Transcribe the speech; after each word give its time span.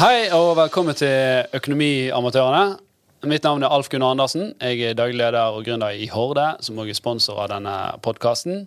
Hei 0.00 0.30
og 0.32 0.54
velkommen 0.56 0.96
til 0.96 1.44
Økonomiamatørene. 1.52 2.78
Mitt 3.28 3.44
navn 3.44 3.66
er 3.66 3.74
Alf 3.76 3.90
Gunnar 3.92 4.14
Andersen. 4.14 4.54
Jeg 4.56 4.78
er 4.80 4.94
daglig 4.96 5.18
leder 5.20 5.52
og 5.52 5.66
gründer 5.66 5.92
i 5.92 6.06
Horde, 6.08 6.46
som 6.64 6.78
også 6.80 6.94
er 6.94 6.96
sponsor 6.96 7.40
av 7.42 7.50
denne 7.52 7.74
podkasten. 8.00 8.62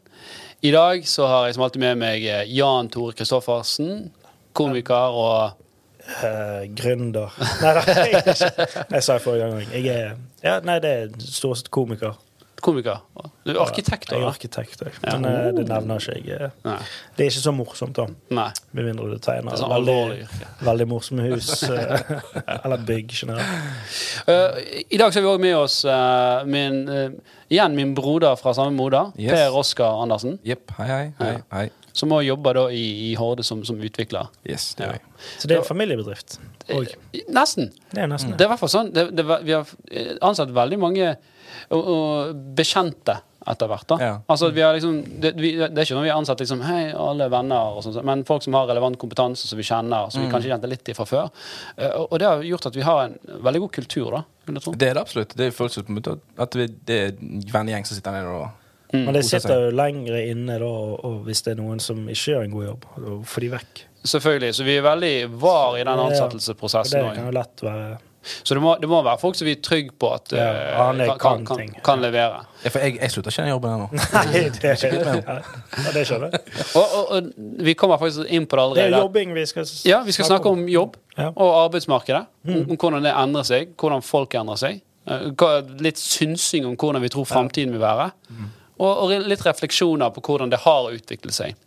I 0.61 0.69
dag 0.75 1.07
så 1.09 1.25
har 1.31 1.47
jeg 1.47 1.55
som 1.55 1.63
alltid 1.65 1.81
med 1.81 1.97
meg 2.03 2.27
Jan 2.53 2.91
Tore 2.93 3.17
Kristoffersen, 3.17 4.11
komiker 4.53 5.17
og 5.25 5.59
Uh, 6.03 6.65
gründer 6.75 7.31
Nei 7.63 7.69
da, 7.77 7.81
jeg, 8.11 8.23
sa 8.35 9.13
det 9.15 9.21
forrige 9.23 9.45
gang. 9.47 9.69
Jeg 9.71 9.85
er, 9.87 10.17
ja, 10.43 10.57
nei, 10.67 10.75
det 10.83 10.89
er 10.91 11.13
stort 11.23 11.61
sett 11.61 11.69
komiker. 11.71 12.17
Komiker. 12.63 13.01
Du 13.43 13.51
er 13.51 13.59
arkitekt 13.63 14.11
Jeg 14.13 14.21
er 14.21 14.23
òg, 14.25 14.31
arkitekt 14.33 14.81
òg, 14.85 14.95
Ja. 15.03 15.17
men 15.19 15.27
eh, 15.29 15.49
det 15.57 15.65
nevner 15.69 15.99
ikke 15.99 16.15
jeg. 16.15 16.47
eh. 16.47 16.53
Nei. 16.65 16.77
Det 17.17 17.25
er 17.25 17.31
ikke 17.33 17.43
så 17.43 17.53
morsomt, 17.55 17.95
da. 17.99 18.05
Nei. 18.33 18.47
Med 18.71 18.87
mindre 18.89 19.09
du 19.11 19.19
tegner 19.23 19.51
Det 19.51 19.59
er 19.59 19.63
sånn 19.65 19.75
alvorlig 19.75 20.21
veldig, 20.23 20.47
veldig 20.69 20.87
morsomme 20.93 21.27
hus. 21.27 21.51
eh, 21.69 22.57
eller 22.63 22.85
bygg 22.87 23.13
generelt. 23.19 24.25
Uh, 24.27 24.57
I 24.89 24.97
dag 25.01 25.11
så 25.13 25.19
har 25.19 25.27
vi 25.27 25.31
òg 25.35 25.43
med 25.43 25.55
oss 25.59 25.81
uh, 25.85 26.43
min, 26.47 26.81
uh, 26.89 27.37
igjen 27.51 27.75
min 27.77 27.93
broder 27.97 28.35
fra 28.39 28.55
samme 28.57 28.75
moder, 28.79 29.11
Yes. 29.19 29.35
Per 29.35 29.59
Oskar 29.59 30.01
Andersen. 30.03 30.39
Yep. 30.47 30.71
Hei, 30.79 30.87
hei. 30.87 31.07
hei, 31.19 31.37
hei. 31.53 31.65
Som 31.93 32.09
òg 32.15 32.23
jobber 32.25 32.57
da 32.57 32.63
i, 32.73 33.11
i 33.11 33.13
Horde 33.19 33.43
som, 33.45 33.59
som 33.67 33.77
utvikler. 33.77 34.31
Yes, 34.49 34.71
det 34.79 34.87
Ja. 34.87 34.95
Så 35.37 35.47
det 35.47 35.55
er 35.55 35.61
en 35.61 35.67
familiebedrift. 35.67 36.39
Og 36.73 36.87
Nesten. 37.31 37.69
det 37.93 38.01
er 38.01 38.07
nesten 38.09 38.33
Det 38.39 38.43
er 38.43 38.49
hvert 38.49 38.59
fall 38.63 38.71
sånn. 38.71 38.89
Det, 38.95 39.03
det, 39.15 39.23
vi 39.45 39.53
har 39.53 39.69
ansatt 40.25 40.49
veldig 40.55 40.79
mange 40.81 41.11
og, 41.69 41.87
og 41.93 42.41
bekjente 42.57 43.19
etter 43.47 43.67
hvert. 43.67 43.87
da. 43.87 43.97
Ja. 43.99 44.11
Altså, 44.31 44.49
vi 44.55 44.61
har 44.63 44.73
liksom, 44.75 45.01
det, 45.19 45.33
vi, 45.35 45.51
det 45.59 45.67
er 45.75 45.83
ikke 45.83 45.97
når 45.97 46.05
vi 46.05 46.11
har 46.13 46.19
ansatt 46.21 46.39
liksom, 46.43 46.61
hei, 46.63 46.83
alle 46.95 47.27
venner, 47.31 47.75
og 47.75 47.83
sånt, 47.83 47.99
men 48.07 48.23
folk 48.27 48.45
som 48.45 48.55
har 48.57 48.69
relevant 48.69 48.97
kompetanse 49.01 49.49
som 49.49 49.59
vi 49.59 49.65
kjenner, 49.67 50.09
som 50.13 50.23
vi 50.23 50.29
kanskje 50.31 50.53
kjente 50.53 50.69
litt 50.71 50.91
i 50.93 50.95
fra 50.97 51.07
før. 51.09 51.29
Eh, 51.75 51.91
og, 51.91 52.07
og 52.13 52.21
det 52.23 52.29
har 52.29 52.43
gjort 52.47 52.69
at 52.71 52.79
vi 52.79 52.85
har 52.87 53.01
en 53.09 53.17
veldig 53.43 53.63
god 53.65 53.73
kultur, 53.79 54.11
da. 54.15 54.23
vil 54.47 54.59
jeg 54.59 54.65
tro. 54.67 54.75
Det 54.79 54.89
er 54.89 54.97
det 54.99 55.03
absolutt. 55.03 55.35
Det 55.39 55.49
føles 55.55 55.79
som 55.79 56.03
at 56.47 56.59
vi- 56.59 56.69
det 56.87 56.99
er 57.01 57.15
en 57.17 57.41
vennegjeng 57.51 57.89
som 57.89 57.99
sitter 57.99 58.15
nede 58.15 58.35
og 58.43 58.47
Men 58.93 59.13
det 59.17 59.25
sitter 59.25 59.65
jo 59.65 59.69
lengre 59.73 60.19
inne 60.29 60.59
da, 60.61 60.69
og, 60.69 61.23
hvis 61.25 61.41
det 61.43 61.55
er 61.55 61.61
noen 61.63 61.79
som 61.81 62.03
ikke 62.07 62.35
gjør 62.35 62.43
en 62.45 62.51
god 62.53 62.65
jobb, 62.67 62.85
da 62.95 63.15
får 63.25 63.41
de 63.41 63.49
vekk. 63.57 63.83
Selvfølgelig. 64.03 64.53
Så 64.53 64.63
vi 64.67 64.75
er 64.77 64.83
veldig 64.85 65.13
var 65.41 65.77
i 65.79 65.83
den 65.83 65.97
ja. 65.97 66.05
Ansettelsesprosessen. 66.07 66.99
det 67.09 67.15
kan 67.17 67.25
jo 67.25 67.35
lett 67.35 67.63
være 67.65 67.87
Så 68.23 68.55
det 68.55 68.61
må, 68.63 68.75
det 68.81 68.87
må 68.89 69.01
være 69.03 69.19
folk 69.21 69.35
som 69.35 69.47
vi 69.47 69.55
er 69.57 69.61
trygge 69.63 69.91
på 69.99 70.09
at 70.15 70.33
Ja, 70.35 70.47
eh, 70.91 71.11
kan, 71.19 71.43
kan, 71.45 71.45
kan 71.45 71.73
kan, 71.83 72.01
levere. 72.03 72.43
Ja, 72.63 72.71
for 72.71 72.79
jeg, 72.85 72.95
jeg 73.01 73.11
slutter 73.11 73.33
ikke 73.33 73.43
den 73.43 73.51
jobben 73.51 73.73
ennå. 73.75 73.87
Nei, 74.17 74.23
det, 74.31 74.73
ja, 74.83 75.91
det 75.97 76.05
skjønner 76.07 76.29
jeg. 76.29 76.41
Og, 76.79 76.95
og, 76.97 77.11
og 77.17 77.65
vi 77.67 77.75
kommer 77.77 77.99
faktisk 78.01 78.29
inn 78.29 78.47
på 78.47 78.57
det 78.57 78.63
allerede. 78.63 78.87
Det 78.87 78.97
er 78.97 79.05
jobbing 79.05 79.35
vi 79.35 79.45
skal 79.49 79.67
Ja, 79.89 80.01
vi 80.07 80.15
skal 80.15 80.29
snakke 80.31 80.49
om 80.49 80.65
jobb 80.71 80.97
og 81.33 81.51
arbeidsmarkedet. 81.65 82.25
Om, 82.47 82.63
om 82.63 82.79
hvordan 82.79 83.05
det 83.05 83.13
endrer 83.13 83.47
seg, 83.47 83.75
hvordan 83.79 84.05
folk 84.05 84.33
endrer 84.39 84.59
seg. 84.59 84.81
Eh, 85.09 85.29
Litt 85.83 85.99
synsing 85.99 86.67
om 86.69 86.77
hvordan 86.79 87.03
vi 87.03 87.11
tror 87.13 87.27
framtiden 87.29 87.75
vil 87.75 87.83
være. 87.83 88.09
Og, 88.79 88.89
og 88.89 89.13
litt 89.29 89.43
refleksjoner 89.45 90.13
på 90.15 90.23
hvordan 90.25 90.51
det 90.51 90.63
har 90.63 90.89
utviklet 90.95 91.35
seg. 91.35 91.59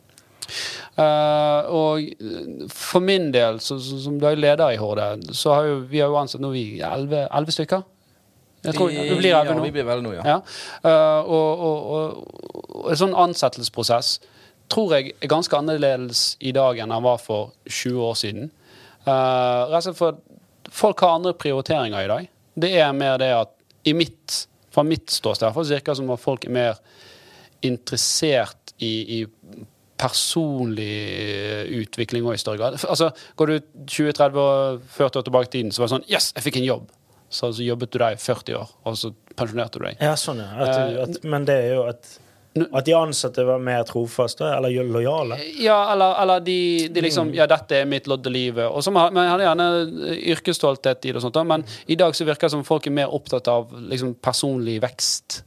Eh, 0.97 1.67
og 1.77 2.01
eh, 2.01 2.69
for 2.73 3.05
min 3.05 3.29
del, 3.35 3.61
så, 3.61 3.77
så, 3.83 3.99
som 4.01 4.17
daglig 4.21 4.47
leder 4.47 4.73
i 4.73 4.79
Horde, 4.81 5.11
så 5.37 5.53
har 5.53 5.69
jo, 5.69 5.77
vi 5.91 6.01
har 6.01 6.09
jo 6.09 6.17
ansatt 6.21 6.41
nå 6.41 6.53
vi 6.55 6.81
elleve 6.81 7.53
stykker. 7.53 7.85
Jeg 8.65 8.75
tror, 8.75 8.89
det 8.91 9.19
blir 9.19 9.35
elleve 9.35 9.53
ja, 9.53 9.59
nå. 9.59 9.67
vi 9.67 9.75
blir 9.75 9.87
vel 9.87 10.01
nå, 10.03 10.15
ja. 10.17 10.25
Ja. 10.27 10.39
Uh, 10.81 11.29
og, 11.31 11.67
og, 11.69 11.91
og, 11.97 12.81
og 12.81 12.89
en 12.91 12.99
sånn 12.99 13.15
ansettelsesprosess 13.27 14.17
tror 14.73 14.97
jeg 14.97 15.13
er 15.23 15.31
ganske 15.31 15.55
annerledes 15.55 16.23
i 16.43 16.51
dag 16.57 16.81
enn 16.83 16.91
den 16.91 17.05
var 17.05 17.21
for 17.23 17.53
20 17.69 18.01
år 18.09 18.17
siden. 18.19 18.49
Uh, 19.07 19.69
rett 19.71 19.77
og 19.77 19.87
slett 19.87 20.01
for 20.01 20.19
folk 20.75 21.05
har 21.05 21.21
andre 21.21 21.37
prioriteringer 21.39 22.03
i 22.03 22.11
dag. 22.11 22.33
Det 22.57 22.73
er 22.81 22.97
mer 22.97 23.21
det 23.23 23.31
at 23.37 23.53
i 23.87 23.95
mitt, 23.95 24.41
fra 24.75 24.83
mitt 24.83 25.13
ståsted 25.13 25.53
i 25.53 25.69
virker 25.77 25.93
det 25.93 26.01
som 26.01 26.11
at 26.11 26.25
folk 26.25 26.49
er 26.49 26.57
mer 26.57 26.81
interessert 27.63 28.75
i, 28.83 29.21
i 29.21 29.25
personlig 30.01 30.93
eh, 31.13 31.65
utvikling 31.81 32.27
også 32.27 32.35
i 32.39 32.43
større 32.45 32.61
grad. 32.61 32.77
Altså, 32.89 33.11
Går 33.37 33.47
du 33.53 33.57
20-30 33.87 34.39
år, 34.43 34.79
40 34.99 35.21
år 35.23 35.27
tilbake 35.31 35.51
i 35.51 35.55
tiden, 35.59 35.73
så 35.73 35.83
var 35.83 35.89
det 35.91 35.95
sånn 35.97 36.07
Yes, 36.13 36.31
jeg 36.37 36.47
fikk 36.51 36.61
en 36.63 36.69
jobb! 36.69 36.93
Så, 37.29 37.49
så 37.57 37.65
jobbet 37.67 37.91
du 37.91 37.99
der 37.99 38.15
i 38.15 38.21
40 38.23 38.55
år, 38.55 38.69
og 38.87 38.95
så 39.01 39.09
pensjonerte 39.37 39.81
du 39.81 39.89
deg. 39.89 39.97
Ja, 39.99 40.13
sånn, 40.21 40.39
ja. 40.45 40.53
At, 40.63 40.77
du- 40.95 41.01
at, 41.03 41.25
men 41.27 41.45
det 41.49 41.57
er 41.65 41.73
jo 41.75 41.81
at, 41.91 42.07
at 42.71 42.87
de 42.87 42.95
ansatte 42.97 43.43
var 43.45 43.59
mer 43.61 43.83
trofaste, 43.89 44.47
eller 44.47 44.87
lojale. 44.87 45.41
Ja, 45.61 45.81
eller, 45.93 46.15
eller 46.23 46.45
de, 46.47 46.55
de 46.95 47.03
liksom 47.05 47.35
Ja, 47.37 47.49
dette 47.51 47.81
er 47.83 47.91
mitt 47.91 48.07
lodd 48.09 48.25
i 48.31 48.33
livet. 48.33 48.69
Og 48.71 48.85
så 48.87 48.95
man, 48.95 49.19
hadde 49.19 49.43
gjerne 49.49 49.67
yrkesstolthet 50.37 51.03
i 51.11 51.13
det, 51.13 51.19
og 51.19 51.27
sånt, 51.27 51.41
men 51.51 51.67
i 51.91 51.99
dag 51.99 52.15
så 52.17 52.25
virker 52.29 52.47
det 52.47 52.55
som 52.55 52.65
folk 52.65 52.87
er 52.89 52.95
mer 53.03 53.13
opptatt 53.13 53.51
av 53.53 53.75
liksom, 53.91 54.15
personlig 54.23 54.79
vekst. 54.87 55.43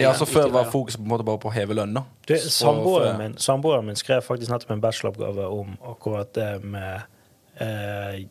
Ja, 0.00 0.12
så 0.16 0.26
Før 0.26 0.50
var 0.50 0.64
fokuset 0.72 0.98
på 1.00 1.04
en 1.06 1.12
måte 1.12 1.24
bare 1.28 1.38
på 1.42 1.50
å 1.50 1.54
heve 1.54 1.74
lønn. 1.76 1.94
da. 1.94 2.02
Du, 2.26 2.34
Så 2.36 2.50
Samboeren 2.50 3.18
min, 3.18 3.34
samboeren 3.38 3.86
min 3.86 3.96
skrev 3.96 4.22
faktisk 4.26 4.50
nettopp 4.50 4.70
en 4.76 4.80
bacheloroppgave 4.84 5.46
om 5.60 5.76
akkurat 5.92 6.32
det 6.34 6.50
med 6.64 7.02
eh, 7.60 8.24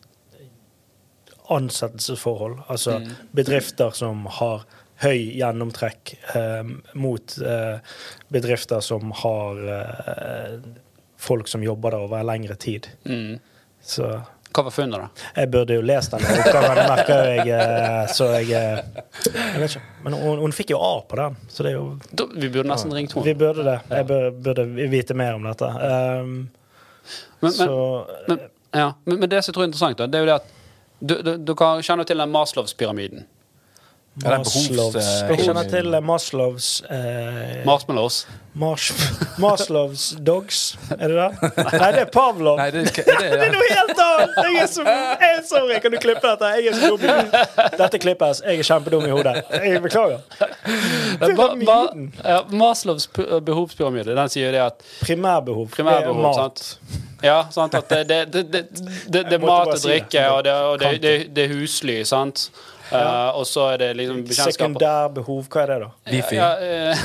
ansettelsesforhold. 1.50 2.60
Altså 2.70 3.00
Mm. 3.00 3.16
bedrifter 3.36 3.90
som 3.96 4.26
har 4.26 4.66
høy 5.02 5.38
gjennomtrekk 5.40 6.16
eh, 6.36 6.64
mot 6.94 7.38
eh, 7.42 7.80
bedrifter 8.30 8.80
som 8.84 9.12
har 9.12 9.56
eh, 9.80 10.60
folk 11.18 11.48
som 11.48 11.64
jobber 11.64 11.92
der 11.92 12.00
over 12.06 12.24
lengre 12.24 12.56
tid. 12.56 12.88
Mm. 13.06 13.40
Så 13.82 14.22
Hva 14.50 14.64
var 14.66 14.74
funnet, 14.74 15.00
da? 15.00 15.26
Jeg 15.38 15.52
burde 15.54 15.76
jo 15.78 15.82
lest 15.86 16.12
den 16.16 16.24
oppgaven, 16.26 16.80
merker 16.90 17.20
jeg. 17.30 17.48
eh, 17.54 18.08
Så 18.18 18.30
jeg 18.34 18.50
eh, 18.58 18.80
Jeg 19.30 19.62
vet 19.62 19.76
ikke. 19.76 19.84
Men 20.06 20.16
hun, 20.18 20.40
hun 20.42 20.56
fikk 20.56 20.74
jo 20.74 20.80
A 20.82 20.94
på 21.06 21.20
den, 21.20 21.36
så 21.54 21.66
det 21.66 21.74
er 21.74 21.78
jo 21.78 21.84
Da, 22.10 22.26
vi 22.34 22.50
burde 22.50 22.70
nesten 22.72 22.94
ringt 22.98 23.14
Vi 23.26 23.36
burde 23.38 23.66
det. 23.68 23.76
Jeg 23.94 24.08
burde, 24.10 24.32
burde 24.48 24.66
vite 24.90 25.14
mer 25.18 25.38
om 25.38 25.46
dette. 25.50 25.70
Um, 25.70 26.50
Men, 27.40 27.48
men, 27.48 27.52
så 27.56 28.06
men, 28.28 28.40
ja, 28.76 28.94
men, 29.06 29.20
men 29.20 29.30
det 29.30 29.44
som 29.44 29.52
jeg 29.52 29.56
tror 29.56 29.64
er 29.64 29.70
interessant, 29.70 29.98
da, 30.02 30.08
det 30.10 30.20
er 30.20 30.26
jo 30.26 30.30
det 30.30 30.40
at 30.42 30.56
du, 31.48 31.54
kjenner 31.56 32.04
til 32.04 32.20
den 32.20 32.34
Maslows-pyramiden. 32.34 33.24
Ja, 34.20 34.34
er 34.36 34.42
Maslows 34.44 34.96
eh, 35.00 35.30
Jeg 35.32 35.46
kjenner 35.48 35.68
til 35.72 35.94
eh, 35.96 36.02
Maslows 36.04 36.66
eh, 36.92 37.62
Marshmallows. 37.68 38.26
Mars, 38.60 38.90
Maslows 39.44 40.06
dogs, 40.26 40.78
er 40.92 41.08
det 41.08 41.16
det? 41.16 41.50
Nei, 41.80 41.90
det 41.96 42.02
er 42.02 42.10
Pavlov. 42.12 42.58
Nei, 42.60 42.66
det, 42.74 42.82
det, 42.98 43.04
Det 43.06 43.46
er 43.46 43.54
noe 43.54 43.68
helt 43.70 44.02
annet! 44.04 44.40
Jeg 44.44 44.58
er 44.64 44.68
så 44.74 44.84
jeg 44.90 45.30
er 45.38 45.44
sorry, 45.48 45.78
kan 45.84 45.94
du 45.94 46.00
klippe 46.04 46.26
dette? 46.34 46.50
Jeg 46.58 46.74
er 46.74 46.80
så 46.82 46.90
dum. 47.00 47.32
Dette 47.80 48.02
klippes. 48.04 48.42
Jeg 48.44 48.60
er 48.60 48.68
kjempedum 48.72 49.06
i 49.08 49.14
hodet. 49.14 49.36
Jeg 49.54 49.84
beklager. 49.86 50.26
Ma, 50.34 51.30
Pyramiden. 51.30 52.10
ja, 52.20 52.42
Maslows 52.52 53.08
behovspyramide 53.16 54.18
den 54.18 54.34
sier 54.34 54.50
jo 54.50 54.56
det 54.58 54.66
at 54.66 54.84
Primærbehov. 55.06 55.70
Primærbehov, 55.78 56.18
det 56.18 56.26
er 56.26 56.28
mat. 56.28 56.66
sant? 56.66 57.06
Ja, 57.24 57.38
sant 57.52 57.76
at 57.80 57.88
det, 57.92 58.04
det, 58.10 58.20
det, 58.34 58.44
det, 58.52 58.66
det, 59.08 59.24
det 59.30 59.40
er 59.40 59.46
mat 59.46 59.72
og 59.72 59.80
si 59.80 59.88
det. 59.88 59.96
drikke, 60.02 60.26
og 60.34 60.44
det, 60.48 60.58
og 60.74 60.80
det, 60.84 60.92
det, 61.04 61.16
det 61.36 61.48
er 61.48 61.56
husly, 61.56 62.02
sant? 62.08 62.50
Eh, 62.92 63.30
og 63.38 63.46
så 63.48 63.66
er 63.74 63.78
det 63.84 63.90
liksom 64.00 64.24
bekjentskaper. 64.26 64.54
Sekundærbehov, 64.56 65.44
hva 65.54 65.62
er 65.64 65.68
det, 65.74 65.80
da? 65.84 65.90
Wifi. 66.14 66.36
Ja, 66.40 66.52
eh, 66.58 67.04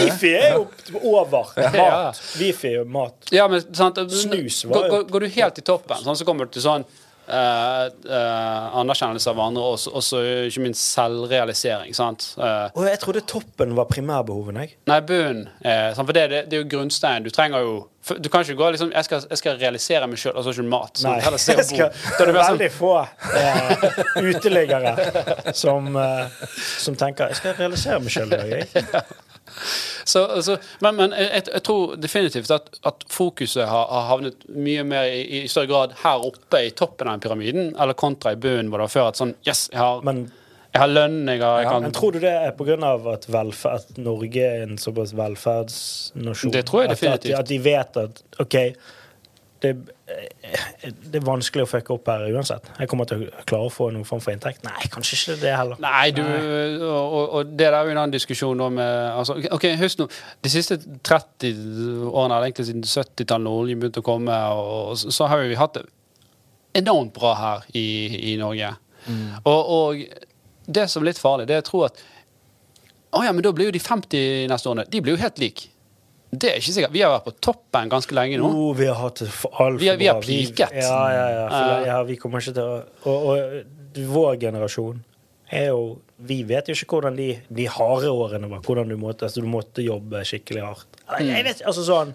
Wifi 0.00 0.30
er 0.34 0.54
jo 0.56 0.66
over. 1.02 1.50
Mat. 1.76 2.22
Wifi 2.40 2.68
er 2.70 2.78
jo 2.80 2.84
mat. 2.84 3.32
ja, 3.34 3.48
men 3.52 3.60
sant 3.74 3.98
Snus 4.10 4.62
var 4.64 4.74
går, 4.78 4.86
jo- 4.86 4.92
går, 4.96 5.04
går 5.12 5.20
du 5.20 5.28
helt 5.40 5.58
i 5.58 5.66
toppen, 5.66 6.00
sånn, 6.04 6.16
så 6.16 6.24
kommer 6.28 6.46
du 6.48 6.56
til 6.56 6.62
sånn 6.64 6.84
eh, 7.28 7.86
eh, 7.86 8.76
anerkjennelse 8.80 9.30
av 9.32 9.40
andre, 9.40 9.62
og 9.62 9.98
også 10.00 10.20
ikke 10.48 10.62
minst 10.64 10.84
selvrealisering. 10.94 11.94
sant? 11.96 12.34
Eh, 12.38 12.70
Og 12.74 12.86
jeg 12.88 13.00
trodde 13.02 13.20
toppen 13.26 13.74
var 13.76 13.84
primærbehoven, 13.90 14.56
jeg. 14.62 14.76
Nei, 14.86 15.00
bunnen. 15.00 15.48
Eh, 15.64 15.92
for 15.94 16.12
det, 16.12 16.24
det, 16.30 16.44
det 16.50 16.58
er 16.58 16.64
jo 16.64 16.70
grunnsteinen. 16.76 17.24
Du 17.26 17.30
trenger 17.34 17.60
jo 17.66 17.76
Du 18.22 18.28
kan 18.30 18.44
ikke 18.44 18.54
gå 18.54 18.66
liksom 18.70 18.92
Jeg 18.94 19.04
skal, 19.04 19.24
jeg 19.30 19.38
skal 19.40 19.56
realisere 19.58 20.06
meg 20.06 20.18
sjøl, 20.22 20.36
altså 20.38 20.52
ikke 20.54 20.68
mat. 20.70 21.00
Nei, 21.02 21.16
jeg 21.26 21.40
skal, 21.40 21.90
det 21.90 22.20
er 22.22 22.30
det 22.30 22.34
sånn, 22.36 22.36
veldig 22.38 22.68
få 22.70 22.92
eh, 23.34 23.86
uteliggere 24.22 25.52
som, 25.58 25.90
som 26.78 26.94
tenker 27.00 27.32
Jeg 27.34 27.40
skal 27.40 27.58
realisere 27.58 27.98
meg 28.04 28.14
sjøl 28.14 28.30
i 28.30 28.38
dag. 28.38 29.02
Så, 30.06 30.22
altså, 30.38 30.56
men 30.84 30.96
men 31.00 31.14
jeg, 31.18 31.42
jeg 31.52 31.62
tror 31.66 31.96
definitivt 31.98 32.50
at, 32.54 32.68
at 32.86 33.04
fokuset 33.10 33.66
har, 33.66 33.86
har 33.90 34.04
havnet 34.12 34.44
mye 34.54 34.84
mer 34.86 35.10
i, 35.10 35.20
i 35.42 35.44
større 35.50 35.66
grad 35.72 35.94
her 36.04 36.24
oppe 36.30 36.60
i 36.68 36.70
toppen 36.78 37.10
av 37.10 37.18
pyramiden, 37.24 37.72
eller 37.74 37.96
kontra 37.98 38.32
i 38.36 38.40
bunnen, 38.40 38.70
hvor 38.70 38.78
det 38.82 38.86
var 38.88 38.94
før 38.96 39.08
at 39.12 39.18
sånn 39.20 39.34
Yes, 39.46 39.66
jeg 39.72 39.80
har, 39.82 40.02
Men, 40.06 40.26
jeg 40.76 40.82
har 40.84 40.92
lønn, 40.92 41.18
jeg 41.30 41.40
har 41.40 41.62
jeg 41.62 41.70
kan, 41.72 41.82
men 41.88 41.94
tror 41.96 42.12
du 42.12 42.20
det 42.20 42.32
er 42.36 42.52
pga. 42.58 42.76
At, 43.14 43.26
velferd, 43.32 43.80
at 43.90 43.98
Norge 44.04 44.42
er 44.44 44.62
en 44.66 44.76
såpass 44.78 45.14
velferdsnasjon? 45.16 46.52
Det 46.52 46.64
tror 46.68 46.82
jeg 46.84 46.90
At, 46.90 46.92
at, 46.92 47.00
definitivt. 47.00 47.32
de- 47.32 47.38
at 47.40 47.48
de 47.48 47.58
vet 47.64 47.96
at 48.02 48.22
OK, 48.44 48.56
det, 49.64 49.70
det 51.10 51.16
er 51.18 51.24
vanskelig 51.24 51.64
å 51.64 51.68
fucke 51.70 51.94
opp 51.94 52.08
her 52.12 52.26
uansett. 52.34 52.66
Jeg 52.78 52.88
kommer 52.90 53.08
til 53.08 53.24
å 53.26 53.44
klare 53.48 53.66
å 53.68 53.72
få 53.72 53.88
noen 53.94 54.04
form 54.08 54.20
for 54.22 54.34
inntekt. 54.34 54.62
Nei, 54.66 54.88
kanskje 54.92 55.16
ikke 55.18 55.36
det 55.42 55.54
heller. 55.56 55.80
Nei, 55.82 56.10
du, 56.16 56.20
og, 56.86 57.16
og- 57.40 57.52
det 57.56 57.64
der 57.66 57.76
er 57.78 57.88
jo 57.88 57.94
en 57.94 58.00
annen 58.02 58.14
diskusjon 58.14 58.60
om 58.66 58.78
eh, 58.82 59.16
altså, 59.16 59.38
OK, 59.56 59.64
husk 59.80 60.02
nå. 60.02 60.08
De 60.44 60.52
siste 60.52 60.76
30 60.78 62.10
årene, 62.10 62.36
eller 62.36 62.48
egentlig 62.50 62.68
siden 62.68 62.84
70-tallet, 62.86 63.44
når 63.46 63.60
oljen 63.62 63.80
begynte 63.82 64.02
å 64.04 64.06
komme, 64.06 64.36
og, 64.60 64.92
så, 65.00 65.10
så 65.14 65.30
har 65.32 65.42
vi 65.48 65.56
hatt 65.58 65.78
det 65.80 65.86
enormt 66.82 67.14
bra 67.16 67.32
her 67.40 67.64
i, 67.78 67.86
i 68.32 68.36
Norge. 68.40 68.74
Og, 69.46 69.72
og 69.80 70.02
det 70.66 70.88
som 70.90 71.02
er 71.04 71.12
litt 71.12 71.20
farlig, 71.22 71.46
det 71.48 71.56
er 71.56 71.64
å 71.64 71.66
tro 71.70 71.84
at 71.86 72.00
å 73.16 73.22
ja, 73.24 73.30
men 73.32 73.40
da 73.46 73.52
blir 73.54 73.70
jo 73.70 73.76
de 73.76 73.80
50 73.80 74.48
neste 74.50 74.68
årene 74.68 74.84
de 74.92 75.00
blir 75.00 75.14
jo 75.16 75.22
helt 75.22 75.38
like. 75.40 75.70
Det 76.42 76.50
er 76.52 76.60
ikke 76.60 76.74
sikkert. 76.76 76.94
Vi 76.94 77.02
har 77.04 77.12
vært 77.14 77.26
på 77.28 77.34
toppen 77.48 77.90
ganske 77.92 78.16
lenge 78.16 78.38
nå. 78.40 78.48
Oh, 78.50 78.70
vi 78.76 78.88
har 78.90 78.98
hatt 79.00 79.22
altfor 79.24 79.52
bra. 79.78 79.96
vi 80.00 80.08
har 80.10 80.20
peaket. 80.22 80.78
Ja, 80.82 81.02
ja, 81.14 81.26
ja. 81.34 81.44
Eh. 81.46 81.86
ja. 81.88 81.98
Vi 82.08 82.18
kommer 82.20 82.44
ikke 82.44 82.56
til 82.56 82.66
å 82.66 82.78
og, 83.06 83.28
og 83.32 84.06
vår 84.16 84.40
generasjon 84.46 85.04
er 85.46 85.70
jo 85.70 85.98
Vi 86.16 86.40
vet 86.48 86.68
jo 86.68 86.74
ikke 86.74 86.96
hvordan 86.96 87.16
de, 87.18 87.28
de 87.52 87.66
harde 87.68 88.08
årene 88.10 88.48
var. 88.50 88.62
Hvordan 88.64 88.88
du 88.88 88.96
måtte, 88.98 89.28
altså, 89.28 89.42
du 89.44 89.50
måtte 89.50 89.84
jobbe 89.84 90.22
skikkelig 90.24 90.62
hardt. 90.64 91.02
Jeg 91.20 91.44
vet, 91.44 91.60
altså 91.68 91.84
sånn 91.86 92.14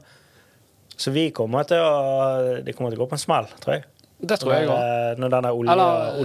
Så 0.97 1.13
vi 1.15 1.29
kommer 1.35 1.68
til 1.69 1.79
å 1.79 2.62
Det 2.65 2.75
kommer 2.75 2.91
til 2.91 3.00
å 3.00 3.06
gå 3.06 3.12
på 3.13 3.19
en 3.19 3.23
smell, 3.23 3.50
tror 3.62 3.77
jeg. 3.77 3.88
Det 4.21 4.38
tror 4.41 4.53
jeg 4.53 4.68
òg. 4.69 4.71
Når, 4.71 5.19
når 5.23 5.33
denne 5.33 5.51
olje, 5.57 5.73
Eller, 5.73 6.15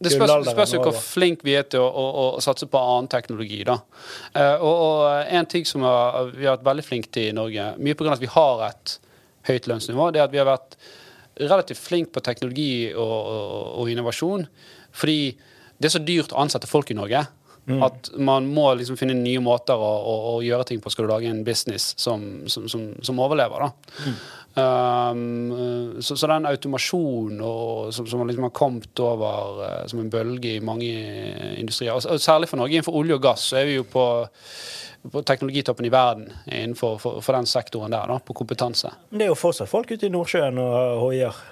Det 0.00 0.12
spørs, 0.14 0.74
jo 0.74 0.82
hvor 0.84 0.96
flink 0.96 1.44
vi 1.44 1.56
er 1.58 1.66
til 1.68 1.84
å, 1.84 1.88
å, 1.88 2.26
å 2.38 2.42
satse 2.44 2.68
på 2.70 2.80
annen 2.80 3.10
teknologi. 3.12 3.60
da. 3.68 3.78
Eh, 4.32 4.56
og, 4.56 4.74
og 4.88 5.32
en 5.38 5.48
ting 5.50 5.68
som 5.68 5.84
er, 5.88 6.32
vi 6.32 6.48
har 6.48 6.56
vært 6.56 6.68
veldig 6.70 6.86
flinke 6.86 7.12
til 7.14 7.30
i 7.30 7.36
Norge, 7.36 7.70
mye 7.78 7.98
pga. 7.98 8.16
at 8.16 8.24
vi 8.24 8.32
har 8.32 8.66
et 8.70 8.98
høyt 9.50 9.68
lønnsnivå, 9.68 10.10
det 10.14 10.22
er 10.22 10.28
at 10.28 10.34
vi 10.34 10.40
har 10.40 10.48
vært 10.48 10.78
relativt 11.42 11.82
flinke 11.82 12.14
på 12.14 12.22
teknologi 12.24 12.72
og, 12.94 13.16
og, 13.20 13.70
og 13.82 13.92
innovasjon. 13.92 14.46
Fordi 14.94 15.18
det 15.76 15.90
er 15.90 15.96
så 15.96 16.04
dyrt 16.06 16.32
å 16.32 16.40
ansette 16.44 16.70
folk 16.70 16.94
i 16.94 16.98
Norge. 16.98 17.26
At 17.64 18.10
man 18.20 18.44
må 18.52 18.66
liksom 18.76 18.98
finne 19.00 19.14
nye 19.16 19.40
måter 19.40 19.80
å, 19.80 19.92
å, 20.04 20.32
gjøre 20.44 20.66
ting 20.68 20.82
på 20.84 20.90
skal 20.92 21.06
du 21.06 21.12
lage 21.14 21.30
en 21.30 21.44
business 21.46 21.94
som, 21.96 22.44
som, 22.50 22.66
som, 22.68 22.90
som 23.04 23.22
overlever. 23.24 23.64
da. 23.64 24.12
Um, 24.54 25.96
så, 26.00 26.14
så 26.16 26.28
den 26.30 26.46
automasjonen 26.46 27.40
og, 27.42 27.88
som, 27.94 28.06
som 28.06 28.22
liksom 28.28 28.46
har 28.46 28.52
kommet 28.54 29.00
over 29.02 29.56
uh, 29.64 29.86
som 29.90 29.98
en 29.98 30.10
bølge 30.12 30.52
i 30.54 30.60
mange 30.62 30.92
industrier, 31.58 31.90
og, 31.90 32.04
og 32.06 32.20
særlig 32.22 32.48
for 32.48 32.60
Norge 32.60 32.78
innenfor 32.78 32.94
olje 32.94 33.16
og 33.18 33.24
gass, 33.24 33.48
så 33.50 33.58
er 33.58 33.66
vi 33.66 33.74
jo 33.80 33.86
på, 33.90 34.04
på 35.10 35.24
teknologitoppen 35.26 35.88
i 35.88 35.90
verden 35.90 36.30
innenfor 36.46 37.00
for, 37.02 37.18
for 37.24 37.34
den 37.34 37.50
sektoren 37.50 37.96
der, 37.96 38.06
da, 38.14 38.20
på 38.22 38.36
kompetanse. 38.38 38.94
Men 39.10 39.24
det 39.24 39.26
er 39.26 39.34
jo 39.34 39.40
fortsatt 39.42 39.72
folk 39.72 39.90
ute 39.90 40.06
i 40.06 40.14
Nordsjøen 40.14 40.62
og 40.62 40.78
hoier. 41.02 41.42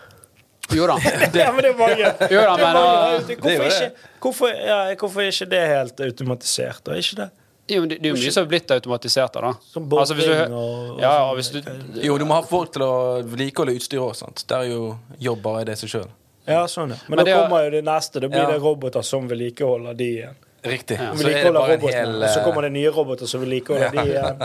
Jo 0.70 0.86
da. 0.86 1.00
ja, 1.42 1.50
men 1.52 1.64
det 1.64 1.72
er 1.72 1.78
mange. 1.78 2.14
Jo 2.36 2.46
da, 2.46 2.54
Det 2.54 2.68
er 2.68 2.74
mange 2.78 3.22
det 3.26 3.34
er 3.34 3.42
hvorfor, 3.42 3.66
ikke, 3.66 4.10
hvorfor, 4.22 4.58
ja, 4.70 4.80
hvorfor 4.94 5.26
er 5.26 5.34
ikke 5.34 5.50
det 5.50 5.68
helt 5.74 6.06
automatisert? 6.06 6.84
Da? 6.86 6.94
Er 6.94 7.02
ikke 7.02 7.24
det? 7.24 7.30
Jo, 7.72 7.80
men 7.84 7.88
det, 7.92 7.98
det 8.02 8.10
er 8.10 8.14
jo 8.14 8.20
mye 8.20 8.32
som 8.36 8.44
er 8.44 8.50
blitt 8.52 8.70
automatisert 8.76 9.32
da. 9.40 9.52
Som 9.72 9.88
Altså, 9.92 10.14
hvis 10.18 10.28
du, 10.28 10.32
og- 10.32 10.56
og 10.96 11.00
ja, 11.00 11.10
sånn. 11.12 11.28
og 11.30 11.36
hvis 11.40 11.50
du, 11.52 12.00
Jo, 12.06 12.18
du 12.18 12.24
må 12.28 12.34
ha 12.38 12.42
folk 12.42 12.72
til 12.74 12.82
å 12.86 12.92
vedlikeholde 13.24 13.74
utstyret 13.78 14.22
òg. 14.22 14.46
Det 14.46 14.56
er 14.58 14.70
jo 14.72 14.98
jobb 15.18 15.42
bare 15.42 15.62
i 15.62 15.68
det 15.72 15.78
seg 15.80 15.88
sjøl. 15.96 16.08
Ja, 16.46 16.64
sånn, 16.66 16.90
ja. 16.90 16.96
Men, 17.08 17.16
Men 17.18 17.24
da 17.24 17.30
er- 17.30 17.42
kommer 17.44 17.64
jo 17.64 17.70
det 17.70 17.84
neste. 17.86 18.20
Da 18.20 18.28
blir 18.28 18.42
Ja. 18.42 18.50
det 18.50 18.60
roboter 18.60 19.02
som 19.02 19.28
vedlikeholder 19.28 19.94
de 19.96 20.08
igjen. 20.16 20.34
Riktig. 20.64 20.94
Ja. 21.00 21.12
Så 21.18 21.26
er 21.26 21.42
det 21.44 21.52
bare 21.54 21.72
en 21.74 21.80
robotene, 21.80 21.92
hel 21.92 22.28
så 22.30 22.38
eh, 22.38 22.44
kommer 22.44 22.62
det 22.62 22.72
nye 22.72 22.90
roboter 22.94 23.26
som 23.26 23.40
vedlikeholder 23.42 23.90
de 23.90 24.04
igjen. 24.12 24.36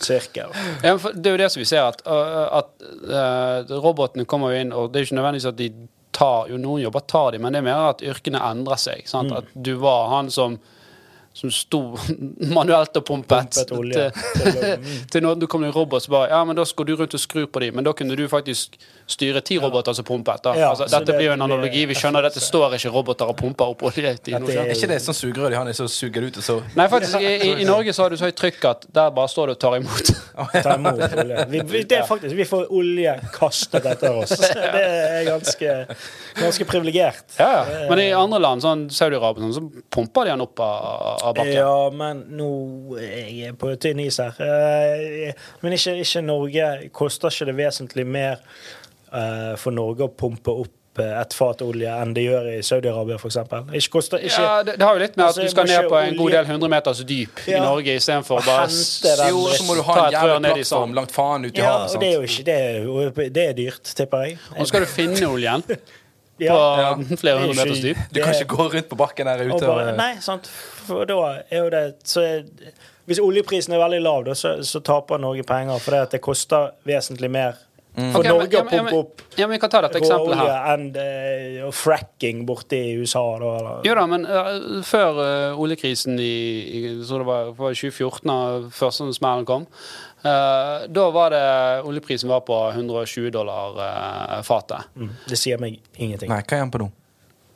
Cirka. 0.00 0.46
Ja, 0.82 0.96
det 0.96 1.26
er 1.26 1.30
jo 1.34 1.40
det 1.42 1.50
som 1.52 1.60
vi 1.60 1.66
ser, 1.68 1.82
at, 1.88 2.00
at 2.06 2.70
uh, 3.04 3.80
robotene 3.82 4.24
kommer 4.24 4.52
jo 4.54 4.60
inn, 4.62 4.72
og 4.72 4.92
det 4.92 5.00
er 5.00 5.04
jo 5.04 5.10
ikke 5.10 5.18
nødvendigvis 5.20 5.48
at 5.50 5.56
de 5.58 5.68
tar 6.12 6.48
Jo, 6.48 6.56
noen 6.60 6.82
jobber 6.82 7.00
tar 7.08 7.32
de, 7.32 7.38
men 7.40 7.52
det 7.52 7.60
er 7.62 7.66
mer 7.68 7.90
at 7.90 8.02
yrkene 8.04 8.40
endrer 8.50 8.76
seg. 8.80 9.04
Sant? 9.08 9.30
Mm. 9.32 9.36
At 9.42 9.44
du 9.56 9.74
var 9.80 10.08
han 10.12 10.30
som 10.30 10.58
som 11.32 11.50
sto 11.50 11.80
manuelt 12.56 12.96
og 12.96 13.04
pumpet, 13.08 13.56
Pumpet 13.56 13.72
olje. 13.78 14.10
til, 14.12 14.78
til 15.12 15.24
når 15.24 15.40
du 15.40 15.46
kom 15.50 15.64
en 15.64 15.72
robot 15.74 16.02
så 16.04 16.10
bare 16.12 16.28
Ja, 16.32 16.44
men 16.44 16.56
da 16.56 16.64
skulle 16.68 16.92
du 16.92 17.00
rundt 17.00 17.14
og 17.14 17.20
skru 17.20 17.46
på 17.46 17.62
dem, 17.64 17.74
men 17.74 17.84
da 17.84 17.92
kunne 17.96 18.16
du 18.16 18.26
faktisk 18.28 18.76
styre 19.10 19.42
ti 19.44 19.58
roboter 19.60 19.96
som 19.96 20.06
pumper 20.06 20.38
etter. 20.38 20.58
Ja, 20.60 20.70
altså, 20.72 20.86
dette 20.90 21.10
det 21.10 21.18
blir 21.18 21.30
jo 21.30 21.34
en 21.36 21.44
analogi. 21.46 21.84
Vi 21.90 21.96
skjønner 21.98 22.28
at 22.28 22.36
det 22.36 22.42
står 22.44 22.76
ikke 22.78 22.92
roboter 22.94 23.30
og 23.32 23.36
pumper 23.38 23.74
opp 23.74 23.84
olje 23.88 24.14
Nordsjøen. 24.14 24.66
Er 24.66 24.74
ikke 24.76 24.90
det 24.90 25.00
sånn 25.04 25.18
sugerør 25.18 25.52
de 25.52 25.58
har, 25.60 25.72
så 25.76 25.88
suger 25.90 26.24
det 26.24 26.32
ut, 26.32 26.40
og 26.42 26.46
så 26.46 26.58
Nei, 26.78 26.88
faktisk, 26.92 27.18
i, 27.20 27.32
i, 27.32 27.52
i 27.62 27.68
Norge 27.68 27.94
så 27.96 28.06
har 28.06 28.14
du 28.14 28.18
så 28.20 28.28
høyt 28.30 28.38
trykk 28.38 28.68
at 28.70 28.86
der 28.94 29.12
bare 29.14 29.30
står 29.30 29.52
du 29.52 29.54
og 29.56 29.60
tar 29.62 29.78
imot. 29.80 30.12
Ta 30.54 30.76
imot 30.78 31.02
olje. 31.22 31.46
Vi, 31.52 31.62
vi, 31.72 31.82
det 31.88 32.00
er 32.00 32.06
faktisk, 32.08 32.36
vi 32.38 32.46
får 32.48 32.70
olje 32.72 33.16
kastet 33.34 33.88
etter 33.92 34.22
oss. 34.22 34.36
Det 34.72 34.80
er 34.82 35.24
ganske, 35.26 35.72
ganske 36.38 36.64
privilegert. 36.68 37.34
Ja. 37.36 37.64
Men 37.90 38.00
i 38.00 38.06
andre 38.16 38.38
land, 38.40 38.62
sånn 38.64 38.84
Saudi-Arabia, 38.92 39.48
sånn, 39.50 39.54
så 39.56 39.84
pumper 39.92 40.28
de 40.28 40.32
den 40.32 40.44
opp 40.44 40.62
av, 40.64 41.18
av 41.28 41.36
bakken. 41.36 41.52
Ja, 41.56 41.76
men 41.94 42.22
nå 42.38 42.48
jeg 43.02 43.50
er 43.50 43.56
på 43.58 43.72
tynn 43.80 44.00
is 44.02 44.18
her. 44.22 44.36
Eh, 44.40 45.32
Men 45.60 45.76
ikke, 45.76 45.96
ikke 46.02 46.22
Norge. 46.24 46.68
Koster 46.94 47.32
ikke 47.32 47.50
det 47.50 47.56
vesentlig 47.58 48.06
mer 48.08 48.40
for 49.60 49.70
Norge 49.76 50.06
å 50.06 50.12
pumpe 50.16 50.50
opp 50.64 50.98
eh, 51.00 51.12
et 51.20 51.34
fat 51.36 51.62
olje 51.64 51.88
enn 52.02 52.12
det 52.16 52.24
gjør 52.26 52.48
i 52.52 52.58
Saudi-Arabia, 52.64 53.16
f.eks.? 53.20 53.38
Ikke 53.78 53.92
koster 53.98 54.20
ikke 54.24 54.42
Ja, 54.44 54.62
det, 54.66 54.74
det 54.80 54.86
har 54.88 54.98
jo 54.98 55.02
litt 55.04 55.16
med 55.16 55.24
at 55.24 55.28
Altså, 55.32 55.46
du 55.46 55.52
skal 55.54 55.68
ned 55.70 55.88
på 55.88 55.98
en 56.00 56.16
god 56.18 56.30
del 56.36 56.46
hundre 56.50 56.68
meters 56.72 57.00
dyp 57.08 57.42
i 57.48 57.56
Norge 57.60 57.94
istedenfor 58.00 58.44
bare 58.46 58.66
hente 58.68 59.16
den 59.22 59.32
Jo, 59.32 59.42
så 59.56 59.66
må 59.68 59.76
du 59.78 59.82
ha 59.88 59.96
en 60.10 60.44
i 60.44 60.52
plattform 60.52 60.94
langt 61.00 61.12
faen 61.16 61.48
ut 61.48 61.56
i 61.56 61.62
Ja, 61.64 61.72
havet. 61.78 61.96
og 61.96 62.04
det 62.04 62.08
er 62.10 62.14
jo 62.18 62.22
ikke 62.28 62.46
det, 62.50 62.60
er 63.26 63.28
det 63.40 63.46
er 63.48 63.58
dyrt, 63.60 63.94
tipper 64.02 64.24
jeg. 64.28 64.38
Og 64.56 64.62
så 64.64 64.68
skal 64.72 64.84
du 64.86 64.90
finne 64.92 65.28
oljen 65.32 65.64
på 65.72 65.80
Ja. 66.42 66.94
flere 67.20 67.36
er 67.36 67.44
hundre 67.44 67.54
meters 67.64 67.82
dyp. 67.84 67.98
Du 68.10 68.20
kan 68.24 68.32
ikke 68.34 68.56
gå 68.56 68.64
rundt 68.72 68.88
på 68.90 68.96
bakken 68.98 69.28
der 69.28 69.44
Og 69.46 69.56
ute 69.60 69.66
bare, 69.68 69.92
nei, 69.96 70.14
sant. 70.24 70.48
For 70.88 71.04
da 71.06 71.18
er 71.44 71.60
jo 71.60 71.68
det 71.70 71.82
så 72.08 72.24
er, 72.24 72.40
Hvis 73.06 73.20
oljeprisen 73.22 73.74
er 73.76 73.80
veldig 73.82 74.00
lav, 74.02 74.24
da, 74.26 74.34
så, 74.38 74.56
så 74.66 74.80
taper 74.82 75.20
Norge 75.22 75.42
penger. 75.46 75.78
For 75.82 75.94
at 76.00 76.12
det 76.16 76.20
koster 76.24 76.72
vesentlig 76.88 77.30
mer 77.30 77.56
for 77.92 78.22
okay, 78.22 78.30
Norge 78.32 78.56
har 78.56 78.64
å 78.64 78.68
opp 78.68 78.72
ja, 78.72 78.82
men- 78.82 78.94
Ja, 79.36 79.46
råolje 80.30 80.54
her. 80.54 80.68
enn 80.72 80.84
eh, 80.96 81.66
og 81.66 81.74
fracking 81.76 82.46
borte 82.48 82.78
i 82.78 82.94
USA. 82.96 83.20
Da, 83.42 83.50
eller. 83.58 83.82
Jo 83.84 83.96
da, 83.98 84.06
men 84.08 84.24
uh, 84.24 84.80
før 84.88 85.20
uh, 85.20 85.60
oljekrisen 85.60 86.16
i, 86.16 86.30
i 86.78 86.80
så 87.04 87.20
det 87.20 87.26
var, 87.28 87.52
var 87.58 87.76
2014, 87.76 88.24
da 88.30 88.70
første 88.72 89.10
smellen 89.18 89.44
kom, 89.48 89.66
uh, 90.24 90.86
da 90.88 91.04
var 91.12 91.34
det 91.36 91.44
oljeprisen 91.84 92.32
var 92.32 92.40
på 92.48 92.56
120 92.72 93.28
dollar 93.34 93.76
uh, 93.76 94.40
fatet. 94.46 94.88
Mm, 94.96 95.12
det 95.28 95.38
sier 95.40 95.60
meg 95.60 95.76
ingenting. 95.98 96.32
Nei, 96.32 96.40
hva 96.40 96.56
er 96.56 96.64
han 96.64 96.72
på 96.72 96.80
nå? 96.80 96.88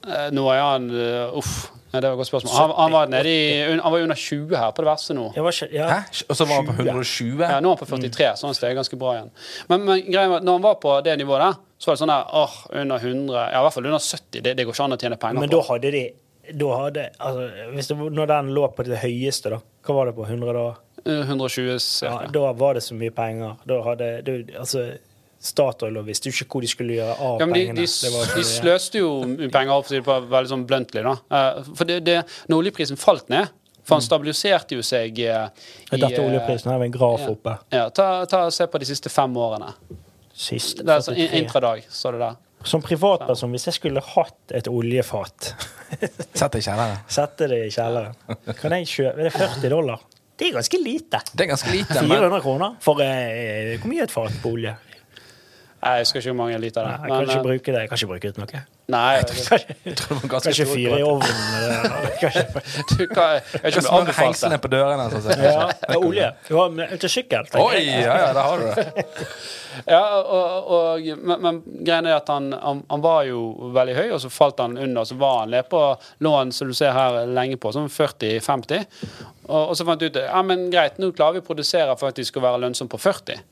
Uh, 0.07 0.29
nå 0.37 0.45
er 0.53 0.61
han 0.63 0.91
uh, 0.93 1.39
Uff, 1.41 1.71
nei, 1.97 2.03
det 2.05 2.11
var 2.11 2.17
et 2.17 2.21
godt 2.21 2.31
spørsmål. 2.31 2.53
Han, 2.57 2.75
han, 2.77 2.95
var 2.95 3.09
nede 3.13 3.31
i, 3.33 3.47
han 3.73 3.93
var 3.95 4.05
under 4.05 4.21
20 4.21 4.57
her 4.61 4.75
på 4.77 4.85
det 4.85 4.91
verste 4.91 5.17
nå. 5.17 5.27
Jeg 5.37 5.47
var 5.47 5.61
ja. 5.73 5.87
Hæ? 5.91 6.25
Og 6.27 6.39
så 6.39 6.47
var 6.49 6.61
han 6.61 6.69
på 6.69 6.77
20? 6.77 6.91
120? 6.93 7.47
Ja, 7.47 7.57
nå 7.65 7.73
er 7.73 7.75
han 7.75 7.81
på 7.81 7.89
43, 7.89 8.29
sånn 8.29 8.43
så 8.43 8.51
han 8.51 8.59
steg 8.59 8.77
ganske 8.79 9.01
bra 9.01 9.15
igjen. 9.17 9.33
Men, 9.73 9.89
men 9.89 10.05
greia 10.05 10.29
var 10.35 10.45
når 10.45 10.61
han 10.61 10.69
var 10.69 10.79
på 10.85 10.95
det 11.07 11.17
nivået 11.23 11.45
der, 11.47 11.59
så 11.81 11.91
var 11.91 11.99
det 11.99 12.03
sånn 12.05 12.13
der 12.13 12.39
åh, 12.43 12.55
under 12.85 13.09
100 13.11 13.41
Ja, 13.41 13.49
i 13.59 13.67
hvert 13.67 13.77
fall 13.77 13.91
under 13.91 14.05
70. 14.05 14.41
Det, 14.45 14.55
det 14.57 14.69
går 14.69 14.77
ikke 14.77 14.87
an 14.87 14.97
å 14.97 15.01
tjene 15.01 15.21
penger 15.25 15.43
Men 15.43 15.51
på. 15.51 15.57
da 15.57 15.67
hadde 15.73 15.93
de 15.97 16.07
da 16.47 16.69
hadde, 16.79 17.09
altså, 17.19 17.47
hvis 17.75 17.89
det, 17.91 17.97
Når 18.15 18.29
den 18.31 18.51
lå 18.55 18.69
på 18.71 18.85
det 18.87 19.01
høyeste, 19.03 19.51
da, 19.51 19.57
hva 19.83 19.97
var 19.97 20.11
det 20.11 20.13
på? 20.15 20.27
100 20.29 20.53
da? 20.55 20.67
Uh, 21.07 21.25
120 21.25 21.81
Ja, 22.07 22.21
da 22.31 22.53
var 22.55 22.79
det 22.79 22.85
så 22.87 22.95
mye 22.99 23.15
penger. 23.15 23.57
Da 23.67 23.81
hadde 23.83 24.11
du, 24.27 24.33
altså, 24.59 24.85
Statoil 25.43 25.97
og 26.01 26.07
visste 26.09 26.31
jo 26.31 26.35
ikke 26.35 26.57
hvor 26.57 26.65
de 26.65 26.71
skulle 26.71 26.97
gjøre 26.97 27.13
av 27.23 27.43
Ja, 27.43 27.47
men 27.47 27.55
de, 27.55 27.67
pengene. 27.67 27.85
de, 27.85 27.91
Det 28.07 28.13
var 28.15 28.33
de 28.35 28.45
sløste 28.49 29.03
jo 29.03 29.11
penger 29.57 29.75
opp 29.77 29.91
på 30.09 30.17
veldig 30.33 30.53
sånn 30.53 30.65
bluntly, 30.67 31.05
da. 31.07 31.13
Eh, 31.39 31.61
For 31.77 31.89
det, 31.89 32.01
det, 32.09 32.17
når 32.49 32.65
oljeprisen 32.65 32.99
falt 33.01 33.29
ned 33.33 33.53
For 33.85 33.99
han 33.99 34.03
stabiliserte 34.07 34.79
jo 34.79 34.83
seg 34.87 35.21
eh, 35.23 35.47
i 35.93 36.01
Dette 36.01 36.17
eh, 36.19 36.25
oljeprisen 36.25 36.73
her 36.73 36.81
med 36.81 36.91
en 36.91 36.97
graf 36.97 37.23
ja. 37.27 37.35
oppe. 37.37 37.55
Ja, 37.75 37.85
ta, 37.95 38.09
ta 38.31 38.47
Se 38.51 38.67
på 38.67 38.81
de 38.83 38.89
siste 38.89 39.13
fem 39.13 39.37
årene. 39.37 39.75
Siste 40.37 40.83
Det 40.83 40.97
er 40.97 41.05
sånn 41.07 41.21
intradag, 41.39 41.87
så 41.89 42.11
det 42.17 42.25
der. 42.25 42.41
Som 42.67 42.83
privatperson, 42.83 43.53
hvis 43.55 43.69
jeg 43.69 43.77
skulle 43.77 44.03
hatt 44.03 44.57
et 44.57 44.67
oljefat, 44.67 45.53
Sett 46.41 46.53
det 46.57 46.59
i 46.59 46.67
kjelleren. 46.67 46.97
sette 47.07 47.47
det 47.53 47.61
i 47.69 47.71
kjelleren, 47.71 48.17
kan 48.59 48.75
jeg 48.75 48.89
kjøpe 48.91 49.21
Er 49.23 49.29
det 49.29 49.33
40 49.37 49.71
dollar? 49.71 50.03
Det 50.37 50.49
er 50.51 50.57
ganske 50.59 50.79
lite. 50.83 51.21
Det 51.33 51.45
er 51.47 51.49
ganske 51.53 51.71
lite, 51.73 51.95
men 52.03 52.11
400 52.11 52.43
kroner 52.45 52.75
for 52.85 53.01
eh, 53.05 53.77
Hvor 53.79 53.93
mye 53.93 54.03
er 54.03 54.09
et 54.09 54.13
fat 54.13 54.35
på 54.43 54.53
olje? 54.57 54.75
Nei, 55.83 55.91
Jeg 55.99 56.07
husker 56.07 56.19
ikke 56.23 56.31
hvor 56.33 56.39
mange 56.41 56.59
liter 56.59 56.87
det 56.87 56.89
Nei, 56.89 56.97
er. 56.97 57.03
jeg 57.07 57.27
kan 57.27 57.37
ikke 57.37 57.43
bruke 57.47 57.73
det. 57.73 57.81
Jeg 57.83 57.89
kan 57.91 57.99
ikke 58.01 58.07
bruke 58.13 58.27
det 58.27 58.35
til 58.35 58.43
noe. 58.43 58.61
eh, 58.61 58.65
nei, 58.95 59.11
jeg 59.17 59.97
tror 59.99 60.15
det 60.17 60.17
var 60.23 60.31
kanskje 60.33 60.67
fyre 60.71 60.99
i 60.99 61.05
ovnen. 61.07 61.35
du 62.97 63.03
kan, 63.11 63.41
ikke 63.61 63.83
er 63.83 63.91
anbefalt 63.93 64.19
hengslene 64.23 64.57
det. 64.57 64.61
på 64.65 64.71
dørene? 64.73 65.07
Sånn, 65.13 65.23
sett. 65.27 65.43
ja, 65.45 65.67
ja, 65.91 65.99
olje. 66.01 66.29
Du 66.49 66.55
har 66.57 66.71
med- 66.75 66.97
til 67.03 67.13
sykkel. 67.13 67.49
Oi, 67.61 67.83
ja, 67.85 68.17
ja, 68.23 68.33
der 68.33 68.43
har 68.43 68.59
du 68.59 68.67
det. 68.73 69.07
Ja, 69.87 69.99
og, 70.25 70.69
og, 70.73 71.03
men, 71.29 71.41
men 71.45 71.57
greien 71.85 72.07
er 72.09 72.15
at 72.17 72.31
han, 72.33 72.47
han, 72.57 72.79
han 72.89 73.03
var 73.05 73.27
jo 73.29 73.43
veldig 73.77 73.97
høy, 73.99 74.07
og 74.17 74.23
så 74.23 74.31
falt 74.33 74.63
han 74.65 74.79
under. 74.81 75.05
Så 75.05 75.19
var 75.21 75.43
han 75.43 75.51
nede 75.53 75.67
på 75.69 75.83
lån 76.25 76.55
som 76.57 76.71
du 76.71 76.73
ser 76.79 76.95
her 76.97 77.19
lenge 77.29 77.59
på, 77.61 77.75
sånn 77.77 77.91
40-50. 77.93 78.87
Og, 79.45 79.61
og 79.61 79.75
så 79.77 79.85
fant 79.85 80.01
du 80.01 80.07
ut 80.09 80.17
ja, 80.17 80.41
men 80.49 80.71
greit, 80.73 80.97
nå 81.03 81.11
klarer 81.13 81.37
vi 81.37 81.45
å 81.45 81.47
produsere 81.51 81.93
faktisk 82.01 82.41
å 82.41 82.45
være 82.47 82.63
lønnsom 82.65 82.89
på 82.89 82.97
40. 83.05 83.45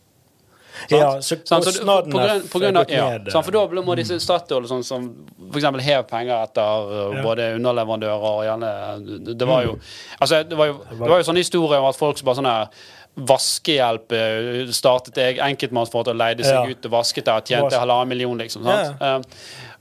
Ja, 0.90 1.20
så 1.20 1.36
Sant? 1.44 1.64
Så 1.64 1.70
kostnadene 1.70 2.40
på 2.50 2.58
grunn, 2.60 2.76
av, 2.76 2.90
ja, 2.90 3.08
ned. 3.18 3.30
sant? 3.32 3.44
For 3.44 3.52
da 3.52 3.82
må 3.82 3.96
disse 3.96 4.18
Statoil 4.20 4.66
sånn, 4.70 4.82
som 4.84 5.06
eksempel 5.54 5.80
hev 5.80 6.02
penger 6.10 6.34
etter 6.42 6.90
uh, 6.90 7.14
Ja. 7.16 7.22
både 7.22 7.54
underleverandører 7.58 8.26
og 8.30 8.44
gjerne 8.44 9.24
det- 9.24 9.38
Det 9.38 9.46
var 9.46 9.62
jo 9.64 9.78
Altså, 10.20 10.42
det 10.48 10.56
var 10.56 10.66
jo, 10.66 10.80
det 10.90 10.98
var 11.08 11.18
jo 11.18 11.24
sånn 11.32 11.36
historie 11.36 11.78
om 11.78 11.86
at 11.86 11.96
folk 11.96 12.18
som 12.18 12.26
bare 12.26 12.36
sånn 12.36 12.50
her 12.50 12.68
Vaskehjelp 13.16 14.10
eh, 14.10 14.66
startet 14.74 15.14
jeg 15.20 15.36
enkeltmannsforetak 15.38 16.16
og 16.16 16.18
leide 16.18 16.42
seg 16.42 16.72
ut 16.72 16.86
og 16.88 16.90
vasket 16.96 17.24
der 17.28 17.36
og 17.38 17.46
tjente 17.46 17.78
halvannen 17.78 18.08
million, 18.10 18.36
liksom. 18.42 18.64
Sant? 18.66 19.00
Eh, 19.00 19.20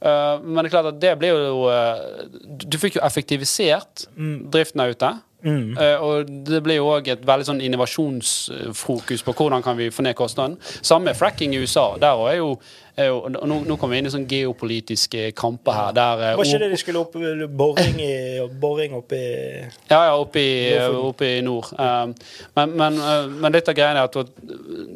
eh, 0.06 0.38
men 0.44 0.60
det 0.62 0.70
er 0.70 0.76
klart 0.76 0.90
at 0.92 1.00
det 1.02 1.14
blir 1.18 1.34
jo 1.34 1.64
eh, 1.74 2.28
Du 2.70 2.78
fikk 2.78 3.00
jo 3.00 3.02
effektivisert 3.02 4.06
Mm. 4.16 4.52
driften 4.54 4.78
der 4.84 4.94
ute. 4.94 5.10
Eh, 5.44 6.04
og 6.04 6.30
det 6.48 6.62
blir 6.64 6.80
jo 6.80 6.88
òg 6.94 7.10
et 7.12 7.26
veldig 7.28 7.48
sånn 7.48 7.60
innovasjonsfokus 7.64 9.26
på 9.26 9.36
hvordan 9.36 9.66
kan 9.66 9.78
vi 9.80 9.90
få 9.92 10.06
ned 10.06 10.16
kostnaden. 10.16 10.56
Samme 10.82 11.12
med 11.12 11.20
fracking 11.20 11.56
i 11.56 11.60
USA. 11.64 11.94
Der 12.00 12.22
er 12.30 12.38
jo, 12.38 12.54
er 12.96 13.10
jo 13.10 13.20
og 13.26 13.50
nå, 13.50 13.60
nå 13.68 13.78
kommer 13.80 13.98
vi 13.98 14.04
inn 14.04 14.08
i 14.08 14.14
sånne 14.14 14.30
geopolitiske 14.32 15.32
kamper 15.36 15.78
her. 15.80 15.92
Der, 15.98 16.24
eh, 16.30 16.38
Var 16.40 16.48
ikke 16.48 16.64
det 16.64 16.72
de 16.74 16.82
skulle 16.82 17.04
opp 17.04 17.20
boring, 17.60 18.00
i, 18.00 18.14
boring 18.62 18.96
oppe 19.00 19.20
i 19.20 19.30
ja, 19.92 20.00
ja, 20.00 20.16
oppe 20.16 20.40
i, 20.40 20.58
oppe 20.80 21.36
i 21.38 21.46
nord. 21.46 21.74
Um, 21.78 22.16
men, 22.56 22.76
men, 22.80 23.00
uh, 23.04 23.28
men 23.28 23.56
litt 23.56 23.70
av 23.70 23.78
greia 23.78 23.94
er 23.98 24.04
at 24.08 24.20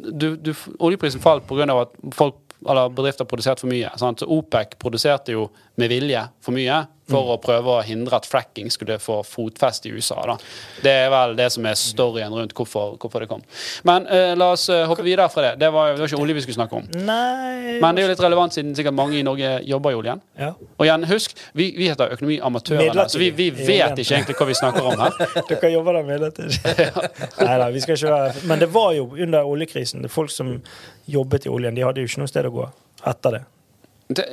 du, 0.08 0.30
du, 0.36 0.52
oljeprisen 0.78 1.22
falt 1.22 1.46
pga. 1.48 1.68
at 1.76 1.96
folk, 2.16 2.40
eller 2.66 2.90
bedrifter 2.90 3.28
produserte 3.28 3.62
for 3.62 3.70
mye. 3.70 3.90
Sant? 4.00 4.24
Så 4.24 4.26
OPEC 4.32 4.78
produserte 4.80 5.36
jo 5.36 5.48
med 5.78 5.92
vilje 5.92 6.28
for 6.44 6.56
mye 6.56 6.84
for 7.08 7.32
å 7.32 7.36
prøve 7.40 7.72
å 7.72 7.84
hindre 7.84 8.18
at 8.18 8.26
fracking 8.28 8.70
skulle 8.72 8.98
få 9.00 9.20
fotfeste 9.26 9.88
i 9.88 9.94
USA. 9.96 10.18
Da. 10.28 10.36
Det 10.84 10.92
er 11.04 11.08
vel 11.12 11.34
det 11.38 11.48
som 11.54 11.66
er 11.68 11.78
storyen 11.80 12.34
rundt 12.34 12.54
hvorfor, 12.56 12.96
hvorfor 13.00 13.24
det 13.24 13.30
kom. 13.30 13.44
Men 13.88 14.06
uh, 14.10 14.34
la 14.38 14.50
oss 14.54 14.66
uh, 14.72 14.84
hoppe 14.90 15.06
videre 15.06 15.28
fra 15.32 15.46
det. 15.46 15.52
Det 15.62 15.70
var, 15.72 15.94
det 15.94 16.02
var 16.02 16.12
ikke 16.12 16.20
olje 16.20 16.36
vi 16.36 16.44
skulle 16.44 16.58
snakke 16.58 16.80
om. 16.82 16.88
Nei 17.08 17.78
Men 17.80 17.96
det 17.96 18.02
er 18.02 18.08
jo 18.08 18.12
litt 18.12 18.24
relevant 18.24 18.56
siden 18.56 18.74
sikkert 18.76 18.96
mange 18.98 19.18
i 19.18 19.24
Norge 19.26 19.54
jobber 19.68 19.94
i 19.94 20.00
oljen. 20.02 20.22
ja. 20.38 20.52
Og 20.78 20.86
igjen, 20.86 21.04
husk, 21.10 21.36
vi, 21.58 21.70
vi 21.78 21.88
heter 21.90 22.12
Økonomiamatørene, 22.14 23.08
så 23.10 23.20
vi, 23.20 23.30
vi 23.34 23.48
vet 23.50 23.98
ikke 23.98 24.18
egentlig 24.18 24.36
hva 24.38 24.48
vi 24.48 24.56
snakker 24.58 24.88
om 24.92 25.02
her. 25.02 25.18
Dere 25.50 25.72
jobber 25.72 25.98
der 25.98 26.08
midlertidig. 26.08 26.60
Nei 27.46 27.58
da, 27.62 27.70
vi 27.74 27.82
skal 27.84 27.98
ikke 27.98 28.14
være 28.14 28.48
Men 28.50 28.62
det 28.62 28.70
var 28.74 28.92
jo 28.98 29.10
under 29.16 29.48
oljekrisen. 29.48 30.04
Det 30.04 30.12
er 30.12 30.18
folk 30.18 30.32
som 30.34 30.58
jobbet 31.08 31.48
i 31.48 31.52
oljen, 31.52 31.76
de 31.76 31.86
hadde 31.86 32.04
jo 32.04 32.10
ikke 32.10 32.24
noe 32.24 32.30
sted 32.30 32.48
å 32.48 32.58
gå 32.60 32.68
etter 33.08 33.38
det. 33.38 33.46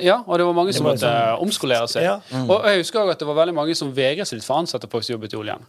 Ja, 0.00 0.22
og 0.26 0.38
det 0.40 0.46
var 0.46 0.54
mange 0.56 0.72
Det 0.72 0.76
som 0.78 0.86
var 0.86 0.94
måtte 0.94 1.04
sånn- 1.08 1.42
omskolere 1.44 1.88
seg. 1.92 2.02
Ja. 2.06 2.20
Og 2.46 2.64
jeg 2.64 2.78
husker 2.80 3.02
også 3.02 3.12
at 3.12 3.18
det 3.18 3.26
var 3.28 3.34
veldig 3.42 3.54
mange 3.54 3.74
som 3.76 3.90
vegret 3.92 4.26
seg 4.28 4.38
litt 4.38 4.46
for 4.46 4.56
å 4.56 4.62
ansette 4.64 4.88
folk 4.88 5.04
som 5.04 5.16
jobbet 5.18 5.34
i 5.34 5.36
oljen. 5.36 5.66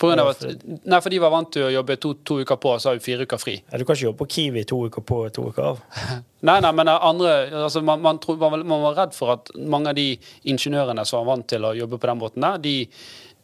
På 0.00 0.08
grunn 0.08 0.20
av 0.22 0.28
at, 0.32 0.44
nei, 0.88 0.98
for 1.04 1.12
de 1.12 1.18
var 1.20 1.28
vant 1.30 1.50
til 1.52 1.66
å 1.66 1.72
jobbe 1.74 1.96
to, 2.00 2.14
to 2.24 2.38
uker 2.40 2.56
på, 2.56 2.70
og 2.72 2.80
så 2.80 2.88
har 2.88 2.94
vi 2.96 3.02
fire 3.04 3.26
uker 3.28 3.36
fri. 3.40 3.58
Ja, 3.70 3.76
du 3.76 3.84
kan 3.84 3.94
ikke 3.96 4.06
jobbe 4.08 4.22
på 4.22 4.28
Kiwi 4.32 4.62
to 4.64 4.78
uker 4.88 5.02
på 5.04 5.18
og 5.26 5.32
to 5.36 5.42
uker 5.52 5.62
av. 5.74 5.80
Nei, 6.48 6.54
nei, 6.64 6.70
men 6.72 6.88
andre 6.88 7.50
altså 7.66 7.82
man, 7.84 8.00
man, 8.00 8.16
tro, 8.18 8.32
man, 8.40 8.62
man 8.64 8.80
var 8.80 8.94
redd 8.96 9.12
for 9.12 9.34
at 9.34 9.50
mange 9.60 9.90
av 9.92 9.94
de 9.98 10.06
ingeniørene 10.48 11.04
som 11.04 11.20
var 11.20 11.34
vant 11.36 11.46
til 11.52 11.66
å 11.68 11.74
jobbe 11.76 11.98
på 12.00 12.08
den 12.08 12.18
måten 12.22 12.40
der, 12.46 12.56
de, 12.64 12.88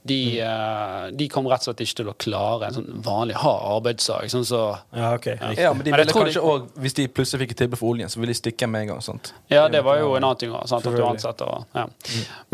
de, 0.07 0.41
eh, 0.41 1.07
de 1.13 1.29
kom 1.33 1.49
rett 1.51 1.65
og 1.65 1.71
slett 1.71 1.83
ikke 1.85 1.99
til 2.01 2.11
å 2.11 2.15
klare 2.21 2.69
en 2.69 2.77
sånn 2.79 3.03
vanlig 3.05 3.37
hard 3.43 3.65
arbeidsdag. 3.77 4.31
Sånn 4.33 4.47
så, 4.49 4.63
Ja, 4.97 5.13
okay. 5.17 5.37
Ja, 5.59 5.73
men 5.75 5.85
de 5.85 5.93
ville 5.93 6.07
men 6.07 6.15
kanskje 6.15 6.43
òg, 6.45 6.69
hvis 6.83 6.97
de 6.99 7.09
plutselig 7.13 7.45
fikk 7.45 7.55
et 7.57 7.63
tilbud 7.65 7.81
for 7.81 7.95
oljen, 7.95 8.13
så 8.13 8.23
ville 8.23 8.35
de 8.35 8.39
stikke 8.39 8.69
med 8.71 8.87
en 8.87 8.95
gang. 8.95 9.03
sant? 9.05 9.33
ja, 9.53 9.67
det 9.73 9.83
var 9.87 10.01
jo 10.01 10.15
en 10.17 10.25
annen 10.25 10.41
ting 10.41 10.55
Sant, 10.67 10.87
at 10.87 10.97
du 10.97 11.05
ansetter 11.05 11.51
og 11.51 11.77
ja. 11.77 11.87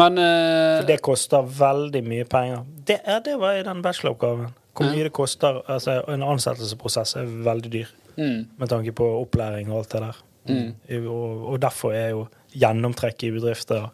Men 0.01 0.19
uh... 0.19 0.83
Det 0.89 0.99
koster 1.05 1.47
veldig 1.47 2.03
mye 2.07 2.27
penger. 2.29 2.67
Det, 2.89 2.99
ja, 3.07 3.21
det 3.25 3.39
var 3.41 3.61
i 3.61 3.65
den 3.67 3.83
bacheloroppgaven. 3.85 4.53
Hvor 4.73 4.89
mye 4.89 5.05
det 5.05 5.13
koster 5.13 5.61
altså 5.71 5.99
En 6.09 6.25
ansettelsesprosess 6.25 7.19
er 7.21 7.29
veldig 7.45 7.73
dyr 7.73 7.91
mm, 8.17 8.39
med 8.57 8.71
tanke 8.73 8.95
på 8.97 9.07
opplæring 9.21 9.69
og 9.71 9.83
alt 9.83 9.93
det 9.93 10.05
der. 10.07 10.23
Og, 11.07 11.45
og 11.53 11.61
derfor 11.63 11.95
er 11.95 12.09
jo 12.15 12.27
gjennomtrekk 12.53 13.29
i 13.29 13.33
bedrifter 13.37 13.91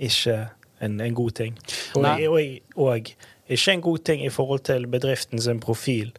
ikke 0.00 0.36
en, 0.80 1.00
en 1.00 1.14
god 1.14 1.30
ting. 1.38 1.58
Og, 1.94 2.04
og, 2.04 2.40
og 2.76 3.10
ikke 3.50 3.72
en 3.72 3.80
god 3.84 3.98
ting 4.06 4.24
i 4.24 4.30
forhold 4.32 4.60
til 4.68 4.86
bedriften 4.90 5.40
sin 5.42 5.60
profil, 5.60 6.12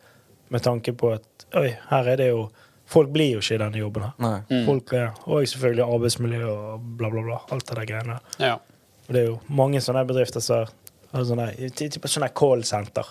med 0.50 0.62
tanke 0.66 0.94
på 0.94 1.14
at 1.16 1.28
Oi, 1.56 1.74
her 1.90 2.08
er 2.08 2.16
det 2.22 2.30
jo 2.30 2.50
Folk 2.92 3.08
blir 3.14 3.38
jo 3.38 3.40
ikke 3.40 3.56
i 3.56 3.60
denne 3.62 3.80
jobben 3.80 4.04
her. 4.04 4.42
Mm. 4.50 4.66
Folk 4.68 4.90
er, 4.94 5.14
Og 5.32 5.46
selvfølgelig 5.48 5.84
arbeidsmiljø 5.86 6.48
og 6.52 6.82
bla, 7.00 7.08
bla, 7.14 7.22
bla. 7.24 7.38
Alt 7.56 7.70
det 7.70 7.78
der 7.78 7.86
greiene. 7.88 8.18
ja. 8.40 8.54
Og 9.08 9.14
det 9.16 9.22
er 9.22 9.28
jo 9.30 9.38
mange 9.48 9.80
sånne 9.82 10.02
bedrifter 10.08 10.44
som 10.44 10.66
har 11.14 11.24
sånne, 11.28 11.46
typ 11.76 12.04
sånne 12.08 12.28
callsenter. 12.36 13.08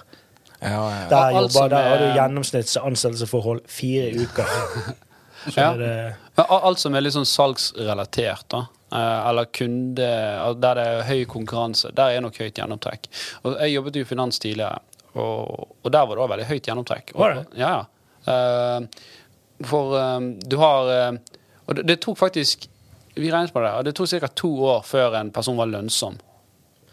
Ja, 0.60 0.68
ja. 0.68 1.06
Der, 1.10 1.30
jobber, 1.32 1.48
som 1.54 1.70
der 1.72 1.88
har 1.88 1.98
du 2.00 2.06
gjennomsnitts 2.18 2.76
ansettelsesforhold 2.76 3.62
fire 3.68 4.10
uker. 4.20 4.52
Så 5.48 5.56
Ja. 5.56 5.70
er 5.72 5.78
det 5.80 6.44
alt 6.44 6.78
som 6.84 6.94
er 6.94 7.00
litt 7.06 7.16
sånn 7.16 7.24
salgsrelatert, 7.28 8.44
da, 8.52 8.66
eller 8.90 9.46
kunde 9.54 10.06
Der 10.58 10.74
det 10.74 10.84
er 10.86 11.04
høy 11.06 11.24
konkurranse, 11.30 11.92
der 11.94 12.16
er 12.16 12.24
nok 12.24 12.38
høyt 12.42 12.56
gjennomtrekk. 12.58 13.06
Og 13.44 13.54
jeg 13.60 13.76
jobbet 13.76 13.96
jo 13.96 14.02
i 14.02 14.08
finans 14.08 14.38
tidligere, 14.42 14.80
og, 15.14 15.76
og 15.82 15.92
der 15.92 16.06
var 16.06 16.14
det 16.14 16.22
også 16.24 16.32
veldig 16.34 16.48
høyt 16.50 16.68
gjennomtrekk. 16.68 17.12
Og, 17.14 17.20
Var? 17.22 17.42
Ja, 17.58 17.70
ja. 17.70 17.84
Eh, 18.30 18.80
for 19.66 19.96
eh, 19.98 20.20
du 20.46 20.56
har 20.60 20.90
eh, 20.92 21.38
Og 21.66 21.76
det, 21.76 21.86
det 21.88 21.96
tok 22.04 22.18
faktisk 22.18 22.66
Vi 23.16 23.30
regnet 23.32 23.52
på 23.52 23.62
det, 23.64 23.72
og 23.72 23.84
det 23.84 23.94
tok 23.96 24.10
ca. 24.12 24.28
to 24.28 24.50
år 24.64 24.82
før 24.86 25.16
en 25.18 25.32
person 25.34 25.58
var 25.58 25.70
lønnsom, 25.70 26.18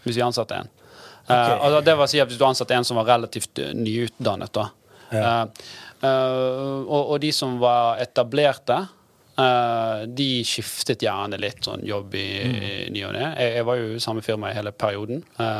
hvis 0.03 0.17
vi 0.17 0.23
ansatte 0.25 0.55
en. 0.55 0.69
Okay. 1.27 1.53
Uh, 1.53 1.65
altså 1.65 1.81
det 1.83 1.95
vil 1.99 2.09
si 2.09 2.19
at 2.23 2.29
Hvis 2.31 2.39
du 2.39 2.45
ansatte 2.47 2.75
en 2.75 2.87
som 2.87 2.97
var 2.99 3.09
relativt 3.09 3.59
eh, 3.59 3.73
nyutdannet, 3.75 4.51
da. 4.55 4.65
Ja. 5.11 5.21
Uh, 5.21 5.67
uh, 6.01 6.79
og, 6.87 7.13
og 7.13 7.19
de 7.23 7.31
som 7.35 7.57
var 7.61 8.01
etablerte, 8.03 8.79
eh, 9.39 10.03
de 10.19 10.29
skiftet 10.47 11.05
gjerne 11.05 11.39
litt 11.41 11.65
sånn 11.67 11.85
jobb 11.87 12.15
i, 12.17 12.27
i 12.41 12.73
ny 12.93 13.03
og 13.07 13.15
ne. 13.17 13.25
Jeg, 13.37 13.55
jeg 13.59 13.67
var 13.69 13.81
jo 13.81 13.89
i 13.95 14.03
samme 14.03 14.25
firma 14.25 14.51
i 14.51 14.57
hele 14.57 14.73
perioden. 14.75 15.23
Eh, 15.39 15.59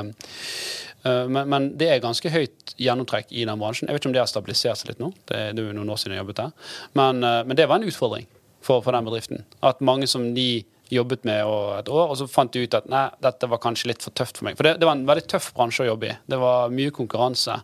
eh, 1.04 1.26
men, 1.32 1.44
men 1.54 1.70
det 1.80 1.92
er 1.92 2.04
ganske 2.04 2.32
høyt 2.34 2.76
gjennomtrekk 2.78 3.34
i 3.34 3.46
den 3.50 3.62
bransjen. 3.62 3.90
Jeg 3.90 3.98
vet 3.98 4.04
ikke 4.04 4.12
om 4.14 4.18
det 4.18 4.24
har 4.24 4.32
stabilisert 4.32 4.82
seg 4.82 4.94
litt 4.94 5.04
nå. 5.04 5.12
Det, 5.26 5.44
det 5.58 5.64
er 5.64 5.70
jo 5.70 5.78
noen 5.78 5.94
år 5.94 6.02
siden 6.02 6.18
jeg 6.18 6.26
jobbet 6.26 6.42
der. 6.44 6.74
Men, 7.00 7.22
men 7.22 7.60
det 7.60 7.70
var 7.70 7.82
en 7.82 7.90
utfordring 7.90 8.28
for, 8.64 8.82
for 8.82 8.96
den 8.96 9.08
bedriften. 9.08 9.46
At 9.66 9.84
mange 9.86 10.10
som 10.10 10.34
de 10.36 10.50
jobbet 10.90 11.26
med 11.28 11.44
et 11.80 11.90
år, 11.92 12.12
og 12.12 12.16
så 12.20 12.28
fant 12.32 12.54
de 12.54 12.64
ut 12.64 12.78
at 12.78 12.88
nei, 12.92 13.08
dette 13.24 13.50
var 13.52 13.62
kanskje 13.64 13.92
litt 13.92 14.04
for 14.06 14.16
tøft 14.16 14.40
for 14.40 14.48
meg. 14.48 14.58
For 14.60 14.68
det, 14.68 14.78
det 14.82 14.88
var 14.88 14.98
en 14.98 15.08
veldig 15.08 15.26
tøff 15.34 15.50
bransje 15.56 15.84
å 15.84 15.90
jobbe 15.92 16.12
i. 16.12 16.16
Det 16.32 16.40
var 16.42 16.74
mye 16.74 16.94
konkurranse. 16.96 17.58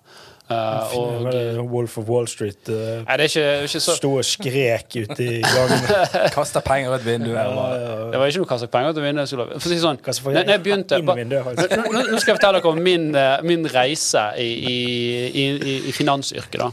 Eh, 0.49 0.95
og, 0.99 1.69
Wolf 1.71 1.97
of 1.97 2.09
Wall 2.11 2.27
Street 2.27 2.67
uh, 2.69 3.03
nei, 3.07 3.15
det 3.17 3.25
er 3.25 3.31
ikke, 3.31 3.45
ikke 3.69 3.81
så 3.85 3.95
sto 3.97 4.11
og 4.19 4.25
skrek 4.27 4.97
ute 4.99 5.23
i 5.23 5.41
gangen. 5.41 5.85
Kasta 6.35 6.61
penger 6.65 6.95
ut 6.97 7.05
vinduet. 7.05 7.37
Ja, 7.37 7.45
eller- 7.49 7.75
ja, 7.77 7.93
ja. 7.93 8.07
Det 8.13 8.19
var 8.21 8.31
ikke 8.33 8.43
noe 8.43 8.49
kastet 8.51 8.71
penger 8.73 8.93
ut 8.93 9.01
vinduet. 9.05 9.33
For 9.33 9.57
å 9.57 9.71
si 9.71 9.79
sånn, 9.81 10.01
for- 10.03 10.35
når 10.35 10.47
når 10.49 10.55
jeg 10.57 10.63
begynte 10.67 10.99
ba- 11.07 11.15
vinduet, 11.17 11.61
nå, 11.77 11.91
nå- 11.95 12.19
skal 12.21 12.33
jeg 12.33 12.39
fortelle 12.41 12.59
dere 12.61 12.73
om 12.73 12.81
min, 12.89 13.07
eh, 13.15 13.37
min 13.47 13.67
reise 13.73 14.25
i, 14.37 14.49
i, 14.73 14.75
i, 15.27 15.45
i, 15.55 15.77
i 15.89 15.95
finansyrket. 15.95 16.59
da. 16.59 16.71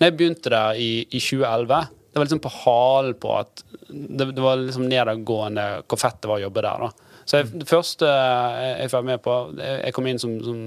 Når 0.00 0.10
jeg 0.10 0.16
begynte 0.18 0.50
der 0.52 0.76
i, 0.82 0.90
i 1.08 1.20
2011, 1.22 1.86
det 2.12 2.20
var 2.20 2.26
liksom 2.26 2.40
på 2.44 2.50
halen 2.64 3.14
på 3.20 3.30
at 3.38 3.62
det, 3.88 4.26
det 4.34 4.42
var 4.42 4.56
liksom 4.60 4.86
nedadgående 4.90 5.64
hvor 5.86 6.00
fett 6.00 6.18
det 6.24 6.28
var 6.30 6.40
å 6.40 6.44
jobbe 6.48 6.64
der. 6.66 6.84
da. 6.88 7.22
Så 7.26 7.40
jeg, 7.40 7.48
det 7.62 7.66
første 7.68 8.06
jeg, 8.10 8.74
jeg 8.84 8.90
var 8.92 9.02
med 9.08 9.22
på 9.24 9.32
Jeg 9.58 9.78
jeg 9.88 9.94
kom 9.96 10.06
inn 10.06 10.20
som, 10.22 10.36
som 10.46 10.60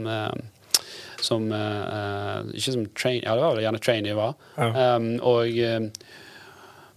som 1.26 1.50
uh, 1.52 2.46
Ikke 2.54 2.74
som 2.76 2.88
train, 2.98 3.22
ja, 3.24 3.36
det 3.36 3.44
var 3.44 3.56
vel 3.56 3.66
gjerne 3.66 3.84
trainee 3.84 4.18
var. 4.18 4.34
Ja. 4.58 4.96
Um, 4.96 5.12
og 5.26 5.60
eh, 5.60 5.90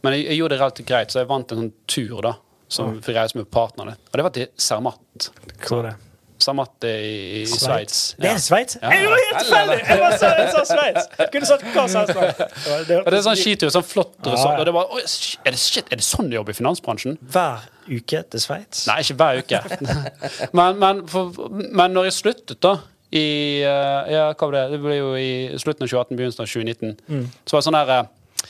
men 0.02 0.16
jeg, 0.16 0.24
jeg 0.26 0.40
gjorde 0.40 0.56
det 0.56 0.62
relativt 0.62 0.88
greit, 0.88 1.12
så 1.14 1.22
jeg 1.22 1.30
vant 1.30 1.52
en 1.54 1.60
sånn 1.62 1.74
tur 1.90 2.22
da 2.26 2.36
som 2.72 2.96
fikk 3.04 3.18
reise 3.18 3.38
med 3.38 3.50
partnerne. 3.52 3.98
Og 4.10 4.16
det 4.18 4.24
var 4.26 4.32
til 4.34 4.48
Zermatt. 4.60 5.28
Hvor 5.66 5.82
er 5.82 5.90
det? 5.90 5.98
Zermatt 6.42 6.84
i, 6.88 7.42
i 7.42 7.42
Sveits. 7.46 8.00
Det 8.18 8.30
er 8.32 8.38
Sveits? 8.42 8.78
Ja. 8.82 8.90
Jeg 8.90 9.10
var 9.10 9.20
helt 9.20 9.44
tilfeldig! 9.44 9.76
Jeg 9.86 10.00
jeg 10.00 10.48
sa 10.54 10.62
Sveits! 10.66 11.10
Kunne 11.34 11.50
sagt 11.50 11.68
hva 11.74 11.84
som 11.92 12.00
helst. 12.02 12.40
Det 12.88 12.96
er 13.12 13.18
sånn 13.28 13.38
skitur, 13.38 13.70
sånn 13.74 13.86
flott 13.86 14.16
resort. 14.26 14.56
ja. 14.56 14.62
Og 14.62 14.66
det 14.66 14.74
var, 14.74 14.96
er, 14.96 15.52
det, 15.52 15.60
shit, 15.60 15.86
er 15.86 16.00
det 16.00 16.06
sånn 16.06 16.32
du 16.32 16.38
jobber 16.38 16.56
i 16.56 16.58
finansbransjen? 16.58 17.20
Hver 17.36 17.68
uke 17.86 18.24
til 18.34 18.42
Sveits? 18.42 18.86
Nei, 18.90 18.98
ikke 19.04 19.18
hver 19.20 19.42
uke. 19.44 19.62
men, 20.58 20.82
men, 20.82 21.04
for, 21.12 21.38
men 21.52 21.94
når 21.94 22.10
jeg 22.10 22.18
sluttet, 22.18 22.58
da 22.64 22.80
i, 23.12 23.61
eh, 23.61 24.12
ja, 24.14 24.25
hva 24.33 24.47
var 24.49 24.54
det? 24.57 24.64
det 24.73 24.81
ble 24.81 24.97
jo 24.97 25.12
i 25.21 25.33
slutten 25.61 25.85
av 25.85 25.90
2018, 25.92 26.16
begynnelsen 26.16 26.45
av 26.45 26.49
2019. 26.49 26.95
Mm. 27.09 27.26
Så 27.45 27.54
var 27.54 27.61
det 27.61 27.66
sånn 27.66 27.76
her 27.76 27.92
eh, 27.92 28.49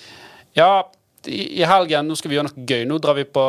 Ja, 0.54 0.71
i, 1.26 1.64
helgen 1.66 2.07
nå 2.07 2.16
skal 2.19 2.31
vi 2.31 2.38
gjøre 2.38 2.50
noe 2.50 2.66
gøy. 2.71 2.85
Nå 2.87 2.99
drar 3.02 3.19
vi 3.19 3.26
på 3.26 3.47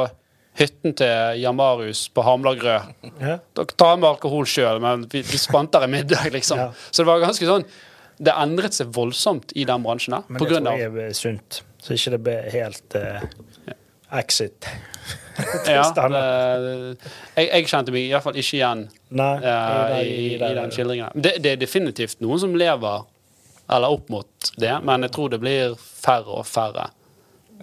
hytten 0.57 0.95
til 0.97 1.41
Jan 1.41 1.57
Marius 1.57 2.07
på 2.13 2.25
Hamlagrø. 2.25 2.79
Ja. 3.21 3.37
Dere 3.57 3.77
tar 3.77 3.97
med 3.99 4.09
alkohol 4.09 4.49
sjøl, 4.49 4.81
men 4.81 5.05
vi, 5.11 5.21
vi 5.25 5.41
spanter 5.41 5.85
en 5.85 5.93
middag, 5.93 6.29
liksom. 6.33 6.61
Ja. 6.61 6.67
Så 6.89 7.03
det 7.03 7.09
var 7.09 7.21
ganske 7.23 7.49
sånn 7.49 7.65
Det 8.23 8.33
endret 8.37 8.75
seg 8.77 8.91
voldsomt 8.93 9.53
i 9.57 9.65
den 9.69 9.85
bransjen 9.85 10.17
her. 10.17 10.27
Men 10.29 10.41
På 10.41 10.49
det 10.49 10.59
tror 10.61 10.73
av 10.73 10.81
jeg 10.81 10.97
er 11.05 11.15
sunt. 11.17 11.61
Så 11.83 11.97
ikke 11.97 12.13
det 12.13 12.21
blir 12.25 12.51
helt 12.53 12.97
eh, 12.97 13.25
exit. 14.19 14.67
ja, 15.65 15.85
det, 15.97 16.19
jeg, 17.33 17.47
jeg 17.47 17.69
kjente 17.71 17.93
meg 17.93 18.03
i 18.05 18.11
hvert 18.13 18.21
fall 18.21 18.35
ikke 18.37 18.53
igjen 18.59 18.83
Nei, 19.17 19.31
uh, 19.41 19.95
i, 19.97 20.03
i, 20.03 20.27
i, 20.35 20.51
den 20.59 20.73
skildringen. 20.73 21.15
Det, 21.17 21.39
det 21.41 21.55
er 21.55 21.63
definitivt 21.63 22.21
noen 22.21 22.41
som 22.43 22.53
lever 22.53 23.07
eller 23.73 23.95
opp 23.95 24.11
mot 24.13 24.51
det, 24.59 24.75
men 24.85 25.07
jeg 25.07 25.15
tror 25.15 25.31
det 25.33 25.39
blir 25.41 25.73
færre 25.79 26.37
og 26.41 26.45
færre. 26.45 26.91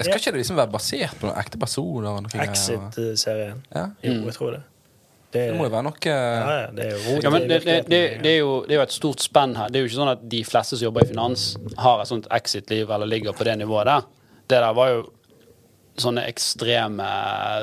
Skal 0.00 0.16
ikke 0.16 0.32
det 0.32 0.40
liksom 0.40 0.58
være 0.58 0.72
basert 0.72 1.16
på 1.20 1.28
noen 1.28 1.38
ekte 1.38 1.60
personer? 1.60 2.26
Exit-serien. 2.46 3.62
Ja. 3.74 3.90
Jo, 4.02 4.16
jeg 4.26 4.36
tror 4.38 4.56
det. 4.56 4.62
Det, 5.30 5.44
Det 5.52 5.54
må 5.54 5.68
jo 5.68 5.70
være 5.70 5.86
noe 5.86 5.98
ja, 6.02 6.14
ja, 6.18 6.70
det 6.74 6.86
er 6.88 7.04
Ja, 7.22 7.30
det, 7.30 7.40
det, 7.46 7.58
det, 7.86 7.98
det, 8.18 8.30
er 8.32 8.40
jo, 8.40 8.64
det 8.66 8.74
er 8.74 8.80
jo 8.80 8.86
et 8.88 8.94
stort 8.94 9.22
spenn 9.22 9.52
her. 9.54 9.70
Det 9.70 9.78
er 9.78 9.84
jo 9.84 9.90
ikke 9.92 9.98
sånn 10.00 10.10
at 10.16 10.24
de 10.32 10.40
fleste 10.42 10.78
som 10.78 10.88
jobber 10.88 11.06
i 11.06 11.10
finans, 11.12 11.44
har 11.78 12.02
et 12.02 12.10
sånt 12.10 12.26
exit-liv 12.34 12.90
eller 12.90 13.06
ligger 13.06 13.36
på 13.36 13.46
det 13.46 13.54
nivået 13.60 13.86
der. 13.86 14.08
Det 14.50 14.58
der 14.58 14.74
var 14.74 14.90
jo 14.90 15.04
sånne 16.02 16.24
ekstreme 16.30 17.06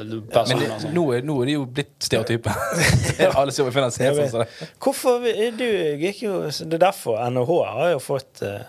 Men 0.07 0.21
personer. 0.33 0.77
det, 0.81 0.91
nå, 0.95 1.03
er, 1.17 1.25
nå 1.27 1.35
er 1.43 1.49
de 1.51 1.55
jo 1.57 1.65
blitt 1.77 1.93
stereotype. 2.05 2.53
Alle 3.39 3.51
som 3.51 3.63
jobber 3.63 3.73
i 3.73 3.77
finans, 3.79 3.99
er 3.99 4.09
Jeg 4.13 4.31
sånn 4.33 4.45
det. 4.45 4.71
Hvorfor 4.83 5.27
Du 5.57 5.67
gikk 6.05 6.23
jo 6.27 6.39
Det 6.47 6.77
er 6.79 6.83
derfor 6.87 7.19
NHH 7.31 7.53
har 7.75 7.93
jo 7.95 8.01
fått 8.03 8.43
uh, 8.45 8.59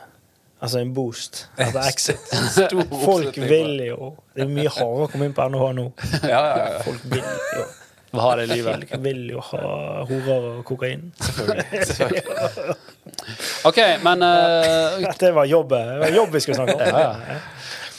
Altså 0.58 0.80
en 0.82 0.92
boost 0.96 1.44
Altså 1.60 1.82
Exit. 1.86 2.30
Folk 3.08 3.36
vil 3.38 3.84
jo 3.86 4.14
Det 4.34 4.46
er 4.46 4.50
mye 4.50 4.72
hardere 4.72 5.06
å 5.06 5.10
komme 5.12 5.28
inn 5.30 5.36
på 5.36 5.46
NHH 5.52 5.68
nå. 5.78 5.84
Ja, 6.24 6.40
ja, 6.40 6.64
ja. 6.74 6.80
Folk 6.86 7.04
vil 7.12 7.22
jo 7.22 7.66
Hva 8.08 8.24
har 8.24 8.40
det 8.40 8.48
i 8.48 8.52
livet? 8.56 8.88
Folk 8.88 9.04
vil 9.04 9.22
jo 9.34 9.42
ha 9.50 9.62
horer 10.08 10.46
og 10.48 10.60
kokain. 10.64 11.10
Selvfølgelig. 11.20 12.22
OK, 13.68 13.78
men 14.06 14.24
uh, 14.24 14.96
Dette 15.04 15.30
var 15.36 15.44
jobb, 15.50 15.74
det 15.76 15.98
var 16.00 16.14
jobb 16.16 16.32
vi 16.32 16.40
skulle 16.40 16.56
snakke 16.56 16.78
om. 16.78 16.86
Ja, 16.88 17.02
Ja, 17.28 17.38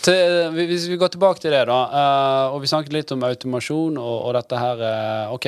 til, 0.06 0.51
hvis 0.58 0.88
vi 0.91 0.98
går 1.01 1.12
tilbake 1.15 1.41
til 1.44 1.51
det, 1.56 1.63
da, 1.70 1.79
eh, 2.01 2.53
og 2.56 2.62
vi 2.63 2.70
snakket 2.72 2.94
litt 2.96 3.12
om 3.15 3.24
automasjon 3.27 3.98
og, 4.00 4.15
og 4.29 4.34
dette 4.38 4.60
her 4.62 4.84
eh, 4.88 5.34
OK, 5.36 5.48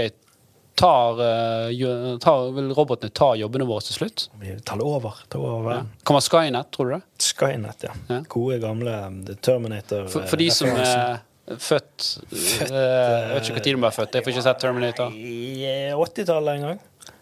tar, 0.81 1.19
eh, 1.25 2.17
tar, 2.23 2.45
vil 2.55 2.71
robotene 2.77 3.13
ta 3.15 3.31
jobbene 3.39 3.67
våre 3.69 3.85
til 3.85 3.97
slutt? 3.99 4.27
Vi 4.41 4.55
tar 4.65 4.79
det 4.81 4.87
over. 4.87 5.19
Ta 5.29 5.39
over. 5.41 5.71
Ja. 5.75 5.81
Kommer 6.07 6.23
Skynet, 6.25 6.71
tror 6.75 6.89
du 6.91 6.95
det? 6.97 7.01
Skynet, 7.21 7.85
ja. 7.87 7.95
Ja. 8.09 8.21
Gode, 8.31 8.59
gamle 8.63 8.95
The 9.27 9.35
Terminator. 9.45 10.07
For, 10.13 10.25
for 10.31 10.41
de 10.41 10.49
som 10.53 10.71
er 10.73 11.19
født 11.51 12.05
født 12.31 12.69
Jeg 12.71 13.31
vet 13.33 13.47
ikke 13.49 13.57
når 13.57 13.65
de 13.65 13.71
ble 13.81 13.89
født. 13.91 14.13
Jeg 14.15 14.23
får 14.23 14.31
ikke 14.35 14.43
sett 14.45 14.61
Terminator. 14.63 15.15
I 15.17 15.65
eh, 15.67 15.95
80-tallet 15.99 16.59
en 16.61 16.67
gang. 16.69 16.79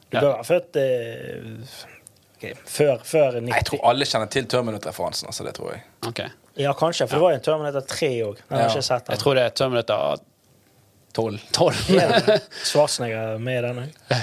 Du 0.10 0.18
Ja. 0.18 0.22
bør 0.24 0.32
være 0.40 0.46
født 0.48 0.78
eh, 0.82 1.80
ok, 2.36 2.46
før, 2.66 3.02
før 3.06 3.40
90. 3.40 3.50
Jeg 3.56 3.66
tror 3.70 3.84
alle 3.92 4.08
kjenner 4.10 4.30
til 4.34 4.48
Terminator-referansen. 4.50 5.30
Altså, 5.30 5.46
det 5.48 5.54
tror 5.58 5.74
jeg. 5.76 5.84
Ok. 6.10 6.22
Ja, 6.60 6.74
kanskje. 6.76 7.08
For 7.08 7.16
det 7.16 7.24
var 7.24 7.32
jo 7.32 7.40
en 7.40 7.46
Terminator 7.46 7.86
3 7.88 8.10
òg. 8.28 8.42
Har 8.50 8.64
jeg 8.66 8.74
ikke 8.74 8.86
sett. 8.90 9.10
Jeg 9.14 9.22
tror 9.22 9.38
det 9.40 9.46
er 9.48 9.56
Terminator 9.56 10.22
12. 11.16 11.40
12. 11.56 11.82
Ja, 12.00 12.38
Schwarzenegger 12.68 13.36
er 13.36 13.44
med 13.44 13.60
i 13.60 13.66
den 13.68 13.82
òg. 13.86 14.16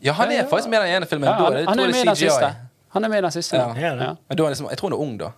Ja, 0.00 0.14
han 0.16 0.32
er 0.32 0.46
faktisk 0.48 0.70
med 0.72 0.80
i 0.80 0.86
den 0.86 1.00
ene 1.00 1.08
filmen. 1.10 1.28
Ja, 1.28 1.34
han, 1.36 1.56
er 1.58 1.66
han 1.68 1.78
er 1.82 1.90
med 1.92 2.00
i 2.00 2.08
den 2.08 2.16
siste. 2.16 2.52
Han 2.94 3.04
er 3.04 3.12
med 3.12 3.18
i 3.18 3.26
den 3.26 3.34
siste. 3.34 3.56
Ja. 3.58 3.74
Ja. 3.76 3.92
Ja. 4.00 4.14
Men 4.28 4.38
da 4.38 4.46
er 4.46 4.54
liksom, 4.54 4.70
jeg 4.70 4.78
tror 4.80 4.90
han 4.90 4.96
er 4.96 5.02
ung, 5.04 5.18
da. 5.20 5.32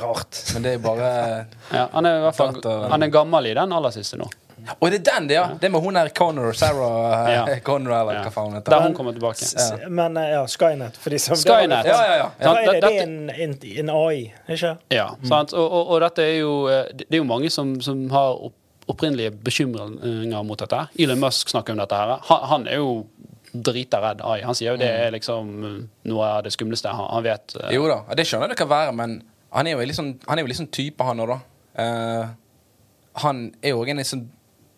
Rart. 0.00 0.38
Men 0.54 0.64
det 0.64 0.70
er 0.72 0.78
bare 0.80 1.08
Ja, 1.68 1.82
han 1.92 2.06
er 2.08 2.16
i 2.16 2.20
hvert 2.24 2.36
fall 2.38 2.54
Han 2.88 3.02
er 3.04 3.10
gammel 3.12 3.50
i 3.50 3.52
den 3.58 3.72
aller 3.76 3.92
siste 3.92 4.16
nå. 4.16 4.30
Å, 4.80 4.88
det 4.90 4.98
er 5.00 5.04
den, 5.08 5.26
det, 5.28 5.34
ja! 5.36 5.44
Det 5.60 5.68
med 5.74 5.82
hun 5.84 5.94
der 5.98 6.08
Connor, 6.16 6.52
Sarah 6.56 7.28
eh, 7.28 7.34
Ja. 7.34 7.44
Connor, 7.66 7.92
eller 8.00 8.18
Ja. 8.20 8.22
hva 8.24 8.32
faen 8.32 8.52
hun 8.52 8.54
Der 8.58 8.62
heter. 8.62 8.82
hun 8.86 8.94
kommer 8.96 9.12
tilbake. 9.16 9.42
S- 9.44 9.72
Men 9.88 10.16
eh, 10.16 10.30
ja, 10.34 10.42
Skynet. 10.48 10.96
For 11.02 11.10
de 11.10 11.18
som, 11.18 11.36
Skynet. 11.36 11.84
Ja, 11.90 11.98
ja, 12.06 12.16
ja. 12.22 12.28
Det? 12.54 12.80
Det 12.80 12.90
er 12.92 13.02
en, 13.02 13.16
en, 13.30 13.56
en 13.84 13.90
AI, 13.90 14.20
ikke 14.48 14.76
Ja, 14.94 15.08
sant? 15.28 15.52
Og, 15.52 15.66
og, 15.66 15.90
og 15.96 16.00
dette 16.06 16.22
er 16.24 16.38
jo 16.38 16.52
eh, 16.72 16.84
Det 16.94 17.08
er 17.10 17.20
jo 17.22 17.26
mange 17.28 17.50
som, 17.50 17.74
som 17.84 18.04
har 18.14 18.38
opprinnelige 18.86 19.32
bekymringer 19.44 20.42
mot 20.44 20.60
dette. 20.60 20.82
Elon 21.00 21.20
Musk 21.22 21.48
snakker 21.48 21.72
om 21.72 21.78
dette. 21.80 21.96
her. 21.96 22.18
Han, 22.28 22.42
han 22.50 22.66
er 22.68 22.76
jo 22.82 23.06
drita 23.54 24.00
redd 24.02 24.20
AI. 24.26 24.40
Han 24.44 24.56
sier 24.58 24.72
jo 24.74 24.80
det 24.80 24.88
er 24.90 25.12
liksom 25.14 25.50
eh, 25.64 25.76
noe 26.10 26.30
av 26.38 26.42
det 26.46 26.52
skumleste 26.54 26.90
han, 26.92 27.06
han 27.14 27.24
vet. 27.24 27.54
Jo 27.72 27.84
da, 27.90 28.00
det 28.18 28.26
skjønner 28.28 28.48
jeg 28.50 28.54
det 28.56 28.60
kan 28.64 28.70
være, 28.72 28.92
men 28.98 29.18
han 29.54 29.66
er 29.70 29.76
jo 29.76 29.84
litt 29.86 29.96
sånn, 29.98 30.14
han 30.26 30.38
er 30.40 30.42
jo 30.48 30.56
sånn 30.58 30.72
type, 30.74 31.04
han 31.06 31.20
òg, 31.22 31.30
da. 31.30 31.36
Uh, 31.74 32.24
han 33.22 33.44
er 33.62 33.70
jo 33.72 33.80
òg 33.84 33.92
en 33.92 34.00
sånn 34.06 34.24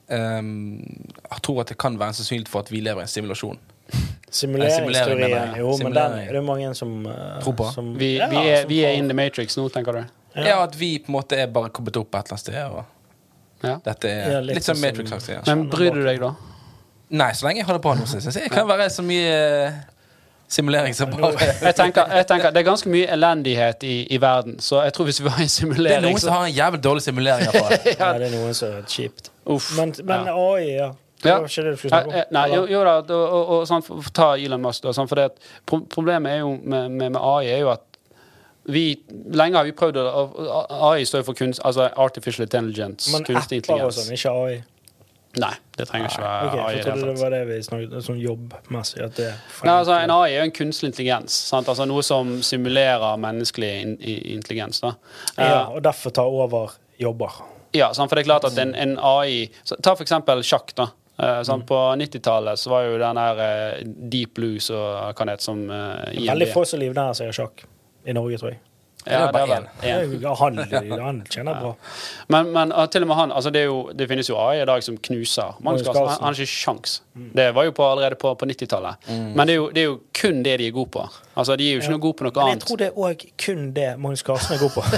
Jeg 0.08 1.42
tror 1.42 1.60
at 1.64 1.68
det 1.72 1.78
kan 1.78 1.96
være 1.98 2.14
sannsynlig 2.18 2.48
for 2.48 2.60
at 2.62 2.70
vi 2.72 2.80
lever 2.84 3.02
i 3.02 3.06
en 3.08 3.10
simulasjon. 3.10 3.58
Simulering, 4.30 4.72
Simuleringsteorien. 4.74 5.56
Jo, 5.58 5.76
men 5.82 5.94
den, 5.94 6.14
er 6.26 6.32
det 6.32 6.42
mange 6.44 6.74
som, 6.74 7.06
uh, 7.06 7.38
Tror 7.42 7.54
på. 7.58 7.68
som 7.72 7.92
Vi, 7.98 8.16
ja, 8.18 8.26
vi, 8.28 8.36
er, 8.50 8.60
som 8.64 8.68
vi 8.68 8.80
er 8.84 8.96
in 8.98 9.08
the 9.08 9.14
matrix 9.14 9.56
nå, 9.56 9.68
tenker 9.72 9.92
du? 10.00 10.04
Ja. 10.36 10.58
at 10.64 10.74
vi 10.76 10.98
på 10.98 11.08
en 11.08 11.16
måte 11.16 11.38
er 11.40 11.46
bare 11.48 11.70
kommet 11.72 11.96
opp 11.96 12.14
et 12.14 12.26
eller 12.26 12.34
annet 12.34 12.40
sted. 12.40 12.62
Og 12.70 12.84
Ja. 13.64 13.78
dette 13.84 14.08
er 14.10 14.32
Ja, 14.32 14.40
litt 14.40 14.56
litt 14.56 14.64
sånn 14.66 14.76
som- 14.76 14.84
Matrix-aktig. 14.84 15.34
Ja. 15.34 15.42
Men 15.54 15.70
bryr 15.70 15.94
du 15.94 16.02
deg, 16.04 16.20
da? 16.20 16.34
Nei, 17.10 17.30
så 17.32 17.46
lenge 17.46 17.56
jeg 17.62 17.66
har 17.66 17.72
det 17.78 17.82
bra 17.82 17.94
nå, 17.94 18.04
jeg. 18.04 18.34
Det 18.34 18.50
kan 18.50 18.66
være 18.68 18.90
så 18.90 19.02
mye 19.06 19.30
eh, 19.66 19.72
simulering 20.48 20.94
som 20.94 21.10
bare 21.10 21.30
Jeg 21.62 21.74
tenker, 21.78 22.06
jeg 22.10 22.26
tenker 22.26 22.50
Det 22.50 22.60
er 22.60 22.66
ganske 22.66 22.90
mye 22.90 23.06
elendighet 23.06 23.82
i, 23.86 24.06
i 24.10 24.18
verden, 24.18 24.58
så 24.58 24.82
jeg 24.84 24.92
tror 24.92 25.04
hvis 25.06 25.20
vi 25.22 25.28
har 25.28 25.40
en 25.40 25.48
simulering 25.48 25.86
Det 25.86 25.92
er 25.92 26.00
simulering 26.00 26.12
noen 26.12 26.20
som 26.20 26.32
har 26.34 26.44
en 26.46 26.52
jævlig 26.54 26.82
dårlig 26.82 27.02
simulering. 27.02 27.46
hvert. 27.54 27.86
Ja, 28.00 28.12
det 28.18 28.26
er 28.32 28.36
noen 28.36 28.54
som 28.54 28.68
er 28.74 28.82
kjipt. 28.90 29.30
Uff, 29.46 29.76
Men, 29.78 29.94
men 30.04 30.26
ja. 30.26 30.36
AI, 30.36 30.70
ja. 30.76 30.92
Det 31.22 31.32
var 31.32 31.48
ikke 31.48 31.62
det 31.62 31.70
du 31.70 31.76
skulle 31.76 31.96
Eh, 31.96 32.02
snakke 32.02 32.18
eh, 32.18 32.24
om? 32.28 32.34
Nei, 32.36 32.46
jo, 32.52 32.62
jo 32.70 32.84
da, 32.84 32.96
og, 33.14 33.50
og, 33.56 33.66
sånn, 33.68 33.84
for, 33.86 34.12
ta 34.14 34.30
Elon 34.36 34.62
Musk, 34.62 34.84
da, 34.84 34.92
sånn, 34.96 35.08
for 35.08 35.20
det 35.22 35.30
problemet 35.92 36.40
jo 36.40 36.54
med, 36.60 36.90
med, 36.90 37.12
med 37.16 37.20
AI 37.22 37.52
er 37.54 37.62
jo 37.64 37.74
at 37.74 37.84
vi 38.66 38.96
Lenge 39.30 39.60
har 39.60 39.66
vi 39.66 39.72
prøvd 39.78 40.00
å 40.02 40.22
AI 40.90 41.04
står 41.06 41.22
for 41.26 41.38
kunst, 41.38 41.60
altså 41.64 41.86
artificial 42.02 42.48
intelligence, 42.48 43.12
Men 43.14 43.22
kunstig 43.26 43.62
apper 43.62 43.84
og 43.86 43.94
sånn, 43.94 44.10
ikke 44.16 44.32
AI. 44.34 44.56
Nei, 45.36 45.52
det 45.76 45.84
trenger 45.86 46.08
ikke 46.08 46.22
være 46.24 46.46
okay, 46.48 46.60
AI. 46.60 46.72
jeg 46.72 46.84
det 46.84 46.92
trodde 46.96 47.12
det 47.12 47.20
var 47.20 47.34
det 47.34 47.40
vi 47.46 47.56
snakket 47.62 48.04
sånn 48.06 48.20
jobbmessig. 48.22 49.02
At 49.04 49.18
det 49.20 49.26
Nei, 49.68 49.74
altså, 49.74 49.98
en 50.00 50.12
AI 50.14 50.30
er 50.30 50.38
jo 50.38 50.46
en 50.48 50.54
kunstig 50.58 50.90
intelligens. 50.90 51.36
Sant? 51.52 51.68
Altså 51.68 51.84
Noe 51.86 52.04
som 52.06 52.38
simulerer 52.46 53.20
menneskelig 53.20 53.72
in 53.84 53.92
intelligens. 54.38 54.80
Da. 54.82 54.94
ja, 55.36 55.50
Eh, 55.50 55.76
og 55.76 55.84
derfor 55.84 56.16
tar 56.16 56.32
over 56.32 56.78
jobber. 56.98 57.36
Ja, 57.72 57.90
sant? 57.94 58.10
for 58.10 58.16
det 58.16 58.24
er 58.24 58.30
klart 58.30 58.46
at 58.48 58.58
en, 58.58 58.74
en 58.74 58.98
AI 58.98 59.48
Ta 59.82 59.94
for 59.96 60.04
eksempel 60.04 60.42
sjakk. 60.46 60.74
da. 60.76 60.90
Uh, 61.16 61.40
sånn, 61.48 61.62
Mm. 61.62 61.66
På 61.66 61.78
90-tallet 61.96 62.60
så 62.60 62.70
var 62.70 62.82
jo 62.84 62.98
den 63.00 63.16
her 63.16 63.38
uh, 63.40 63.84
Deep 64.12 64.34
Blue 64.36 64.60
og 64.76 65.14
kan 65.16 65.30
det 65.32 65.40
som 65.40 65.62
uh, 65.70 66.04
Veldig 66.12 66.50
få 66.52 66.64
som 66.68 66.82
livnærer 66.82 67.16
seg 67.16 67.30
av 67.32 67.38
sjakk 67.38 67.64
i 68.04 68.12
Norge, 68.12 68.36
tror 68.38 68.52
jeg. 68.52 68.60
Ja, 69.06 69.26
Det 69.26 69.28
er 69.28 69.32
bare 69.32 69.56
en. 69.56 69.66
Han, 70.36 70.58
han 71.00 71.20
tjener 71.30 71.60
bra. 71.60 71.72
Men, 72.28 72.52
men 72.52 72.72
til 72.90 73.02
og 73.02 73.08
med 73.08 73.16
han 73.16 73.32
altså 73.32 73.50
det, 73.54 73.60
er 73.60 73.64
jo, 73.70 73.90
det 73.98 74.08
finnes 74.10 74.28
jo 74.30 74.38
AI 74.38 74.62
i 74.62 74.66
dag 74.66 74.82
som 74.82 74.96
knuser 74.98 75.56
Magnus 75.62 75.86
Han, 75.86 76.08
har 76.24 76.32
ikke 76.32 76.46
sjans. 76.50 77.02
Det 77.14 77.54
var 77.54 77.64
jo 77.64 77.70
på, 77.76 77.84
allerede 77.90 78.18
på, 78.20 78.34
på 78.34 78.44
90-tallet. 78.50 79.06
Men 79.08 79.46
det 79.46 79.54
er, 79.54 79.60
jo, 79.60 79.70
det 79.70 79.80
er 79.84 79.88
jo 79.90 80.00
kun 80.20 80.42
det 80.44 80.58
de 80.60 80.66
er 80.66 80.74
gode 80.74 80.90
på. 80.90 81.06
Altså 81.36 81.56
De 81.56 81.68
er 81.68 81.74
jo 81.76 81.80
ikke 81.82 81.92
noe 81.92 82.00
gode 82.00 82.16
på 82.18 82.24
noe 82.24 82.32
Men 82.34 82.46
jeg 82.46 82.52
annet. 82.56 82.66
tror 82.66 82.76
det 82.80 82.86
er 82.86 83.00
òg 83.06 83.24
kun 83.44 83.64
det 83.76 83.88
Magnus 84.00 84.22
Carlsen 84.24 84.56
er 84.56 84.60
god 84.60 84.70
på. 84.76 84.82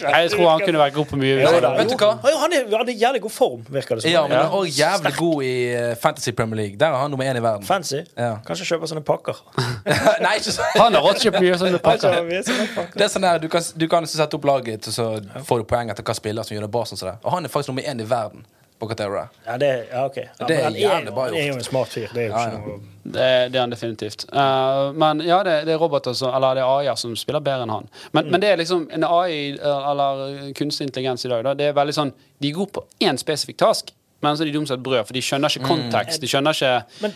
Jeg 0.00 0.30
tror 0.32 0.48
han 0.50 0.60
kunne 0.64 0.80
vært 0.80 0.94
god 0.94 1.06
på 1.10 1.18
mye. 1.20 1.36
Ja, 1.40 1.50
vet 1.76 1.90
du 1.90 1.96
hva? 2.00 2.10
Jo, 2.24 2.36
Han 2.42 2.54
er, 2.56 2.64
han 2.76 2.88
er 2.88 2.96
jævlig 2.98 3.20
god 3.24 3.32
form, 3.34 3.62
virker 3.72 3.98
det 3.98 4.04
som. 4.04 4.12
Ja, 4.12 4.22
men 4.28 4.36
han 4.36 4.46
er 4.46 4.56
òg 4.56 4.66
jævlig 4.78 5.12
god 5.18 5.42
i 5.46 5.52
eh, 5.74 5.90
Fantasy 6.00 6.32
Premier 6.36 6.60
League. 6.62 6.78
Der 6.80 6.86
er 6.94 7.02
han 7.02 7.10
nummer 7.12 7.24
én 7.28 7.36
i 7.38 7.42
verden. 7.44 7.66
Fancy. 7.66 8.00
Ja. 8.18 8.32
Kanskje 8.46 8.66
kjøpe 8.72 8.88
sånne 8.90 9.04
pakker. 9.06 9.40
Nei, 10.24 10.34
ikke 10.40 10.54
så 10.56 10.66
Han 10.76 10.96
har 10.96 11.04
rått 11.06 11.22
kjøpt 11.24 11.40
mye 11.44 11.59
pakker. 11.78 12.12
han 12.12 12.26
vil 12.26 12.44
sånne 12.44 12.68
pakker. 12.74 12.98
Det 12.98 13.04
er 13.04 13.08
sånn 13.08 13.22
der, 13.22 13.38
Du 13.38 13.48
kan, 13.48 13.62
du 13.76 13.88
kan 13.88 14.06
sette 14.06 14.36
opp 14.36 14.44
laget, 14.44 14.86
og 14.88 14.92
så 14.92 15.20
får 15.44 15.58
du 15.58 15.64
poeng 15.64 15.90
etter 15.90 16.02
hva 16.02 16.14
spiller 16.14 16.42
som 16.42 16.56
gjør 16.56 16.60
det 16.68 16.70
bra. 16.70 16.84
sånn 16.84 16.98
sånn. 16.98 17.18
Og 17.24 17.30
han 17.32 17.44
er 17.44 17.48
faktisk 17.48 17.68
nummer 17.68 17.82
én 17.82 18.00
i 18.00 18.04
verden 18.04 18.46
på 18.80 18.88
det 18.88 18.96
der. 18.96 19.28
Ja, 19.46 19.56
det, 19.58 19.88
ja, 19.92 20.06
ok. 20.06 20.16
Ja, 20.16 20.46
Det 20.46 20.56
er 20.56 20.70
jævlig 20.70 21.12
bra 21.14 21.24
han 21.24 21.34
er 21.34 21.46
jo 21.50 21.54
en 21.54 21.62
smart 21.64 21.88
fyr. 21.92 22.08
Det 22.14 22.22
er 22.22 22.28
jo 22.28 22.32
Ja, 22.32 22.46
ikke 22.46 22.52
ja. 22.52 22.58
noe 22.58 22.80
Det, 23.04 23.52
det 23.52 23.56
er 23.56 23.60
han 23.60 23.70
definitivt. 23.70 24.24
Uh, 24.32 24.92
men 24.96 25.20
ja, 25.20 25.42
det, 25.42 25.64
det 25.66 25.72
er 25.74 25.78
roboter 25.78 26.12
som, 26.16 26.32
eller 26.34 26.54
det 26.54 26.62
er 26.64 26.68
AI-er 26.78 26.96
som 26.96 27.12
spiller 27.16 27.40
bedre 27.44 27.62
enn 27.66 27.70
han. 27.74 27.88
Men, 28.12 28.30
men 28.30 28.40
det 28.40 28.48
er 28.54 28.56
liksom 28.56 28.86
en 28.92 29.04
AI, 29.04 29.52
eh, 29.58 29.90
eller 29.90 30.52
kunstig 30.56 30.86
intelligens 30.88 31.24
i 31.24 31.28
dag, 31.28 31.44
da, 31.44 31.54
det 31.54 31.66
er 31.70 31.72
veldig 31.76 31.94
sånn 31.96 32.12
De 32.40 32.48
er 32.48 32.54
gode 32.56 32.72
på 32.72 32.84
én 33.04 33.18
spesifikk 33.20 33.58
task, 33.60 33.92
men 34.22 34.36
så 34.36 34.42
er 34.44 34.50
de 34.50 34.52
dumme 34.56 34.66
som 34.68 34.76
et 34.80 34.84
brød, 34.84 35.04
for 35.08 35.12
de 35.16 35.20
skjønner 35.24 35.48
ikke 35.52 35.66
kontekst. 35.68 36.20
De 36.20 36.28
skjønner 36.28 36.56
ikke 36.56 37.02
Men- 37.02 37.14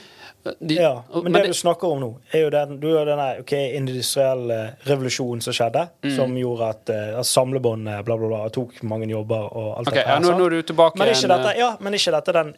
de, 0.60 0.74
Ja, 0.74 1.02
men, 1.14 1.22
men 1.32 1.32
det 1.32 1.46
du 1.48 1.54
snakker 1.54 1.88
om 1.94 2.00
nå, 2.00 2.10
er 2.32 2.42
jo 2.44 2.50
den, 2.50 2.76
du 2.80 2.90
har 2.96 3.06
denne 3.08 3.28
okay, 3.40 3.74
industrielle 3.78 4.76
revolusjonen 4.86 5.40
som 5.42 5.52
skjedde, 5.56 5.88
Mm. 6.04 6.16
som 6.16 6.36
gjorde 6.36 6.68
at, 6.68 6.90
uh, 6.92 7.18
at 7.20 7.26
samlebåndet 7.26 8.04
bla, 8.04 8.16
bla, 8.16 8.28
bla, 8.28 8.48
tok 8.52 8.82
mange 8.82 9.08
jobber 9.08 9.48
og 9.56 9.78
alt 9.78 9.88
Ok, 9.88 9.94
dette 9.94 10.08
ja, 10.08 10.18
nå, 10.20 10.36
nå 10.38 10.46
er 10.46 10.50
du 10.50 10.62
tilbake 10.62 10.98
men 11.00 11.08
ikke 11.14 11.24
en, 11.24 11.34
dette, 11.38 11.50
eh, 11.54 11.58
ja, 11.64 11.76
men 11.80 11.92
ikke 11.94 12.12
dette 12.18 12.32
den 12.32 12.54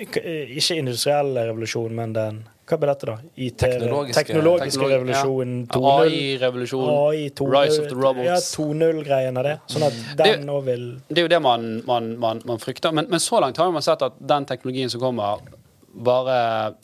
Ikke 0.00 0.76
industrielle 0.78 1.42
revolusjon, 1.50 1.92
men 1.94 2.12
den 2.16 2.36
Hva 2.70 2.76
blir 2.78 2.88
dette, 2.92 3.06
da? 3.08 3.16
IT, 3.36 3.56
Teknologiske- 3.58 4.24
teknologiske 4.24 4.78
teknologi- 4.78 4.94
revolusjonen. 4.94 5.56
ja. 5.74 5.80
AI-revolusjon. 6.04 6.88
AI 7.10 7.30
Rise 7.40 7.80
of 7.82 7.88
the 7.88 7.96
robots. 7.96 8.24
Ja, 8.28 8.36
2.0-greiene, 8.36 9.42
det. 9.42 9.56
Sånn 9.66 9.82
at 9.88 9.92
Det- 10.16 10.36
den 10.36 10.46
nå 10.46 10.60
vil 10.64 11.00
Det 11.08 11.18
er 11.18 11.22
jo 11.22 11.28
det 11.28 11.42
man, 11.42 11.82
man, 11.86 12.16
man, 12.18 12.40
man 12.44 12.58
frykter. 12.58 12.92
Men, 12.92 13.08
men 13.10 13.18
så 13.18 13.40
langt 13.40 13.56
har 13.56 13.72
man 13.72 13.82
sett 13.82 14.00
at 14.02 14.12
den 14.20 14.46
teknologien 14.46 14.88
som 14.88 15.00
kommer, 15.00 15.40
bare 15.92 16.74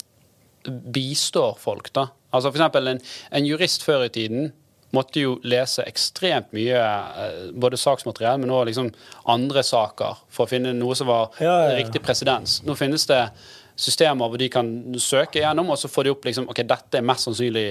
bistår 0.67 1.57
folk. 1.61 1.91
da. 1.95 2.07
Altså 2.35 2.51
eksempel 2.51 2.87
en, 2.93 3.01
en 3.31 3.45
jurist 3.47 3.85
før 3.87 4.05
i 4.07 4.13
tiden 4.13 4.49
måtte 4.95 5.19
jo 5.19 5.33
lese 5.43 5.83
ekstremt 5.83 6.53
mye 6.55 6.77
eh, 6.79 7.39
både 7.59 7.77
saksmateriell, 7.79 8.39
men 8.39 8.51
også 8.53 8.69
liksom 8.69 8.91
andre 9.33 9.63
saker 9.67 10.21
for 10.31 10.45
å 10.45 10.51
finne 10.51 10.71
noe 10.77 10.95
som 10.95 11.09
var 11.11 11.33
Ja, 11.43 11.51
ja, 11.51 11.71
ja. 11.73 11.77
riktig 11.81 12.01
presedens. 12.05 12.61
Nå 12.67 12.75
finnes 12.79 13.03
det 13.09 13.19
systemer 13.77 14.31
hvor 14.31 14.39
de 14.41 14.47
kan 14.49 14.69
søke 14.97 15.41
gjennom, 15.43 15.69
og 15.73 15.77
så 15.77 15.91
får 15.91 16.07
de 16.07 16.13
opp 16.15 16.25
liksom 16.25 16.47
OK, 16.49 16.63
dette 16.65 16.97
er 16.97 17.05
mest 17.05 17.27
sannsynlig 17.27 17.67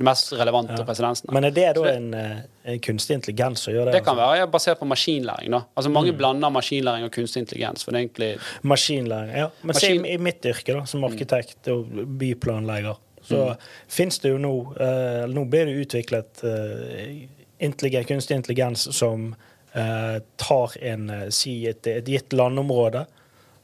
de 0.00 0.04
mest 0.08 0.32
relevante 0.32 0.80
presensene. 0.88 1.32
Men 1.36 1.44
er 1.44 1.52
det 1.52 1.66
da 1.76 1.82
det- 1.84 1.94
en, 1.96 2.14
eh, 2.14 2.38
en 2.72 2.80
kunstig 2.80 3.14
intelligens 3.18 3.60
som 3.66 3.74
gjør 3.74 3.84
det? 3.90 3.92
Det 3.98 4.04
kan 4.06 4.16
altså? 4.16 4.30
være 4.38 4.46
basert 4.50 4.78
på 4.80 4.86
maskinlæring. 4.88 5.50
da. 5.52 5.60
Altså 5.76 5.90
Mange 5.92 6.12
blander 6.16 6.48
maskinlæring 6.50 7.04
og 7.04 7.10
kunstig 7.12 7.40
intelligens. 7.42 7.84
for 7.84 7.92
det 7.92 7.98
er 8.00 8.04
egentlig... 8.08 8.38
Maskinlæring. 8.62 9.36
Ja. 9.36 9.48
Men 9.62 9.74
se, 9.74 9.86
Maskin- 9.88 10.06
i, 10.06 10.14
i 10.14 10.16
mitt 10.16 10.44
yrke, 10.44 10.72
da, 10.78 10.84
som 10.86 11.04
arkitekt 11.04 11.68
og 11.68 11.86
byplanlegger, 12.18 12.96
så 13.22 13.54
finnes 13.88 14.18
det 14.18 14.30
jo 14.32 14.38
nå 14.40 14.52
eh, 14.80 15.26
Nå 15.28 15.44
blir 15.52 15.66
det 15.68 15.76
utviklet 15.86 16.42
eh, 16.44 17.28
intelligen- 17.60 18.06
kunstig 18.08 18.36
intelligens 18.40 18.88
som 18.96 19.34
eh, 19.74 20.18
tar 20.40 20.72
en 20.82 21.10
eh, 21.10 21.26
Si 21.28 21.66
et, 21.68 21.86
et 21.86 22.04
gitt 22.08 22.32
landområde. 22.32 23.04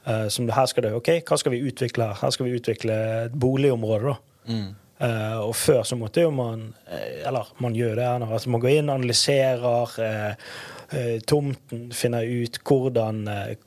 eh, 0.05 0.27
som 0.29 0.45
det, 0.45 0.53
her 0.55 0.65
skal 0.69 0.83
det, 0.83 0.93
ok, 0.93 1.09
Hva 1.25 1.37
skal 1.37 1.51
vi 1.51 1.63
utvikle 1.71 2.03
her? 2.11 2.13
Her 2.21 2.29
skal 2.29 2.45
vi 2.45 2.59
utvikle 2.59 3.25
et 3.25 3.31
boligområde. 3.33 4.13
da. 4.13 4.53
Mm. 4.53 4.75
Eh, 4.99 5.39
og 5.45 5.53
før 5.53 5.83
så 5.85 5.93
måtte 5.93 6.23
jo 6.23 6.31
man 6.33 6.71
eh, 6.89 7.19
Eller 7.29 7.51
man 7.61 7.75
gjør 7.77 7.99
det 7.99 8.07
nå. 8.23 8.31
Altså 8.33 8.49
man 8.49 8.63
går 8.63 8.79
inn, 8.79 8.89
analyserer 8.89 9.91
uh, 10.01 10.47
uh, 10.89 11.19
tomten, 11.29 11.83
finner 11.93 12.25
ut 12.25 12.57
hvordan 12.65 13.19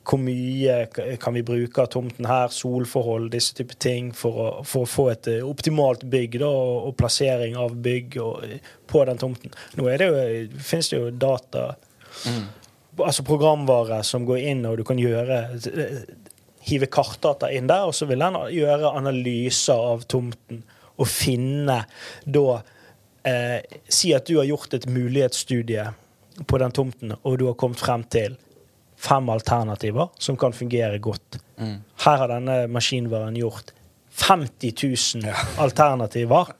Hvor 0.03 0.19
mye 0.19 0.81
kan 0.91 1.37
vi 1.37 1.45
bruke 1.47 1.85
av 1.85 1.87
tomten 1.93 2.27
her, 2.27 2.51
solforhold, 2.51 3.29
disse 3.31 3.55
typer 3.55 3.79
ting, 3.79 4.09
for 4.11 4.41
å, 4.43 4.49
for 4.67 4.83
å 4.83 4.91
få 4.91 5.07
et 5.13 5.29
optimalt 5.47 6.03
bygg 6.11 6.41
da, 6.41 6.49
og, 6.51 6.89
og 6.89 6.97
plassering 6.99 7.55
av 7.59 7.79
bygg 7.79 8.19
og, 8.19 8.43
på 8.91 9.05
den 9.07 9.21
tomten. 9.21 9.55
Nå 9.79 9.87
er 9.87 10.03
det 10.03 10.11
jo, 10.11 10.59
finnes 10.59 10.91
det 10.91 10.99
jo 10.99 11.13
data 11.15 11.71
Altså 13.01 13.23
programvare 13.23 14.01
som 14.03 14.25
går 14.27 14.41
inn, 14.51 14.65
og 14.67 14.75
du 14.81 14.83
kan 14.85 14.99
gjøre 14.99 15.37
Hive 16.67 16.89
kartdata 16.91 17.47
inn 17.55 17.69
der, 17.71 17.87
og 17.87 17.95
så 17.95 18.05
vil 18.09 18.19
den 18.21 18.35
gjøre 18.51 18.91
analyser 18.99 19.79
av 19.93 20.03
tomten 20.11 20.59
og 21.01 21.09
finne 21.09 21.81
da 22.25 22.45
eh, 23.27 23.59
Si 23.89 24.13
at 24.15 24.29
du 24.29 24.37
har 24.39 24.49
gjort 24.49 24.77
et 24.77 24.87
mulighetsstudie 24.89 25.89
på 26.47 26.57
den 26.61 26.73
tomten, 26.73 27.13
og 27.21 27.37
du 27.39 27.47
har 27.49 27.57
kommet 27.59 27.81
frem 27.81 28.05
til 28.09 28.37
fem 29.01 29.29
alternativer 29.33 30.11
som 30.21 30.37
kan 30.37 30.53
fungere 30.53 30.99
godt. 31.01 31.39
Her 32.05 32.17
har 32.21 32.31
denne 32.31 32.57
maskinvaren 32.71 33.37
gjort 33.37 33.73
50 34.21 35.15
000 35.23 35.33
alternativer, 35.61 36.53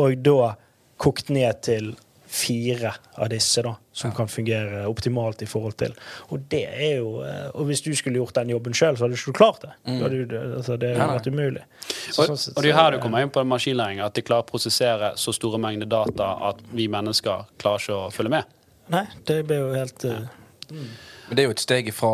og 0.00 0.16
da 0.24 0.54
kokt 1.00 1.30
ned 1.32 1.60
til 1.64 1.94
fire 2.34 2.90
av 3.22 3.28
disse 3.30 3.62
da, 3.62 3.74
som 3.94 4.12
kan 4.14 4.28
fungere 4.28 4.84
optimalt 4.90 5.42
i 5.44 5.46
forhold 5.46 5.76
til. 5.78 5.94
Og 6.34 6.46
det 6.50 6.64
er 6.66 6.96
jo 6.98 7.20
eh, 7.22 7.50
Og 7.54 7.68
hvis 7.68 7.82
du 7.84 7.92
skulle 7.94 8.18
gjort 8.18 8.34
den 8.40 8.50
jobben 8.50 8.74
sjøl, 8.74 8.96
så 8.98 9.06
hadde 9.06 9.14
du 9.14 9.20
ikke 9.22 9.36
klart 9.38 9.62
det. 9.62 9.72
Mm. 9.86 10.00
du, 10.02 10.36
altså, 10.58 10.78
det 10.80 10.94
hadde 10.98 11.18
vært 11.18 11.28
umulig. 11.30 11.62
Så 12.10 12.24
Og, 12.24 12.32
sånn 12.34 12.56
og 12.56 12.62
det 12.62 12.70
er 12.70 12.72
jo 12.72 12.78
her 12.80 12.96
du 12.96 12.98
kommer 13.04 13.22
inn 13.22 13.30
på 13.34 13.44
maskinlæring, 13.46 14.02
at 14.04 14.16
de 14.18 14.24
klarer 14.26 14.46
å 14.46 14.50
prosessere 14.50 15.12
så 15.20 15.34
store 15.36 15.60
mengder 15.62 15.90
data 15.90 16.32
at 16.50 16.64
vi 16.74 16.88
mennesker 16.90 17.46
klarer 17.62 17.84
ikke 17.86 18.00
å 18.00 18.10
følge 18.14 18.34
med. 18.34 18.56
Nei, 18.92 19.04
det 19.28 19.38
blir 19.48 19.62
jo 19.62 19.70
helt 19.78 20.04
eh, 20.10 20.26
Men 20.74 21.38
det 21.38 21.44
er 21.44 21.48
jo 21.48 21.54
et 21.54 21.62
steg 21.62 21.92
fra 21.94 22.12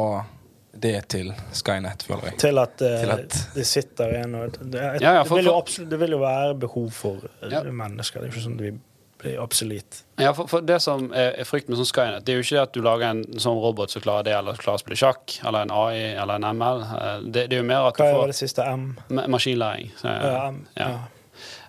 det 0.81 0.95
til 1.11 1.33
Skynet, 1.57 2.05
føler 2.07 2.29
jeg. 2.31 2.37
Til 2.45 2.61
at, 2.63 2.77
uh, 2.85 3.01
Til 3.03 3.11
at- 3.17 3.39
det 3.57 3.65
sitter 3.67 4.13
en 4.21 4.37
og 4.39 4.53
det, 4.53 4.69
det, 4.71 4.85
Ja, 5.03 5.15
ja, 5.19 5.25
for- 5.25 5.37
det, 5.37 5.45
vil 5.45 5.51
jo 5.51 5.57
absolutt, 5.59 5.91
det 5.91 5.99
vil 5.99 6.15
jo 6.15 6.21
være 6.23 6.55
behov 6.63 6.93
for 6.95 7.17
Ja. 7.51 7.63
mennesker. 7.65 8.21
Det 8.21 8.29
er 8.29 8.33
ikke 8.33 8.45
sånn 8.47 8.55
at 8.55 8.65
vi 8.69 8.73
blir 9.21 9.39
obsolet. 9.43 10.01
Ja, 10.21 10.33
for, 10.37 10.49
for 10.51 10.65
Det 10.67 10.79
som 10.83 11.07
er, 11.13 11.35
er 11.41 11.49
frykten 11.49 11.73
med 11.75 11.81
sånn 11.81 11.89
Skynet, 11.91 12.25
det 12.27 12.33
er 12.35 12.41
jo 12.41 12.45
ikke 12.47 12.57
det 12.57 12.63
at 12.63 12.75
du 12.77 12.81
lager 12.85 13.07
en 13.11 13.23
sånn 13.41 13.61
robot 13.63 13.93
som 13.95 14.03
klarer 14.05 14.27
det, 14.29 14.35
eller 14.37 14.59
klarer 14.61 14.81
å 14.81 14.83
spille 14.83 14.99
sjakk, 15.01 15.37
eller 15.45 15.65
en 15.67 15.73
AI, 15.77 16.01
eller 16.23 16.41
en 16.41 16.49
ML. 16.59 16.83
Eh, 16.87 17.17
Det, 17.29 17.47
det 17.53 17.59
er 17.59 17.63
jo 17.63 17.69
mer 17.71 17.89
at 17.91 17.97
du 17.97 18.03
Hva 18.05 18.19
var 18.23 18.33
det 18.33 18.39
siste 18.41 18.65
M? 18.67 18.89
maskinlæring. 19.11 19.93
Så, 20.01 20.09
Ja, 20.09 20.49
M, 20.49 20.63
ja. 20.77 20.91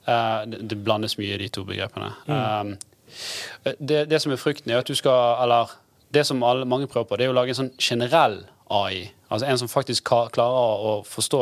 Eh, 0.08 0.40
det, 0.52 0.64
det 0.72 0.80
blandes 0.84 1.18
mye 1.20 1.36
i 1.36 1.42
de 1.44 1.50
to 1.54 1.64
begrepene. 1.68 2.12
Mm. 2.28 2.72
Um, 2.72 3.76
det, 3.80 4.06
det 4.10 4.22
som 4.24 4.32
er 4.32 4.40
frykten, 4.40 4.72
er 4.72 4.80
at 4.82 4.88
du 4.88 4.96
skal 4.96 5.44
Eller 5.44 5.72
det 6.12 6.26
som 6.28 6.44
alle, 6.44 6.66
mange 6.68 6.88
prøver 6.92 7.08
på, 7.08 7.18
det 7.20 7.26
er 7.28 7.32
å 7.32 7.36
lage 7.36 7.54
en 7.54 7.60
sånn 7.64 7.74
generell 7.80 8.42
AI. 8.72 9.12
Altså 9.32 9.48
en 9.48 9.58
som 9.62 9.70
faktisk 9.72 10.10
klarer 10.36 10.82
å 10.84 10.96
forstå 11.08 11.42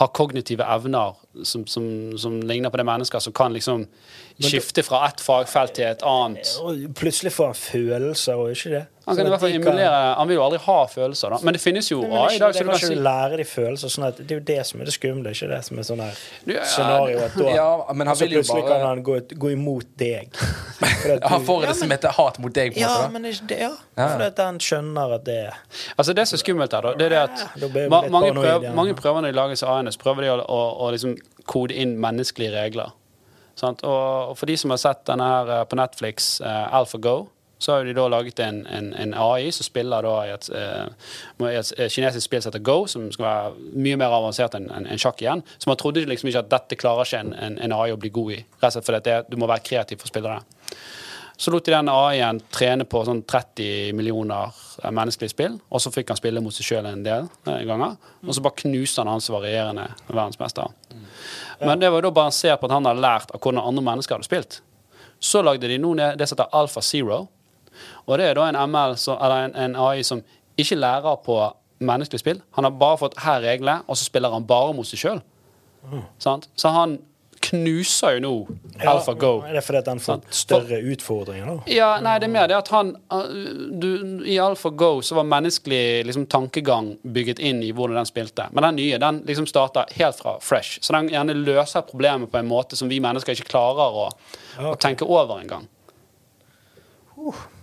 Ha 0.00 0.06
kognitive 0.10 0.64
evner 0.66 1.14
som, 1.46 1.62
som, 1.66 1.84
som 2.18 2.40
ligner 2.42 2.70
på 2.74 2.76
det 2.80 2.86
mennesker, 2.88 3.18
som 3.22 3.32
kan 3.34 3.52
liksom 3.54 3.84
skifte 4.42 4.82
fra 4.82 5.04
ett 5.06 5.20
fagfelt 5.22 5.76
til 5.76 5.86
et 5.92 6.02
annet. 6.02 6.48
Og 6.62 6.88
plutselig 6.98 7.30
får 7.36 7.52
han 7.52 7.54
følelser, 7.58 8.34
og 8.34 8.50
ikke 8.54 8.72
det? 8.72 8.82
Han 9.04 9.18
kan 9.18 9.26
i 9.28 9.30
hvert 9.34 9.42
fall 9.42 9.52
emulere 9.52 9.96
Han 10.16 10.28
vil 10.30 10.38
jo 10.38 10.42
aldri 10.46 10.58
ha 10.64 10.76
følelser, 10.88 11.34
da. 11.34 11.38
Men 11.44 11.54
det 11.54 11.60
finnes 11.60 11.90
jo 11.90 11.98
AI 12.06 12.36
i 12.36 12.38
dag, 12.40 12.54
det 12.54 12.56
så 12.56 12.64
du 12.64 12.70
kan 12.70 12.78
ikke 12.80 12.88
si 12.88 12.98
lære 13.04 13.38
de 13.38 13.44
følelser. 13.46 13.92
Sånn 13.94 14.06
at, 14.08 14.18
det 14.22 14.32
er 14.34 14.40
jo 14.40 14.44
det 14.48 14.58
som 14.66 14.80
er 14.82 14.88
det 14.90 14.94
skumle, 14.96 15.34
ikke 15.36 15.50
det 15.52 15.60
som 15.68 15.78
er 15.82 15.86
sånn 15.90 16.02
her 16.02 16.22
scenario. 16.72 17.18
At 17.28 17.36
da, 17.38 17.50
Ja, 17.54 17.68
men 17.92 18.10
han 18.10 18.16
så 18.18 18.24
vil 18.26 18.38
jo 18.38 18.42
plutselig 18.42 18.64
bare- 18.64 18.78
kan 18.80 18.86
han 18.88 19.02
gå, 19.06 19.18
gå 19.44 19.50
imot 19.54 19.90
deg. 20.00 20.34
Du... 21.04 21.18
Han 21.28 21.44
får 21.44 21.62
Ja, 21.62 21.68
det 21.68 21.76
som 21.76 21.90
heter 21.92 22.12
hat 22.16 22.38
mot 22.40 22.52
deg, 22.56 22.72
på 22.72 22.78
en 22.80 22.82
Ja, 22.82 22.88
måte. 22.88 23.02
da. 23.02 23.08
men 23.12 23.22
det, 23.48 23.58
ja. 23.60 23.70
Ja. 23.96 24.06
For 24.16 24.22
at 24.24 24.38
han 24.40 24.56
skjønner 24.60 25.12
at 25.18 25.24
det 25.26 25.34
er 25.50 25.58
Altså 26.00 26.14
Det 26.16 26.24
som 26.28 26.38
skummelt 26.44 26.74
her, 26.76 26.86
da, 26.86 26.92
det 26.98 27.08
er 27.08 27.14
det 27.14 27.22
at 27.24 27.88
ma 27.90 28.02
mange, 28.12 28.34
prøv, 28.36 28.68
mange 28.76 28.96
prøver 28.98 29.24
når 29.24 29.32
de 29.32 29.38
lages 29.40 29.64
av 29.64 29.78
AI-ene, 29.78 29.94
prøver 30.00 30.26
de 30.26 30.34
å, 30.34 30.36
å, 30.44 30.60
å 30.84 30.90
liksom 30.94 31.16
kode 31.50 31.76
inn 31.80 31.96
menneskelige 32.00 32.54
regler. 32.54 32.94
Sant? 33.58 33.84
Og, 33.86 34.30
og 34.32 34.38
for 34.38 34.50
de 34.50 34.56
som 34.58 34.74
har 34.74 34.82
sett 34.82 35.04
denne 35.08 35.26
her 35.30 35.54
eh, 35.58 35.64
på 35.70 35.78
Netflix, 35.78 36.34
uh, 36.42 36.74
AlphaGo, 36.74 37.28
så 37.62 37.76
har 37.76 37.86
de 37.86 37.94
da 37.96 38.08
laget 38.10 38.40
en, 38.42 38.64
en, 38.66 38.90
en 38.98 39.14
AI 39.14 39.52
som 39.54 39.64
spiller 39.64 40.04
da 40.04 40.14
i 40.26 40.32
et, 40.34 40.48
uh, 40.50 41.46
et, 41.48 41.70
kinesisk 41.92 42.26
spill 42.26 42.42
som 42.42 42.50
heter 42.50 42.64
Go, 42.66 42.82
som 42.90 43.06
skal 43.14 43.24
være 43.24 43.76
mye 43.86 44.00
mer 44.00 44.16
avansert 44.16 44.56
enn 44.58 44.66
en, 44.74 44.90
sjakk 45.00 45.22
igjen. 45.22 45.44
Så 45.56 45.70
man 45.70 45.78
trodde 45.80 46.02
liksom 46.10 46.28
ikke 46.28 46.42
at 46.44 46.50
dette 46.52 46.80
klarer 46.80 47.06
ikke 47.06 47.22
en, 47.24 47.32
en, 47.46 47.56
en 47.62 47.76
AI 47.78 47.94
å 47.94 48.00
bli 48.00 48.12
god 48.12 48.34
i. 48.34 48.42
Rett 48.58 48.68
og 48.68 48.76
slett 48.76 48.90
fordi 48.90 49.16
du 49.30 49.38
må 49.40 49.48
være 49.48 49.64
kreativ 49.70 50.02
for 50.02 50.10
å 50.10 50.12
spille 50.12 50.34
det. 50.34 50.74
Så 51.36 51.50
lot 51.50 51.66
de 51.66 51.72
den 51.74 51.88
AI-en 51.90 52.38
trene 52.54 52.86
på 52.86 53.00
sånn 53.06 53.24
30 53.26 53.94
millioner 53.98 54.52
eh, 54.82 54.90
menneskelige 54.94 55.32
spill, 55.32 55.56
og 55.68 55.82
så 55.82 55.90
fikk 55.94 56.12
han 56.12 56.20
spille 56.20 56.42
mot 56.44 56.54
seg 56.54 56.68
sjøl 56.68 56.86
en 56.86 57.02
del 57.06 57.26
eh, 57.50 57.64
ganger. 57.66 57.96
Og 58.22 58.36
så 58.36 58.44
bare 58.44 58.60
knuste 58.62 59.02
han 59.02 59.10
hans 59.10 59.26
varierende 59.32 59.88
verdensmester. 60.06 60.70
Men 61.60 61.82
det 61.82 61.90
var 61.90 62.02
jo 62.02 62.08
da 62.08 62.14
basert 62.20 62.60
på 62.60 62.68
at 62.68 62.76
han 62.76 62.86
hadde 62.86 63.02
lært 63.02 63.34
av 63.34 63.42
hvordan 63.42 63.64
andre 63.64 63.84
mennesker 63.90 64.16
hadde 64.16 64.28
spilt. 64.28 64.60
Så 65.18 65.42
lagde 65.42 65.70
de 65.70 65.78
nå 65.80 65.94
det 65.96 66.28
som 66.28 66.36
heter 66.36 66.54
Alpha 66.54 66.82
Zero. 66.84 67.24
Og 68.06 68.18
det 68.20 68.28
er 68.28 68.38
da 68.38 68.46
en 68.48 68.58
ML, 68.70 68.94
eller 69.16 69.36
en, 69.48 69.54
en 69.64 69.76
AI 69.88 70.04
som 70.06 70.22
ikke 70.60 70.78
lærer 70.78 71.16
på 71.24 71.38
menneskelig 71.84 72.20
spill. 72.22 72.42
Han 72.54 72.68
har 72.68 72.76
bare 72.78 73.00
fått 73.00 73.18
her 73.24 73.42
reglene, 73.42 73.82
og 73.88 73.98
så 73.98 74.06
spiller 74.06 74.34
han 74.34 74.46
bare 74.46 74.74
mot 74.76 74.86
seg 74.86 75.00
sjøl. 75.02 75.22
Så 76.18 76.70
han 76.74 76.98
knuser 77.48 78.16
jo 78.16 78.22
nå 78.24 78.32
AlphaGo. 78.84 79.32
Er 79.48 79.58
det 79.58 79.62
fordi 79.66 79.80
at 79.82 79.90
han 79.92 80.00
får 80.02 80.22
større 80.34 80.80
utfordringer, 80.92 81.50
da? 81.50 81.56
Ja, 81.70 81.90
nei, 82.04 82.16
det 82.22 82.28
er 82.28 82.34
mer 82.34 82.48
det 82.50 82.58
at 82.58 82.70
han 82.74 82.94
uh, 83.12 83.26
du, 83.70 83.88
I 84.28 84.38
AlphaGo 84.42 85.02
så 85.04 85.18
var 85.18 85.28
menneskelig 85.30 86.04
liksom, 86.08 86.26
tankegang 86.32 86.94
bygget 87.02 87.42
inn 87.42 87.62
i 87.64 87.72
hvordan 87.74 88.00
den 88.00 88.10
spilte. 88.10 88.48
Men 88.52 88.68
den 88.68 88.80
nye 88.82 89.00
den 89.02 89.22
liksom 89.28 89.48
starter 89.50 89.90
helt 89.98 90.20
fra 90.20 90.38
fresh. 90.42 90.80
Så 90.80 90.96
den 90.96 91.12
gjerne 91.12 91.36
løser 91.38 91.86
problemet 91.86 92.32
på 92.32 92.40
en 92.40 92.50
måte 92.50 92.78
som 92.78 92.90
vi 92.90 93.02
mennesker 93.04 93.36
ikke 93.36 93.52
klarer 93.52 94.00
å, 94.04 94.08
å 94.72 94.74
tenke 94.80 95.06
over 95.06 95.38
engang. 95.40 95.68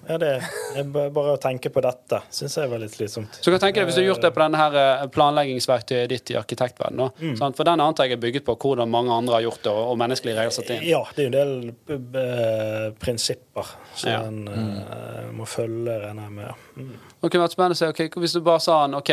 Ja, 0.09 0.17
det 0.17 0.29
er 0.75 0.83
bare 1.13 1.35
å 1.35 1.39
tenke 1.39 1.69
på 1.71 1.81
dette 1.85 2.21
syns 2.33 2.55
jeg 2.57 2.69
var 2.71 2.79
litt 2.81 2.91
slitsomt. 2.95 3.35
Så 3.39 3.51
hva 3.53 3.59
tenker 3.61 3.83
du 3.83 3.85
Hvis 3.91 3.95
du 3.95 4.01
har 4.01 4.07
gjort 4.15 4.23
det 4.25 4.31
på 4.33 4.41
denne 4.41 4.57
her 4.57 4.77
eh, 4.81 5.03
planleggingsverktøyet 5.13 6.09
ditt 6.09 6.31
i 6.33 6.37
arkitektverdenen, 6.39 7.11
Mm. 7.21 7.53
for 7.55 7.63
den 7.63 7.79
antar 7.79 8.05
jeg 8.09 8.17
er 8.17 8.21
bygget 8.23 8.45
på 8.45 8.55
hvordan 8.57 8.89
mange 8.89 9.11
andre 9.13 9.33
har 9.37 9.41
gjort 9.45 9.61
det, 9.63 9.71
og, 9.71 9.97
menneskelige 10.01 10.37
regler 10.39 10.51
satt 10.55 10.69
inn. 10.73 10.83
Ja, 10.89 11.03
det 11.15 11.25
er 11.25 11.29
jo 11.29 11.31
en 11.31 11.37
del 11.37 12.15
eh, 12.17 12.91
prinsipper 12.99 13.69
som 13.95 14.09
Ja. 14.11 14.21
en 14.23 14.45
mm. 14.45 15.35
må 15.37 15.45
følge, 15.45 15.99
regner 16.01 16.23
jeg 16.23 16.31
med. 16.31 16.53
Mm. 16.77 16.91
Det 17.21 17.31
kunne 17.31 17.43
vært 17.45 17.55
spennende 17.57 17.77
å 17.77 17.81
se, 17.83 17.87
ok, 17.93 18.19
Hvis 18.19 18.33
du 18.33 18.41
bare 18.41 18.59
sa 18.59 18.81
han, 18.81 18.95
OK 18.95 19.11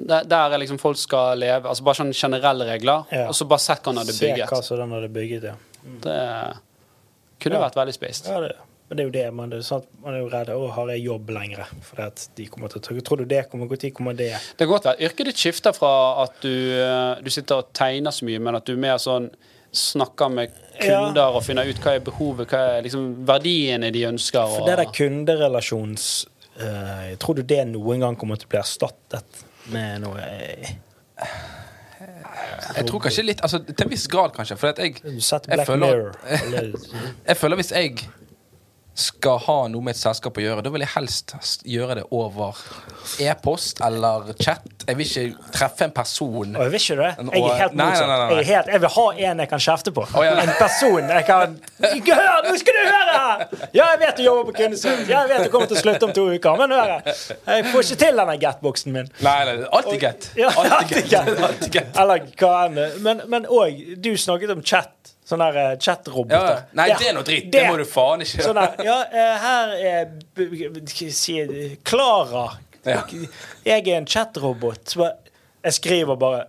der, 0.00 0.24
er 0.52 0.58
liksom 0.58 0.78
folk 0.80 0.96
skal 0.96 1.36
leve 1.38 1.68
altså 1.68 1.84
Bare 1.84 1.94
sånne 1.98 2.14
generelle 2.16 2.64
regler, 2.64 3.04
Ja. 3.12 3.26
og 3.28 3.34
så 3.34 3.46
bare 3.46 3.60
sett 3.60 3.82
hva 3.84 3.92
han 3.92 3.98
hadde 4.00 4.16
bygget. 4.18 4.48
Se 4.48 4.54
hva 4.54 4.62
som 4.64 4.78
den 4.78 4.90
hadde 4.96 5.08
bygget, 5.12 5.42
ja. 5.44 5.54
Det 6.00 6.56
kunne 7.40 7.56
Ja. 7.60 7.68
vært 7.68 7.74
veldig 7.76 7.94
spist. 7.94 8.26
ja 8.28 8.40
det, 8.40 8.56
men 8.90 8.98
det 8.98 9.02
er 9.02 9.06
jo 9.06 9.12
det, 9.14 9.24
man, 9.38 9.50
det 9.52 9.60
er 9.60 9.66
sånn 9.68 9.84
at 9.84 9.90
man 10.02 10.16
er 10.16 10.18
jo 10.24 10.30
redd 10.32 10.48
Å, 10.50 10.62
har 10.74 10.88
jeg 10.90 11.04
jobb 11.04 11.28
lenger? 11.30 11.68
For 11.86 12.00
at 12.02 12.24
de 12.34 12.46
kommer 12.50 12.72
til 12.72 12.80
å 12.80 12.82
ta 12.82 12.96
Tror 13.06 13.20
du 13.20 13.28
det 13.30 13.44
kommer? 13.46 13.68
Når 13.70 13.92
kommer 13.94 14.16
det? 14.18 14.32
Det 14.34 14.66
kan 14.66 14.72
godt 14.72 14.88
være 14.88 15.06
yrket 15.06 15.30
ditt 15.30 15.42
skifter 15.44 15.76
fra 15.76 15.92
at 16.24 16.40
du, 16.42 16.50
eh, 16.74 17.22
du 17.22 17.30
sitter 17.30 17.62
og 17.62 17.70
tegner 17.76 18.10
så 18.10 18.26
mye, 18.26 18.40
men 18.42 18.58
at 18.58 18.66
du 18.66 18.74
mer 18.74 18.98
sånn 18.98 19.30
snakker 19.70 20.32
med 20.34 20.58
kunder 20.80 21.38
og 21.38 21.44
finner 21.46 21.70
ut 21.70 21.78
hva 21.84 21.94
er 21.94 22.02
behovet, 22.02 22.50
hva 22.50 22.64
er 22.74 22.82
liksom 22.88 23.06
verdiene 23.28 23.92
de 23.94 24.02
ønsker. 24.08 24.56
For 24.56 24.66
det 24.66 24.80
der 24.80 24.90
kunderelasjons 24.96 26.10
uh, 26.58 27.12
Tror 27.22 27.38
du 27.38 27.44
det 27.46 27.62
noen 27.70 28.02
gang 28.02 28.18
kommer 28.18 28.40
til 28.40 28.50
å 28.50 28.54
bli 28.56 28.58
erstattet 28.58 29.44
med 29.70 30.02
noe 30.02 30.24
uh, 31.22 31.36
Jeg 32.74 32.88
tror 32.88 33.04
kanskje 33.06 33.28
litt 33.28 33.44
altså, 33.46 33.62
Til 33.68 33.86
en 33.86 33.92
viss 33.92 34.08
grad, 34.10 34.34
kanskje. 34.34 34.58
For 34.58 34.74
at 34.74 34.82
jeg, 34.82 34.98
jeg 35.06 35.68
føler 35.68 36.10
jeg, 36.26 36.72
Jeg 37.30 37.38
føler 37.38 37.62
hvis 37.62 37.70
jeg 37.76 38.10
skal 39.00 39.38
ha 39.46 39.56
noe 39.72 39.82
med 39.82 39.96
et 39.96 40.00
selskap 40.00 40.36
å 40.38 40.42
gjøre, 40.44 40.62
da 40.66 40.70
vil 40.74 40.84
jeg 40.84 40.92
helst 40.94 41.34
gjøre 41.68 41.96
det 42.00 42.04
over 42.14 42.58
e-post 43.24 43.80
eller 43.84 44.30
chat. 44.40 44.64
Jeg 44.86 44.96
vil 44.98 45.06
ikke 45.06 45.50
treffe 45.54 45.86
en 45.86 45.94
person. 45.96 46.54
Og 46.56 46.62
jeg 46.66 46.72
vil 46.74 46.80
ikke 46.80 46.96
det. 47.00 47.10
Jeg 47.34 47.42
er 47.44 47.58
helt 47.62 47.76
motsatt. 47.80 48.34
Jeg, 48.36 48.46
helt, 48.50 48.70
jeg 48.74 48.82
vil 48.84 48.92
ha 48.96 49.06
en 49.30 49.42
jeg 49.44 49.50
kan 49.52 49.62
kjefte 49.66 49.92
på. 49.96 50.04
Oh, 50.14 50.24
ja. 50.26 50.34
En 50.44 50.52
person 50.58 51.10
jeg 51.14 51.26
kan 51.28 51.56
hør! 51.80 52.48
Nå 52.48 52.54
skal 52.60 52.78
du 52.78 52.82
høre! 52.86 53.48
Ja, 53.76 53.88
jeg 53.94 54.00
vet 54.04 54.16
du 54.20 54.24
jobber 54.26 54.50
på 54.50 54.56
kundeservice. 54.60 55.08
Ja, 55.10 55.24
jeg 55.26 55.32
vet 55.34 55.46
du 55.48 55.52
kommer 55.54 55.70
til 55.70 55.78
å 55.78 55.82
slutte 55.84 56.08
om 56.08 56.14
to 56.16 56.26
uker. 56.34 56.60
Men 56.60 56.76
hør. 56.76 56.94
Jeg 57.10 57.66
får 57.72 57.86
ikke 57.88 58.00
til 58.04 58.20
denne 58.22 58.36
get-boksen 58.44 58.94
min. 58.96 59.10
Nei, 59.24 59.36
nei, 59.48 59.56
alltid 59.80 60.00
get. 60.04 60.30
Ja, 60.38 60.52
Alltid 60.60 61.10
get. 61.74 61.92
Eller 61.98 62.26
hva 62.40 62.54
enn. 62.68 62.80
Men- 63.04 63.24
Men 63.30 63.44
òg, 63.46 63.76
du 64.02 64.12
snakket 64.18 64.50
om 64.54 64.62
chat. 64.66 64.90
Sånne 65.30 65.46
der, 65.52 65.72
eh, 65.72 65.76
chatroboter. 65.78 66.34
Ja, 66.34 66.54
ja. 66.56 66.62
Nei, 66.80 66.86
det 66.98 67.06
er 67.06 67.14
noe 67.14 67.26
dritt. 67.26 67.50
Det 67.54 67.62
må 67.68 67.76
du 67.78 67.84
faen 67.86 68.24
ikke 68.24 68.42
Sånn 68.42 68.58
der, 68.58 68.80
ja, 68.82 68.96
eh, 69.06 69.34
her 69.44 69.74
er 69.90 71.76
Klara. 71.86 72.46
Ja. 72.86 73.02
Jeg 73.64 73.86
er 73.86 73.96
en 74.00 74.06
chatrobot. 74.08 74.88
Så 74.88 75.10
Jeg 75.62 75.76
skriver 75.76 76.16
bare 76.16 76.46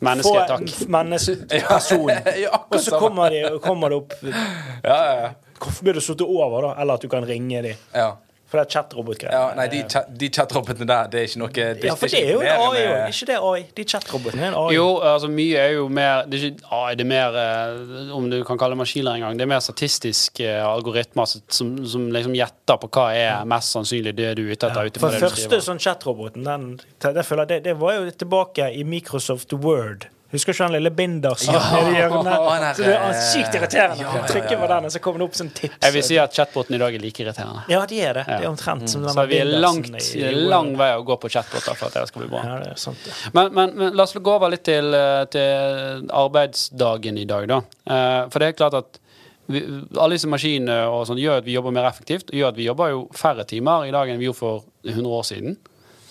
Menneske, 0.00 0.44
takk. 0.48 0.88
Menneskeperson. 0.88 2.10
Ja, 2.42 2.62
Og 2.70 2.80
så 2.80 2.98
kommer, 2.98 3.30
de, 3.30 3.58
kommer 3.62 3.92
det 3.92 3.98
opp 4.00 4.14
Ja, 4.24 4.96
ja, 4.96 5.14
ja. 5.20 5.30
Hvorfor 5.62 5.84
blir 5.84 5.94
du 5.94 6.00
satt 6.02 6.24
over, 6.24 6.62
da? 6.64 6.70
Eller 6.82 6.94
at 6.98 7.04
du 7.04 7.08
kan 7.12 7.26
ringe 7.28 7.62
dem. 7.62 7.76
ja. 7.94 8.16
For 8.52 8.60
det 8.60 8.66
er 8.66 8.72
chatrobotgreier. 8.74 9.32
ja 9.32 9.54
nei, 9.56 9.64
de, 9.72 9.78
chat- 9.88 10.10
de 10.20 10.28
chatrobotene 10.28 10.84
der, 10.90 11.06
det 11.08 11.20
er 11.22 11.28
ikke 11.30 11.40
noe 11.40 11.52
Det, 11.56 11.86
Ja, 11.88 11.94
for 11.96 12.12
det 12.12 12.18
er 12.20 12.32
jo 12.34 12.40
en 12.44 12.50
AI 12.52 12.82
jo. 12.82 12.96
Ikke 13.08 13.28
det 13.30 13.38
AI? 13.48 13.62
De 13.78 13.84
chatrobotene 13.88 14.42
er 14.44 14.50
en 14.52 14.56
AI. 14.60 14.74
Jo, 14.76 14.86
altså 15.14 15.30
mye 15.32 15.56
er 15.62 15.70
jo 15.78 15.86
mer 15.88 16.26
Det 16.28 16.36
er 16.40 16.44
ikke 16.50 16.68
AI, 16.82 16.94
det 17.00 17.06
er 17.06 17.10
mer 17.14 17.38
eh, 17.40 18.12
Om 18.18 18.28
du 18.28 18.36
kan 18.44 18.60
kalle 18.60 18.76
det 18.76 18.82
maskinlæring 18.82 19.24
engang. 19.24 19.40
Det 19.40 19.46
er 19.46 19.52
mer 19.54 19.64
statistiske 19.64 20.52
algoritmer 20.68 21.24
som, 21.32 21.40
som, 21.48 21.72
som 21.88 22.06
liksom 22.12 22.36
gjetter 22.36 22.80
på 22.84 22.92
hva 22.92 23.06
er 23.16 23.44
mest 23.48 23.72
sannsynlig 23.72 24.12
det 24.20 24.34
du 24.36 24.44
er 24.44 24.52
ute 24.52 24.68
etter. 24.68 24.84
Ja, 24.92 25.00
For 25.00 25.16
det 25.16 25.24
første 25.24 25.62
sånn 25.64 25.80
chatroboten, 25.80 26.44
den, 26.44 26.68
det, 27.00 27.24
føler 27.24 27.48
det, 27.48 27.62
det 27.64 27.78
var 27.80 27.96
jo 28.02 28.10
tilbake 28.12 28.68
i 28.76 28.84
Microsoft 28.84 29.56
Word. 29.64 30.10
Husker 30.32 30.54
ikke 30.54 30.64
den 30.66 30.72
lille 30.78 30.90
bindersen 30.96 31.52
Ja, 31.52 31.60
nede 31.74 31.90
i 31.92 31.98
hjørnet? 32.00 32.76
Så 32.78 32.86
det 32.86 32.94
er 32.96 33.18
sykt 33.28 33.56
irriterende. 33.58 34.00
ja, 34.00 34.12
ja, 34.16 34.22
Trykker 34.30 34.60
på 34.62 34.68
den, 34.70 34.86
og 34.88 34.92
så 34.94 35.02
kommer 35.04 35.20
det 35.22 35.26
opp 35.28 35.34
som 35.36 35.50
tips. 35.52 35.76
Jeg 35.82 35.92
vil 35.98 36.06
si 36.08 36.16
at 36.22 36.32
chatboten 36.38 36.76
i 36.78 36.80
dag 36.80 36.94
er 36.96 37.02
like 37.04 37.20
irriterende. 37.26 37.64
Ja, 37.68 37.82
de 37.90 38.00
er 38.00 38.16
det. 38.20 38.24
Det 38.30 38.38
er 38.46 38.48
omtrent 38.48 38.88
som 38.88 39.04
den 39.04 39.12
Så 39.12 39.26
vi 39.28 39.38
er 39.42 39.50
langt, 39.60 39.90
lang 40.54 40.72
vei 40.80 40.90
å 40.96 41.04
gå 41.04 41.18
på 41.20 41.28
chatboter 41.34 41.76
for 41.76 41.90
at 41.92 41.98
det 42.00 42.06
skal 42.08 42.24
bli 42.24 42.30
bra. 42.32 42.42
Ja, 42.48 42.56
det 42.64 42.70
er 42.72 42.80
sant. 42.80 43.04
det. 43.04 43.12
Men, 43.36 43.52
men, 43.58 43.74
men 43.76 43.92
la 43.98 44.06
oss 44.08 44.16
gå 44.16 44.34
over 44.38 44.52
litt 44.54 44.64
til, 44.64 44.88
eh, 44.96 45.24
til 45.36 46.08
arbeidsdagen 46.24 47.18
i 47.20 47.26
dag, 47.28 47.48
da. 47.52 47.60
Eh, 47.84 48.18
For 48.32 48.38
det 48.42 48.48
er 48.52 48.56
klart 48.58 48.74
at 48.78 48.98
vi, 49.52 49.60
alle 49.98 50.14
disse 50.16 50.30
maskinene 50.30 50.78
og 50.88 51.04
sånn 51.08 51.18
gjør 51.20 51.42
at 51.42 51.46
vi 51.48 51.56
jobber 51.58 51.74
mer 51.74 51.88
effektivt, 51.90 52.30
gjør 52.32 52.52
at 52.54 52.56
vi 52.56 52.68
jobber 52.68 52.92
jo 52.94 53.04
færre 53.16 53.44
timer 53.48 53.84
i 53.88 53.92
dag 53.92 54.08
enn 54.08 54.20
vi 54.22 54.28
gjorde 54.30 54.38
for 54.38 54.64
100 54.86 55.16
år 55.18 55.26
siden. 55.28 55.56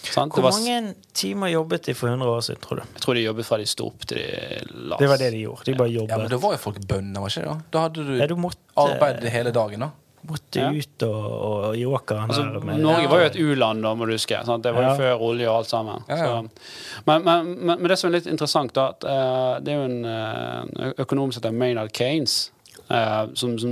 Sant? 0.01 0.33
Hvor 0.33 0.43
var, 0.47 0.51
mange 0.57 0.95
timer 1.13 1.51
jobbet 1.53 1.85
de 1.85 1.93
for 1.93 2.09
100 2.09 2.29
år 2.31 2.41
siden, 2.41 2.61
tror 2.63 2.81
du? 2.81 2.83
jeg 2.95 3.01
tror 3.03 3.13
de 3.19 3.21
jobbet 3.27 3.45
fra 3.45 3.57
de 3.61 3.65
sto 3.69 3.85
opp 3.91 4.05
til 4.09 4.17
de 4.17 4.85
la 4.89 4.97
Det 4.97 5.09
var 5.11 5.17
det 5.21 5.31
de 5.35 5.41
gjorde. 5.45 5.65
De 5.67 5.75
bare 5.77 5.91
Ja, 5.93 6.17
men 6.17 6.29
da 6.31 6.39
var 6.41 6.55
jo 6.55 6.61
folk 6.63 6.79
bønder, 6.89 7.21
var 7.21 7.29
ikke 7.29 7.43
det? 7.47 7.57
Da 7.71 7.83
hadde 7.87 8.05
du 8.07 8.13
Ja, 8.17 8.27
du 8.27 8.35
måtte, 8.35 8.57
arbeid 8.75 9.23
hele 9.29 9.51
dagen, 9.53 9.79
da. 9.85 9.89
måtte 10.27 10.59
Ja. 10.61 10.69
ut 10.71 11.03
og, 11.03 11.25
og 11.49 11.77
i 11.77 11.85
åkeren 11.85 12.29
Altså, 12.29 12.43
Norge 12.81 13.07
var 13.09 13.19
jo 13.21 13.25
et 13.29 13.37
u-land, 13.41 13.81
da, 13.83 13.93
må 13.95 14.05
du 14.05 14.13
huske. 14.13 14.41
Sant? 14.45 14.63
Det 14.63 14.73
var 14.73 14.83
jo 14.83 14.89
Ja. 14.89 14.97
før 14.97 15.21
olje 15.21 15.49
og 15.49 15.57
alt 15.57 15.69
sammen. 15.69 16.03
Ja, 16.09 16.15
ja. 16.15 16.25
Så, 16.25 17.01
men, 17.05 17.23
men, 17.23 17.45
men, 17.65 17.81
men 17.81 17.87
det 17.89 17.97
som 17.99 18.09
er 18.11 18.17
litt 18.19 18.27
interessant, 18.27 18.73
da, 18.73 18.89
at 18.89 19.03
uh, 19.05 19.59
det 19.61 19.73
er 19.73 19.77
jo 19.79 19.85
en 19.85 20.05
eh, 20.05 20.93
økonom 21.01 21.31
som 21.31 21.41
heter 21.41 21.53
Maynard 21.53 21.91
Keynes, 21.93 22.51
Uh, 22.91 23.29
som, 23.39 23.53
som 23.59 23.71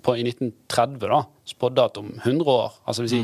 på, 0.00 0.14
i 0.16 0.22
1930 0.24 1.08
da, 1.10 1.18
spådde 1.44 1.84
at 1.84 1.98
om 2.00 2.06
100 2.24 2.48
år, 2.48 2.72
altså 2.88 3.02
vil 3.04 3.10
si 3.12 3.18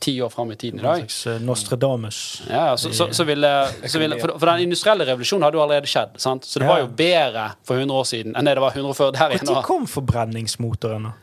ti 0.00 0.14
år 0.24 0.30
fram 0.32 0.52
i 0.52 0.56
tiden 0.56 0.80
i 0.80 0.82
dag 0.82 1.02
eh, 1.04 1.40
Nostradamus. 1.44 2.42
ja, 2.48 2.76
så, 2.80 2.92
så, 2.96 3.10
så 3.12 3.24
ville, 3.28 3.50
så 3.84 4.00
ville 4.00 4.16
for, 4.20 4.32
for 4.38 4.50
den 4.52 4.66
industrielle 4.66 5.04
revolusjonen 5.08 5.44
hadde 5.46 5.60
jo 5.60 5.64
allerede 5.64 5.90
skjedd. 5.90 6.14
Sant? 6.20 6.48
Så 6.48 6.62
det 6.62 6.68
var 6.68 6.80
jo 6.82 6.88
bedre 6.96 7.50
for 7.68 7.80
100 7.80 7.98
år 8.00 8.06
siden 8.08 8.36
enn 8.36 8.48
det 8.48 8.56
det 8.58 8.64
var 8.64 8.76
100 8.76 8.96
før 8.96 9.12
der 9.16 9.34
igjen. 9.36 9.50
Når 9.52 9.66
kom 9.68 9.84
forbrenningsmotoren? 9.90 11.10
da? 11.10 11.16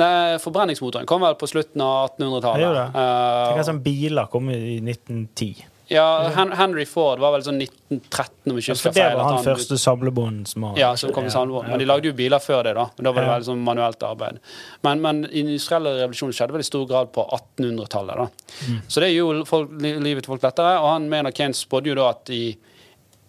Nei, 0.00 0.38
Forbrenningsmotoren 0.42 1.06
kom 1.06 1.22
vel 1.22 1.36
på 1.38 1.46
slutten 1.46 1.82
av 1.84 2.08
1800-tallet. 2.16 2.64
gjorde 2.64 2.80
det. 2.80 2.88
Uh, 2.98 3.44
Tenk 3.46 3.60
at 3.62 3.68
sånn 3.68 3.84
biler 3.84 4.30
kom 4.32 4.50
i 4.50 4.56
1910. 4.82 5.68
Ja, 5.92 6.30
Henry 6.56 6.86
Ford 6.88 7.20
var 7.20 7.34
vel 7.34 7.42
sånn 7.44 7.58
1913, 7.60 8.50
om 8.50 8.56
jeg 8.56 8.64
ikke 8.64 8.72
Ja, 8.72 8.76
for 8.80 8.94
det 8.96 9.08
var 9.18 9.26
han 9.28 9.44
første 9.44 9.76
samlebånd 9.78 10.48
som 10.48 10.64
var... 10.64 10.78
Ja, 10.80 10.94
som 10.96 11.12
kom 11.12 11.26
i 11.28 11.32
samlebånd. 11.34 11.68
Men 11.68 11.82
de 11.82 11.88
lagde 11.90 12.08
jo 12.08 12.14
biler 12.16 12.40
før 12.40 12.62
det, 12.64 12.72
da. 12.78 12.86
Men 12.96 13.04
da 13.04 13.12
var 13.12 13.20
det 13.20 13.28
Ja. 13.28 13.34
veldig 13.34 13.48
sånn 13.50 13.64
manuelt 13.66 14.06
arbeid. 14.08 14.38
Men, 14.86 15.02
men 15.04 15.20
industrielle 15.28 15.92
revolusjonen 16.00 16.32
skjedde 16.38 16.56
vel 16.56 16.64
i 16.64 16.68
stor 16.70 16.86
grad 16.88 17.12
på 17.12 17.26
1800-tallet. 17.36 18.16
da. 18.16 18.28
Mm. 18.70 18.80
Så 18.88 19.00
det 19.04 19.12
gjorde 19.12 19.44
folk, 19.50 19.70
livet 19.82 20.24
til 20.24 20.32
folk 20.32 20.42
lettere. 20.48 20.78
Og 20.80 20.88
han 20.94 21.08
mener 21.12 21.36
Keynes 21.36 21.60
spådde 21.66 21.92
jo 21.92 21.98
da 22.00 22.08
at 22.14 22.32
i, 22.32 22.42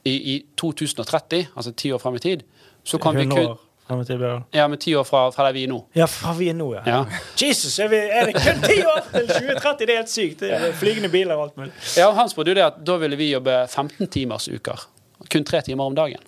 i, 0.07 0.15
i 0.35 0.37
2030, 0.55 1.49
altså 1.55 1.75
ti 1.75 1.91
år 1.91 1.99
frem 1.99 2.15
i 2.15 2.23
tid, 2.23 2.43
så 2.85 2.99
kan 3.01 3.17
vi 3.17 3.25
kun 3.27 3.57
Ja, 4.53 4.67
med 4.67 4.79
ti 4.81 4.95
år 4.97 5.03
fra, 5.05 5.27
fra 5.35 5.45
der 5.47 5.53
vi 5.53 5.63
er 5.67 5.69
nå. 5.69 5.77
Ja, 5.95 6.07
fra 6.09 6.31
vi 6.33 6.47
er 6.49 6.55
nå, 6.57 6.71
ja. 6.73 6.81
Ja. 6.89 7.19
Jesus, 7.37 7.75
er, 7.79 7.89
vi, 7.91 7.99
er 8.01 8.25
det 8.31 8.33
kun 8.39 8.63
ti 8.65 8.79
år 8.81 9.01
til 9.11 9.27
2030? 9.29 9.85
Det 9.85 9.89
er 9.93 9.99
helt 10.01 10.09
sykt. 10.13 10.39
Det 10.41 10.49
er 10.57 10.71
flygende 10.79 11.11
biler 11.13 11.35
og 11.37 11.43
alt 11.49 11.57
mulig. 11.61 11.71
ja, 11.97 12.07
og 12.09 12.15
Han 12.17 12.29
spådde 12.31 12.53
jo 12.55 12.57
det 12.57 12.65
at 12.65 12.79
da 12.87 12.95
ville 13.03 13.19
vi 13.19 13.29
jobbe 13.31 13.59
15 13.69 14.07
timers 14.07 14.47
uker. 14.49 14.87
Kun 15.31 15.45
tre 15.45 15.61
timer 15.61 15.85
om 15.85 15.95
dagen. 15.97 16.23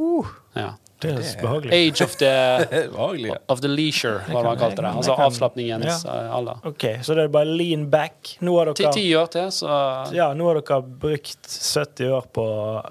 Uh, 0.00 0.26
Ja. 0.56 0.74
Det 1.00 1.12
er 1.16 1.40
behagelig. 1.40 1.72
Age 1.72 2.04
of 2.04 2.16
the 2.20 2.32
Behagelig. 2.94 3.34
Of 3.48 3.60
the 3.64 3.68
leisure, 3.72 4.20
hva 4.28 4.42
man 4.44 4.58
kalte 4.60 4.82
det. 4.84 4.90
Altså 4.94 5.16
avslapningens 5.16 6.04
ja. 6.04 6.16
eh, 6.26 6.34
alder. 6.36 6.60
Ok, 6.70 6.84
Så 7.06 7.16
det 7.16 7.24
er 7.28 7.32
bare 7.34 7.48
lean 7.48 7.86
back. 7.92 8.36
Nå 8.44 8.56
har 8.58 8.72
dere, 8.72 8.92
ti 8.94 9.06
år 9.16 9.30
til, 9.32 9.48
så 9.54 9.70
ja, 10.16 10.30
nå 10.36 10.50
har 10.50 10.60
dere 10.60 10.80
brukt 11.06 11.48
70 11.48 12.12
år 12.18 12.28
på 12.36 12.44
å 12.44 12.82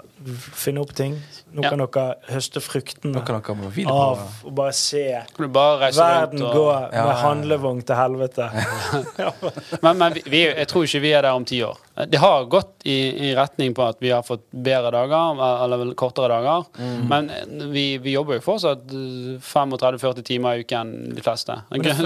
finne 0.57 0.81
opp 0.83 0.93
ting. 0.97 1.19
Nå 1.53 1.63
Ja. 1.63 1.69
kan 1.73 1.81
dere 1.81 2.15
høste 2.29 2.61
fruktene 2.61 3.21
av 3.89 4.19
å 4.45 4.51
bare 4.53 4.73
se 4.77 5.05
bare 5.37 5.89
verden 5.95 6.43
og... 6.45 6.53
gå 6.53 6.65
med 6.69 6.93
Ja. 6.93 7.15
handlevogn 7.23 7.81
til 7.85 7.95
helvete. 7.97 8.49
men 9.83 9.97
men 9.97 10.13
vi, 10.13 10.23
vi, 10.29 10.41
jeg 10.47 10.67
tror 10.67 10.85
ikke 10.85 11.01
vi 11.03 11.13
er 11.17 11.25
der 11.25 11.33
om 11.37 11.45
ti 11.45 11.61
år. 11.65 11.77
Det 12.07 12.17
har 12.17 12.45
gått 12.45 12.81
i, 12.83 13.29
i 13.29 13.35
retning 13.35 13.73
på 13.75 13.83
at 13.83 13.97
vi 13.99 14.11
har 14.11 14.23
fått 14.23 14.45
bedre 14.51 14.91
dager, 14.93 15.41
eller 15.63 15.93
kortere 15.99 16.29
dager. 16.31 16.63
Mm. 16.79 17.07
Men 17.09 17.31
vi, 17.73 17.97
vi 17.97 18.13
jobber 18.13 18.37
jo 18.37 18.43
fortsatt 18.45 18.93
eh, 18.95 19.41
35-40 19.43 20.23
timer 20.23 20.55
i 20.55 20.63
uken, 20.63 20.93
de 21.15 21.23
fleste. 21.25 21.57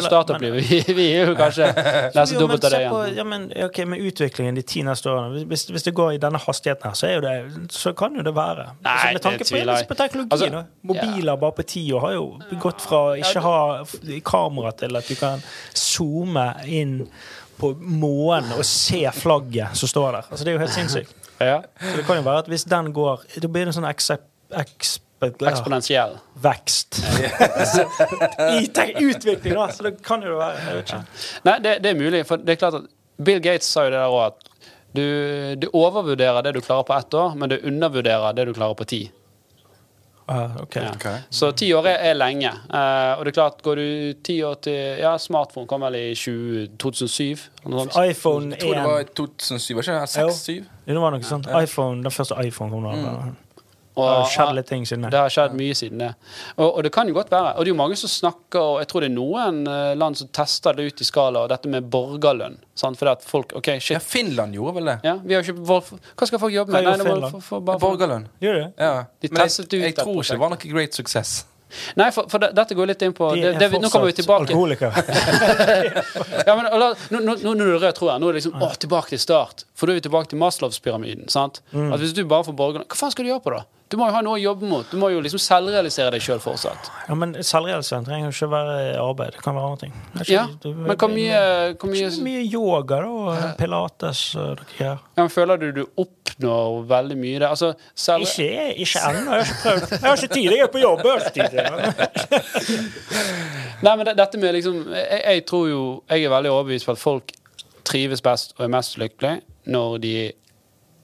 Startup-livet, 0.07 0.65
vi, 0.71 0.95
vi 0.97 1.05
er 1.13 1.29
jo 1.29 1.35
kanskje 1.37 1.69
nesten 2.15 2.41
dobbelt 2.41 2.65
av 2.65 2.73
det 2.73 2.79
det 2.81 2.89
på, 2.89 3.03
igjen. 3.05 3.17
ja, 3.21 3.27
men, 3.27 3.45
ok, 3.67 3.83
Med 3.93 4.07
utviklingen 4.09 4.57
de 4.57 4.63
ti 4.65 4.81
neste 4.87 5.11
årene, 5.11 5.43
hvis, 5.51 5.67
hvis 5.69 5.85
det 5.85 5.93
går 5.97 6.15
i 6.17 6.21
denne 6.23 6.41
hastigheten 6.41 6.89
her, 6.89 6.97
så, 6.97 7.13
det, 7.21 7.69
så 7.75 7.93
kan 7.97 8.17
jo 8.17 8.25
det 8.25 8.33
være. 8.33 8.71
Nei, 8.81 8.97
Så 8.97 9.13
med 9.19 9.25
tanke 9.27 9.49
på, 9.51 9.77
på 9.93 9.99
teknologi, 9.99 10.31
Altså, 10.33 10.49
da. 10.49 10.63
Mobiler 10.89 11.37
bare 11.37 11.57
på 11.59 11.67
ti 11.69 11.85
år 11.93 12.07
har 12.07 12.17
jo 12.17 12.25
gått 12.63 12.81
fra 12.81 13.03
ikke 13.19 13.45
ha 13.45 13.57
kamera 14.25 14.73
til 14.77 14.97
at 14.97 15.07
du 15.09 15.15
kan 15.19 15.43
zoome 15.77 16.49
inn 16.65 16.97
på 17.59 17.73
månen 17.79 18.51
og 18.57 18.65
se 18.67 19.03
flagget 19.15 19.77
som 19.77 19.89
står 19.91 20.11
der. 20.17 20.29
Altså, 20.29 20.43
det 20.43 20.51
er 20.51 20.57
jo 20.57 20.63
helt 20.63 20.75
sinnssykt. 20.75 21.15
Ja. 21.39 21.59
Så 21.81 21.95
det 21.97 22.05
kan 22.07 22.19
jo 22.19 22.25
være 22.25 22.43
at 22.45 22.51
hvis 22.51 22.63
den 22.69 22.91
går 22.93 23.23
Da 23.41 23.49
blir 23.49 23.65
det 23.65 23.73
en 23.73 23.79
sånn 23.81 23.89
eksep, 23.89 24.21
Eksponentiell. 25.23 26.17
vekst. 26.43 26.99
I 28.59 28.67
utvikling, 28.99 29.53
da! 29.55 29.69
Så 29.71 29.83
det 29.83 29.93
kan 30.03 30.21
jo 30.21 30.33
det 30.33 30.39
være. 30.41 30.57
Jeg 30.67 30.75
vet 30.75 30.91
ikke. 30.91 31.01
Nei, 31.47 31.55
det, 31.63 31.75
det 31.83 31.91
er 31.93 31.99
mulig. 31.99 32.23
For 32.27 32.41
det 32.43 32.55
er 32.55 32.59
klart 32.59 32.77
at 32.81 32.89
Bill 33.23 33.39
Gates 33.43 33.69
sa 33.71 33.85
jo 33.87 33.93
det 33.93 34.01
der 34.01 34.11
òg 34.11 34.25
at 34.25 34.49
du, 34.93 35.05
du 35.63 35.67
overvurderer 35.73 36.43
det 36.45 36.53
du 36.57 36.61
klarer 36.61 36.85
på 36.85 36.93
ett 36.97 37.15
år, 37.17 37.37
men 37.39 37.49
du 37.49 37.57
undervurderer 37.63 38.35
det 38.37 38.45
du 38.49 38.53
klarer 38.53 38.77
på 38.77 38.85
ti. 38.89 39.01
Ah, 40.33 40.55
ok. 40.63 40.75
Ja. 40.79 40.91
Ok. 40.95 41.07
Så 41.29 41.51
ti 41.59 41.69
år 41.77 41.87
er, 41.91 41.99
er 42.09 42.17
lenge. 42.17 42.49
Uh, 42.71 43.13
og 43.17 43.25
det 43.25 43.33
er 43.33 43.37
klart, 43.37 43.61
går 43.65 43.81
du 43.81 43.87
ti 44.25 44.39
år 44.45 44.57
til 44.65 44.79
Ja, 45.03 45.13
smartphone 45.21 45.69
kom 45.69 45.85
vel 45.85 45.99
i 45.99 46.05
20, 46.17 46.73
2007? 46.81 47.45
Eller 47.63 47.75
noe 47.77 47.85
sånt. 47.87 47.99
iPhone 48.09 48.55
Jeg 48.55 48.63
tror 48.65 48.79
det 48.79 48.85
var 48.89 49.05
i 49.05 49.07
2007, 49.21 49.75
var 49.77 49.87
ikke 49.87 49.99
det? 50.01 50.11
6-7? 50.17 50.69
Det 50.89 50.99
var 51.05 51.15
noe 51.15 51.29
sånt. 51.29 51.49
iPhone, 51.61 52.03
den 52.03 52.17
første 52.17 52.39
iPhone 52.43 52.73
kom 52.73 52.89
da. 52.89 52.97
Det 52.97 53.42
Og, 53.95 54.07
har 54.09 54.25
skjedd 54.31 54.55
litt 54.57 54.67
ting 54.71 54.85
siden 54.89 55.03
det 55.05 55.11
det. 55.13 55.19
har 55.21 55.29
skjedd 55.29 55.53
mye 55.59 55.75
siden 55.77 55.99
det. 56.01 56.07
Og, 56.57 56.65
og 56.77 56.83
det 56.83 56.91
kan 56.95 57.07
jo 57.07 57.13
godt 57.13 57.29
være. 57.29 57.51
Og 57.53 57.59
det 57.65 57.69
er 57.69 57.73
jo 57.75 57.77
mange 57.77 57.97
som 57.99 58.09
snakker, 58.09 58.59
og 58.61 58.79
jeg 58.81 58.87
tror 58.89 59.05
det 59.05 59.09
er 59.11 59.15
noen 59.15 59.59
eh, 59.69 59.93
land 60.01 60.17
som 60.17 60.27
tester 60.33 60.73
det 60.79 60.87
ut 60.89 61.03
i 61.05 61.07
skala, 61.07 61.43
og 61.45 61.49
dette 61.53 61.69
med 61.69 61.85
borgerlønn. 61.93 62.57
Sant? 62.73 62.97
Fordi 62.97 63.11
at 63.13 63.23
folk 63.27 63.53
OK, 63.59 63.69
Ja. 63.93 63.99
Finland 64.01 64.57
gjorde 64.57 64.75
vel 64.79 64.91
det? 64.93 64.97
Ja, 65.05 65.15
vi 65.23 65.37
har 65.37 65.45
ikke, 65.45 65.59
hva 65.61 66.25
skal 66.25 66.39
folk 66.41 66.53
jobbe 66.57 66.73
med? 66.73 66.83
Nei, 66.89 66.97
det 66.97 67.31
få- 67.37 67.41
få- 67.51 67.61
bare 67.69 67.79
Borgerlønn. 67.85 68.27
Gjør 68.41 68.61
det? 68.63 68.67
Ja. 68.81 68.93
De 69.21 69.29
Men 69.31 69.45
jeg, 69.45 69.67
jeg 69.83 69.95
tror 70.01 70.21
ikke 70.23 70.31
det 70.37 70.39
var 70.47 70.49
noe 70.57 70.69
great 70.73 70.93
success. 70.97 71.43
Nei, 71.97 72.11
for, 72.13 72.27
for 72.29 72.37
dette 72.37 72.75
går 72.77 72.85
litt 72.91 73.01
inn 73.01 73.13
på 73.17 73.31
De 73.33 73.47
er 73.49 73.55
det, 73.57 73.71
vi- 73.71 73.79
Nå 73.81 73.89
kommer 73.89 74.05
vi 74.11 74.13
tilbake. 74.19 74.45
alkoholikere. 74.45 74.93
Ja, 76.45 76.55
men, 76.55 76.67
la, 76.79 76.89
nå, 77.09 77.19
nå, 77.23 77.35
nå 77.41 77.53
er 77.53 77.61
du 77.63 77.63
er 77.75 77.79
rød, 77.81 77.93
tror 77.97 78.11
jeg. 78.11 78.21
Nå 78.21 78.29
er 78.29 78.35
det 78.35 78.41
liksom, 78.43 78.57
å, 78.61 78.69
tilbake 78.77 79.13
til 79.13 79.21
start. 79.23 79.63
For 79.77 79.87
da 79.89 79.95
er 79.95 80.01
vi 80.01 80.03
tilbake 80.07 80.29
til 80.33 80.37
Maslows-pyramiden. 80.41 81.29
sant? 81.33 81.61
Mm. 81.73 81.91
At 81.95 82.03
Hvis 82.03 82.13
du 82.13 82.23
bare 82.29 82.45
får 82.47 82.55
borgerlønn 82.59 82.85
Hva 82.89 82.99
faen 82.99 83.13
skal 83.15 83.25
du 83.25 83.31
gjøre 83.31 83.43
på, 83.45 83.55
da? 83.55 83.63
Du 83.93 83.97
må 84.01 84.07
jo 84.09 84.13
ha 84.15 84.23
noe 84.25 84.39
å 84.39 84.41
jobbe 84.41 84.65
mot. 84.65 84.87
Du 84.89 84.97
må 84.97 85.11
jo 85.13 85.19
liksom 85.21 85.37
selvrealisere 85.37 86.09
deg 86.15 86.23
sjøl 86.25 86.39
fortsatt. 86.41 86.87
Ja, 87.05 87.13
men 87.13 87.35
selvrealisering 87.45 88.07
trenger 88.07 88.31
jo 88.31 88.33
ikke 88.33 88.47
være 88.49 88.77
arbeid. 88.97 89.35
Det 89.35 89.43
kan 89.45 89.53
være 89.53 89.67
andre 89.69 89.77
ting. 89.83 89.93
Ikke- 90.17 90.31
Ja, 90.33 90.47
du, 90.63 90.71
men 90.73 90.97
hvor 90.97 91.11
mye, 91.13 91.41
hvor 91.77 91.85
mye 91.91 92.07
Ikke 92.09 92.23
mye 92.25 92.41
yoga, 92.49 92.97
da. 93.05 93.53
Pilates 93.59 94.23
og 94.41 94.57
ja, 94.79 94.95
men 95.19 95.29
Føler 95.29 95.57
du 95.61 95.67
du 95.77 95.83
oppnår 96.01 96.81
veldig 96.89 97.17
mye 97.21 97.37
der? 97.43 97.49
Altså, 97.53 97.75
selv, 97.93 98.25
Ikke, 98.25 98.73
ikke 98.81 98.97
ennå. 99.11 99.37
Jeg 99.37 99.39
har 99.45 99.45
ikke 99.45 99.61
prøvd. 99.61 99.85
Jeg 99.91 100.01
har 100.09 100.17
ikke 100.17 100.33
tid. 100.33 100.49
Jeg 100.49 100.59
er 100.59 100.67
på 100.73 100.81
jobb. 100.81 101.01
Nei, 103.83 103.95
men 103.97 104.05
det, 104.07 104.13
dette 104.17 104.39
med 104.41 104.55
liksom 104.57 104.77
jeg, 104.93 105.21
jeg 105.27 105.45
tror 105.49 105.67
jo 105.69 105.81
Jeg 106.09 106.23
er 106.25 106.31
veldig 106.33 106.51
overbevist 106.53 106.87
på 106.87 106.93
at 106.95 107.01
folk 107.01 107.33
trives 107.85 108.21
best 108.23 108.53
og 108.57 108.63
er 108.65 108.71
mest 108.71 108.95
lykkelig 108.97 109.41
når 109.69 109.97
de 110.03 110.13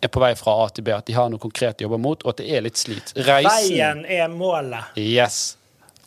er 0.03 0.07
på 0.13 0.19
vei 0.23 0.33
fra 0.39 0.53
A 0.63 0.69
til 0.69 0.83
B, 0.87 0.93
at 0.95 1.05
de 1.05 1.13
har 1.13 1.29
noe 1.29 1.39
konkret 1.39 1.77
de 1.79 1.83
jobber 1.87 1.97
mot, 1.99 2.21
og 2.23 2.29
at 2.29 2.37
det 2.43 2.49
er 2.55 2.61
litt 2.61 2.77
slit. 2.79 3.13
Reisen 3.15 3.73
Veien 3.75 4.05
er 4.05 4.27
målet. 4.31 4.95
Yes. 4.97 5.57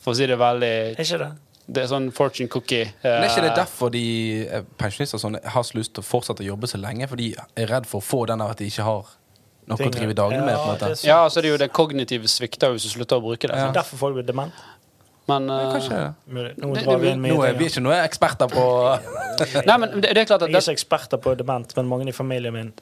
For 0.03 0.13
å 0.13 0.17
si 0.19 0.27
det 0.27 0.39
veldig 0.41 0.71
Er 0.99 1.03
ikke 1.05 1.19
det? 1.19 1.31
Det 1.73 1.83
er 1.85 1.87
sånn 1.93 2.09
fortune 2.13 2.49
cookie. 2.51 2.89
Men 3.05 3.23
er 3.23 3.29
ikke 3.31 3.45
det 3.45 3.53
eh, 3.53 3.57
derfor 3.57 3.91
de 3.95 4.05
eh, 4.49 4.65
pensjonister 4.81 5.19
sånn, 5.23 5.37
har 5.45 5.63
så 5.65 5.77
lyst 5.79 5.93
til 5.95 6.03
å 6.03 6.07
fortsette 6.09 6.43
å 6.43 6.47
jobbe 6.47 6.67
så 6.69 6.81
lenge? 6.83 7.07
For 7.09 7.17
de 7.21 7.29
er 7.39 7.71
redd 7.71 7.87
for 7.87 8.03
å 8.03 8.05
få 8.05 8.25
den 8.29 8.43
der 8.43 8.51
at 8.51 8.59
de 8.59 8.67
ikke 8.67 8.83
har 8.89 9.13
noe 9.71 9.79
å 9.87 9.93
drive 9.95 10.17
dagene 10.19 10.43
med? 10.45 10.57
på 10.59 10.61
en 10.61 10.67
Ja, 10.67 10.73
måte 10.75 10.89
det 10.91 10.99
er 11.05 11.09
Ja, 11.09 11.21
så 11.31 11.39
er 11.39 11.47
det 11.47 11.53
jo 11.53 11.61
det 11.63 11.71
kognitive 11.73 12.29
svikter 12.29 12.75
hvis 12.75 12.89
du 12.89 12.91
slutter 12.97 13.21
å 13.21 13.25
bruke 13.25 13.47
det. 13.47 13.55
Ja. 13.55 13.69
sant? 13.71 13.79
Derfor 13.79 13.97
folk 14.03 14.19
blir 14.19 14.27
dement. 14.27 14.53
Men 15.31 15.47
eh, 15.55 15.69
Kanskje 15.71 16.01
Nå 16.27 16.43
Det- 16.75 16.83
drar 16.83 16.99
vi 16.99 17.07
det- 17.07 17.13
inn 17.15 17.23
Nå 17.23 17.45
er 17.47 17.53
vi 17.55 17.69
ting. 17.69 17.71
ikke 17.71 17.85
noen 17.87 18.03
eksperter 18.05 18.49
på 18.51 18.65
Nei, 19.71 19.77
men 19.79 20.01
det, 20.01 20.11
det 20.11 20.19
er 20.19 20.25
klart 20.27 20.43
at 20.43 20.51
Jeg 20.51 20.57
er 20.57 20.59
det, 20.59 20.65
ikke 20.67 20.77
eksperter 20.81 21.23
på 21.23 21.37
dement, 21.39 21.77
men 21.77 21.87
mange 21.89 22.09
i 22.11 22.13
familien 22.13 22.53
min 22.53 22.73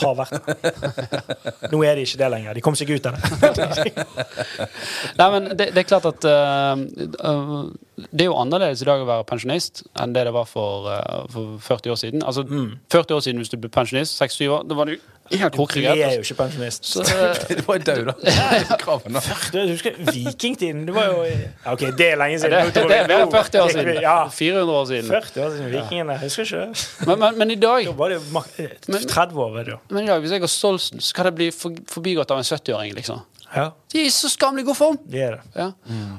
har 0.00 0.14
vært 0.18 0.48
det. 0.48 0.72
Nå 1.72 1.82
er 1.86 1.98
de 1.98 2.06
ikke 2.06 2.20
det 2.20 2.30
lenger. 2.34 2.56
De 2.56 2.64
kom 2.64 2.76
seg 2.78 2.90
ut 2.94 3.08
av 3.08 3.16
det. 3.16 3.92
Nei, 5.20 5.28
men 5.36 5.50
det, 5.54 5.70
det 5.74 5.84
er 5.84 5.88
klart 5.88 6.08
at 6.10 6.28
uh, 6.28 6.84
eh, 7.30 7.58
Det 7.94 8.24
er 8.24 8.30
jo 8.30 8.36
annerledes 8.38 8.82
i 8.82 8.86
dag 8.88 9.02
å 9.04 9.06
være 9.06 9.24
pensjonist 9.28 9.84
enn 10.02 10.14
det 10.16 10.24
det 10.26 10.32
var 10.34 10.48
for, 10.50 10.88
uh, 10.90 11.26
for 11.30 11.58
40 11.62 11.92
år 11.94 11.98
siden. 12.00 12.24
Altså, 12.26 12.42
40 12.90 13.14
år 13.14 13.20
siden 13.22 13.42
hvis 13.42 13.52
du 13.52 13.58
ble 13.62 13.70
pensjonist, 13.70 14.16
6-7 14.18 14.48
år, 14.50 14.64
da 14.66 14.78
var 14.78 14.90
du 14.90 14.96
helt 15.30 15.54
Du 15.54 15.78
er 15.86 16.16
jo 16.16 16.24
ikke 16.24 16.36
pensjonist. 16.40 16.88
Så, 16.90 17.04
Du 17.48 17.62
var 17.68 17.78
jo 17.78 17.84
død, 17.86 18.10
da. 18.10 18.14
Kraven, 18.82 19.14
da. 19.14 19.22
Du 19.54 19.60
husker 19.70 19.94
vikingtiden? 20.10 20.82
Det 20.88 20.96
var 20.96 21.12
jo 21.12 21.22
OK, 21.70 21.84
det 21.98 22.08
er 22.10 22.18
lenge 22.20 22.40
siden. 22.42 22.72
siden. 22.72 22.90
det, 22.90 22.98
det 23.08 23.18
er 23.18 23.26
mer 23.26 23.36
40 23.36 23.62
år 23.62 23.74
siden. 23.76 24.00
Ja, 24.02 24.16
400 24.28 24.80
år 24.80 24.88
siden. 24.90 25.12
40 25.14 25.44
år 25.46 25.54
siden. 25.54 25.70
Vikingene. 25.76 26.18
Jeg 26.18 26.28
husker 26.28 26.48
ikke 26.48 26.64
det. 26.64 27.06
Men, 27.06 27.22
men, 27.22 27.38
men 27.38 27.54
i 27.54 27.60
dag 27.60 27.86
Da 27.86 27.94
var 28.02 28.10
det 28.10 28.18
jo 28.18 28.42
eh, 28.58 29.06
30 29.14 29.44
år, 29.46 29.54
vet 29.60 29.70
du. 29.70 29.76
men 29.94 30.04
i 30.04 30.10
dag, 30.10 30.24
hvis 30.24 30.34
jeg 30.34 30.50
Stolsen, 30.54 31.00
så 31.00 31.14
skal 31.14 31.30
det 31.30 31.34
bli 31.38 31.48
forbigått 31.54 32.30
av 32.34 32.42
en 32.42 32.46
70-åring, 32.46 32.92
liksom. 32.98 33.22
Ja, 33.54 33.68
De 33.92 34.00
er 34.00 34.08
i 34.08 34.10
så 34.10 34.28
skammelig 34.32 34.64
god 34.66 34.74
form! 34.76 34.96
det 35.06 35.20
er 35.22 35.36
det. 35.36 35.42
Ja. 35.54 35.68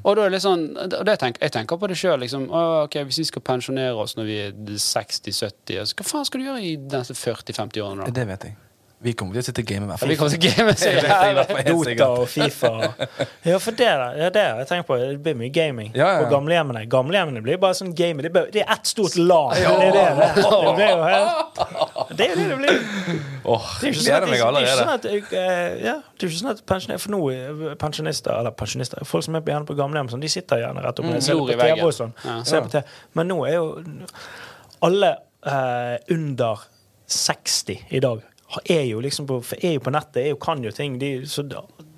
Og 0.04 0.15
da 0.15 0.21
er 0.24 0.30
det 0.30 0.38
litt 0.38 0.45
sånn 0.45 0.65
og 0.80 1.06
det 1.06 1.17
tenker, 1.19 1.41
Jeg 1.43 1.52
tenker 1.52 1.78
på 1.82 1.88
det 1.91 1.98
sjøl. 2.00 2.19
Liksom, 2.24 2.45
okay, 2.86 3.04
hvis 3.04 3.19
vi 3.19 3.26
skal 3.28 3.43
pensjonere 3.43 3.95
oss 4.00 4.15
når 4.15 4.30
vi 4.30 4.38
er 4.45 4.54
60-70, 4.80 5.95
hva 5.98 6.06
faen 6.08 6.26
skal 6.30 6.39
du 6.41 6.45
gjøre 6.48 6.62
i 6.63 6.76
de 6.80 6.98
neste 7.02 7.13
40-50 7.17 7.82
årene? 7.84 8.06
da? 8.08 8.15
Det 8.21 8.28
vet 8.32 8.48
jeg. 8.50 8.56
Vi 9.04 9.12
kommer 9.14 9.36
til 9.36 9.42
å 9.44 9.46
sitte 9.46 9.62
og 9.62 9.68
game 9.70 9.86
i 9.86 9.90
hvert 9.90 10.02
Ja, 10.02 10.08
vi 10.08 10.16
kommer 10.16 10.32
til 10.32 10.40
å 10.40 10.56
game 10.56 10.74
så 10.80 10.92
fall 11.04 11.66
Dota 11.68 12.06
og 12.16 12.30
Fifa. 12.32 12.70
Ja, 13.46 13.58
for 13.62 13.76
det 13.78 13.90
da, 14.00 14.06
ja, 14.18 14.30
det 14.34 14.42
har 14.48 14.62
jeg 14.64 14.68
tenkt 14.70 14.88
på. 14.88 14.96
Det 14.98 15.20
blir 15.26 15.36
mye 15.38 15.52
gaming 15.54 15.92
Ja, 15.94 16.08
ja. 16.16 16.22
på 16.24 16.30
gamlehjemmene. 16.32 16.86
Gamlehjemmene 16.90 17.44
blir 17.46 17.60
bare 17.62 17.76
sånn 17.78 17.92
gaming. 17.98 18.26
Det, 18.26 18.32
er 18.56 18.64
er 18.64 18.72
ett 18.78 18.88
stort 18.90 19.18
LAN. 19.20 19.52
Det 19.54 19.66
er 19.68 19.94
det 19.94 20.06
det, 20.16 20.30
det 20.40 20.74
blir 20.80 20.90
jo 20.90 21.04
helt 21.06 22.16
Det 22.18 22.30
er 22.30 22.36
det 22.40 22.48
det 22.50 22.58
blir. 22.62 22.80
Oh, 23.44 23.68
Det 23.82 23.90
er 23.90 23.94
ikke 23.94 24.06
sånn 24.06 24.16
at, 24.16 24.30
det 24.32 24.40
er 24.40 24.66
ikke 24.66 24.78
sånn 24.80 24.94
at 24.96 25.06
eh, 25.12 25.76
Ja, 25.86 25.96
det 26.00 26.26
er 26.26 26.30
ikke 26.32 26.40
sånn 26.40 26.54
at 26.56 26.64
pensjonister, 26.72 27.04
For 27.06 27.14
nå 27.14 27.22
er 27.36 27.76
pensjonister, 27.84 28.40
eller 28.40 28.56
pensjonister 28.58 29.06
Folk 29.06 29.28
som 29.28 29.38
er 29.38 29.44
på- 29.46 29.54
gjerne 29.54 29.70
på 29.70 29.76
gamlehjem, 29.78 30.10
sånn, 30.16 30.24
de 30.26 30.32
sitter 30.32 30.64
gjerne 30.64 30.82
rett 30.86 31.00
opp 31.04 31.06
og 31.06 31.14
Mm, 31.20 31.22
ser 31.22 31.38
på 31.38 31.50
TV 31.52 31.84
og 31.86 31.94
sånn. 31.94 32.16
Ja. 32.26 32.38
Ser 32.48 32.64
på 32.66 32.72
TV. 32.74 32.84
Men 33.14 33.30
nå 33.30 33.38
er 33.48 33.60
jo 33.60 33.68
alle 34.88 35.12
eh, 35.46 35.98
under 36.16 36.64
60 37.08 37.86
i 37.94 38.02
dag 38.02 38.24
er 38.66 38.84
jo 38.84 39.02
liksom 39.04 39.28
på, 39.28 39.42
er 39.62 39.78
jo 39.78 39.84
på 39.84 39.94
nettet, 39.94 40.22
er 40.24 40.30
jo, 40.34 40.40
kan 40.42 40.64
jo 40.64 40.72
ting. 40.72 41.00
De, 41.02 41.12
så 41.30 41.44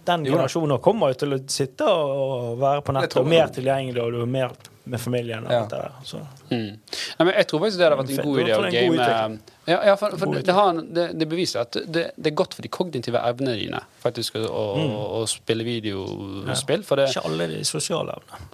den 0.08 0.24
generasjonen 0.26 0.80
kommer 0.84 1.12
jo 1.12 1.20
til 1.24 1.36
å 1.36 1.42
sitte 1.52 1.88
og, 1.92 2.56
være 2.62 2.84
på 2.88 2.96
nettet, 2.96 3.20
og 3.20 3.28
mer 3.28 3.52
tilgjengelig, 3.54 4.04
og 4.04 4.22
er 4.22 4.34
mer 4.38 4.56
med 4.88 5.02
familien. 5.04 5.46
og 5.46 5.52
Ja. 5.52 5.60
alt 5.60 5.70
det 5.70 5.80
der. 5.84 5.92
Så. 6.04 6.18
Mm. 6.50 6.80
Nei, 7.20 7.26
men 7.26 7.34
jeg 7.34 7.48
tror 7.48 7.60
faktisk 7.60 7.78
det 7.78 7.88
hadde 7.90 7.98
vært 8.00 8.14
en 8.16 8.24
god 8.24 8.40
idé 8.40 8.58
å 8.58 8.72
game 8.72 9.40
ja, 9.68 9.82
ja, 9.84 9.96
for, 10.00 10.14
for 10.16 10.32
det, 10.32 10.54
har, 10.56 10.78
det, 10.80 11.10
det 11.20 11.26
beviser 11.28 11.66
at 11.66 11.76
det, 11.92 12.06
det 12.16 12.30
er 12.32 12.36
godt 12.40 12.54
for 12.56 12.64
de 12.64 12.70
kognitive 12.72 13.20
evnene 13.20 13.58
dine 13.60 13.82
faktisk 14.00 14.38
å, 14.40 14.46
å, 14.48 14.86
å 15.20 15.26
spille 15.28 15.66
videospill. 15.68 16.86
For 16.88 17.02
det, 17.02 17.10
Ikke 17.12 17.26
alle 17.28 17.50
de 17.52 17.66
sosiale 17.68 18.16
evnene. 18.16 18.48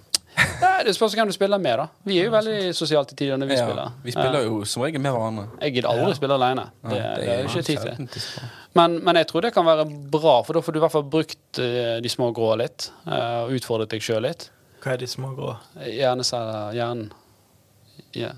Nei, 0.60 0.82
det 0.86 0.94
spørs 0.96 1.14
hvem 1.16 1.26
du 1.30 1.32
spiller 1.34 1.58
med, 1.60 1.76
da. 1.80 1.86
Vi 2.06 2.18
er 2.20 2.24
jo 2.28 2.32
veldig 2.34 2.74
sosiale 2.76 3.06
til 3.10 3.16
tider 3.16 3.36
når 3.40 3.46
vi 3.50 3.54
Ja, 3.56 3.64
spiller. 3.66 3.92
vi 4.04 4.10
spiller 4.14 4.40
Ja. 4.40 4.44
jo 4.48 4.64
som 4.64 4.82
regel 4.82 5.00
med 5.00 5.12
hverandre. 5.12 5.46
Jeg 5.60 5.74
gidder 5.74 5.88
aldri 5.90 6.08
Ja. 6.08 6.14
spille 6.14 6.34
alene. 6.34 6.64
Det, 6.82 6.96
Ja, 6.98 7.14
det 7.16 7.28
er 7.28 7.42
jo 7.42 7.48
ikke 7.48 7.64
tid 7.64 7.78
til. 7.78 8.30
Men, 8.74 9.04
men 9.04 9.16
jeg 9.16 9.26
tror 9.28 9.40
det 9.42 9.54
kan 9.54 9.64
være 9.64 9.84
bra, 10.10 10.42
for 10.42 10.52
da 10.52 10.60
får 10.60 10.72
du 10.72 10.78
i 10.78 10.82
hvert 10.82 10.92
fall 10.92 11.02
brukt 11.04 11.58
eh, 11.58 12.00
de 12.00 12.08
små 12.08 12.32
grå 12.34 12.56
litt. 12.58 12.90
eh, 13.06 13.44
og 13.44 13.50
utfordret 13.52 13.88
deg 13.88 14.00
sjøl 14.00 14.22
litt. 14.22 14.50
Hva 14.82 14.92
er 14.92 14.96
de 14.98 15.06
små 15.06 15.34
grå? 15.36 15.56
Hjerneceller 15.80 16.72
Hjernen. 16.74 17.10
Ja. 18.14 18.32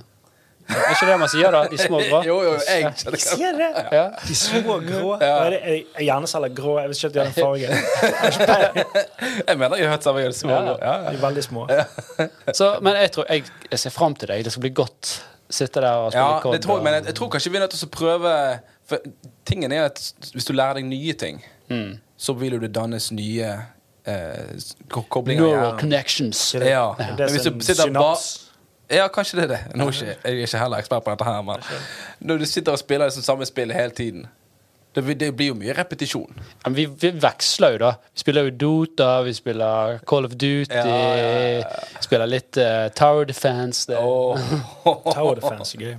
Er 0.69 0.91
ikke 0.91 1.07
det 1.07 1.17
man 1.21 1.29
sier, 1.31 1.51
da? 1.55 1.61
De 1.71 1.79
små 1.79 2.01
grå? 2.09 2.19
Jo, 2.27 2.37
jo, 2.43 2.53
jeg 2.67 2.91
De 3.13 3.21
sier 3.23 3.53
det! 3.59 3.69
Ja. 3.95 4.05
De 4.27 4.35
små 4.35 4.79
grå. 4.83 5.13
Ja. 5.21 5.29
Er 5.47 5.51
det, 5.55 5.61
er 5.63 5.77
det 5.77 6.07
hjerneceller 6.09 6.49
grå? 6.57 6.79
Jeg 6.81 6.89
vet 6.91 6.97
ikke 6.97 7.07
at 7.07 7.15
de 7.15 7.19
har 7.19 7.27
den 7.27 7.37
fargen. 7.43 8.67
Jeg 9.49 9.59
mener 9.59 9.77
jeg 9.77 9.87
har 9.87 9.95
hørt 9.97 10.05
servert 10.05 10.35
små. 10.37 10.51
Ja. 10.51 10.75
Ja. 10.81 10.93
Ja, 11.05 11.11
De 11.11 11.17
er 11.17 11.23
veldig 11.23 11.45
små. 11.45 11.67
Så, 12.55 12.73
men 12.83 12.95
jeg 12.99 13.11
tror 13.15 13.27
jeg, 13.31 13.45
jeg 13.71 13.79
ser 13.79 13.91
fram 13.95 14.15
til 14.19 14.29
deg. 14.33 14.45
Det 14.45 14.53
skal 14.53 14.61
bli 14.67 14.73
godt. 14.75 15.13
Sitte 15.51 15.81
der 15.81 15.93
og 16.03 16.11
spille 16.13 16.27
Ja, 16.27 16.41
kod. 16.43 16.53
det 16.57 16.63
tror 16.65 16.77
jeg, 16.81 16.85
men 16.85 16.95
jeg, 16.99 17.05
jeg 17.07 17.15
tror 17.21 17.29
kanskje 17.31 17.51
vi 17.55 17.57
er 17.61 17.63
nødt 17.63 17.71
til 17.77 17.87
å 17.87 17.91
prøve 17.95 18.33
For 18.91 18.99
tingen 19.47 19.73
er 19.73 19.85
at 19.87 20.01
hvis 20.35 20.45
du 20.47 20.53
lærer 20.55 20.81
deg 20.81 20.85
nye 20.91 21.13
ting, 21.19 21.43
Mm. 21.71 21.97
så 22.19 22.33
vil 22.39 22.53
jo 22.55 22.59
det 22.63 22.69
dannes 22.75 23.09
nye 23.11 23.49
eh, 24.07 24.59
koblinger 25.11 25.43
Neural 25.43 25.79
connections. 25.81 26.53
Det- 26.53 26.69
Ja. 26.71 26.93
det 26.99 27.07
er 27.07 27.17
Men 27.19 27.31
hvis 27.35 27.43
du 27.43 27.61
sitter 27.61 27.91
bare 27.91 28.17
synaps. 28.17 28.46
Ja, 28.91 29.09
kanskje 29.11 29.41
det 29.41 29.45
er 29.45 29.53
det. 29.55 29.61
Nå 29.75 29.89
er 29.89 29.95
ikke, 29.95 30.07
jeg 30.07 30.33
er 30.33 30.43
ikke 30.47 30.59
heller 30.63 30.83
ekspert 30.83 31.05
på 31.05 31.15
dette 31.15 31.27
her, 31.27 31.41
men 31.43 31.63
når 32.21 32.43
du 32.43 32.47
sitter 32.47 32.77
og 32.77 32.79
spiller 32.79 33.11
det 33.11 33.25
samme 33.25 33.47
spill 33.49 33.73
hele 33.75 33.91
tiden 33.91 34.27
det, 34.97 35.15
det 35.21 35.29
blir 35.37 35.51
jo 35.51 35.57
mye 35.59 35.75
repetisjon. 35.77 36.39
Ja, 36.41 36.71
men 36.71 36.77
vi, 36.77 36.87
vi 37.01 37.11
veksler 37.21 37.75
jo, 37.75 37.81
da. 37.83 37.91
Vi 38.15 38.23
spiller 38.23 38.47
jo 38.47 38.53
Dota, 38.63 39.09
vi 39.27 39.35
spiller 39.37 39.99
Call 40.09 40.25
of 40.29 40.37
Duty, 40.41 40.73
Ja, 40.73 40.85
ja, 40.89 41.59
ja. 41.59 41.83
spiller 42.01 42.31
litt 42.31 42.57
uh, 42.57 42.87
Tower 42.97 43.29
Defense. 43.29 43.85
Det, 43.91 43.99
Tower 43.99 45.37
Defense 45.41 45.77
er 45.77 45.85
gøy. 45.85 45.99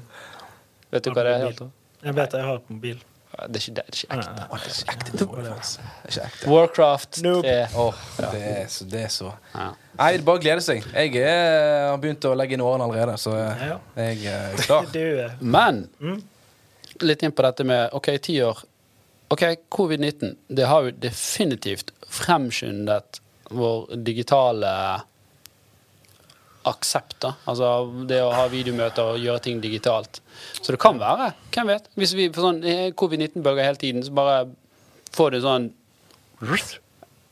Vet 0.95 1.05
du 1.05 1.11
hva 1.13 1.27
det 1.27 1.35
er? 1.35 1.61
Jeg 2.07 2.17
vet 2.17 2.37
jeg 2.39 2.47
har 2.47 2.57
det 2.57 2.65
på 2.65 2.77
mobil. 2.79 2.97
Det 3.37 3.59
er 3.59 3.63
ikke, 3.63 3.73
det, 3.77 3.83
det 3.85 3.93
er 3.93 3.97
ikke 3.97 4.17
ekte. 4.17 4.31
Nei, 4.37 4.57
Det 4.57 4.67
er 4.67 4.71
ikke 4.73 4.93
ekte. 4.93 5.11
Det 5.11 5.25
er 5.47 6.11
ikke 6.11 6.23
ekte. 6.27 6.49
Warcraft 6.51 7.19
Nope. 7.23 7.43
3. 7.47 7.81
Åh, 7.83 7.99
det 8.17 8.41
er 8.51 8.71
så, 8.73 8.87
det 8.93 9.01
er 9.03 9.11
så 9.13 9.33
Ja. 9.53 9.67
Nei, 9.97 10.11
det 10.17 10.25
bare 10.25 10.41
gleder 10.41 10.61
glede 10.61 10.61
seg. 10.65 10.87
Jeg 10.93 11.15
er, 11.21 11.89
har 11.91 11.97
begynt 12.01 12.25
å 12.29 12.33
legge 12.37 12.53
inn 12.57 12.61
årene 12.65 12.85
allerede, 12.87 13.17
så 13.21 13.35
jeg 13.97 14.25
er 14.25 14.57
klar. 14.65 14.89
Eh, 14.97 15.37
Men 15.41 15.83
Mm. 15.99 16.19
litt 17.05 17.23
inn 17.23 17.31
på 17.37 17.45
dette 17.45 17.63
med 17.65 17.93
OK, 17.93 18.09
ti 18.21 18.39
år. 18.41 18.63
OK, 19.29 19.43
covid-19. 19.69 20.35
Det 20.49 20.65
har 20.69 20.85
jo 20.87 20.91
definitivt 20.91 21.91
fremskyndet 22.09 23.19
vår 23.51 23.95
digitale 24.03 24.71
aksept. 26.69 27.17
da. 27.23 27.33
Altså 27.49 27.69
det 28.09 28.19
å 28.23 28.31
ha 28.35 28.45
videomøter 28.51 29.13
og 29.13 29.21
gjøre 29.23 29.43
ting 29.47 29.61
digitalt. 29.63 30.21
Så 30.61 30.73
det 30.75 30.79
kan 30.81 30.99
være. 31.01 31.31
Hvem 31.55 31.71
vet? 31.71 31.89
Hvis 31.97 32.13
vi 32.17 32.27
får 32.33 32.47
sånn 32.49 32.63
eh, 32.67 32.87
covid-19-bølger 32.97 33.67
hele 33.69 33.81
tiden, 33.81 34.03
så 34.05 34.13
bare 34.17 34.41
får 35.15 35.35
det 35.37 35.41
sånn 35.45 35.69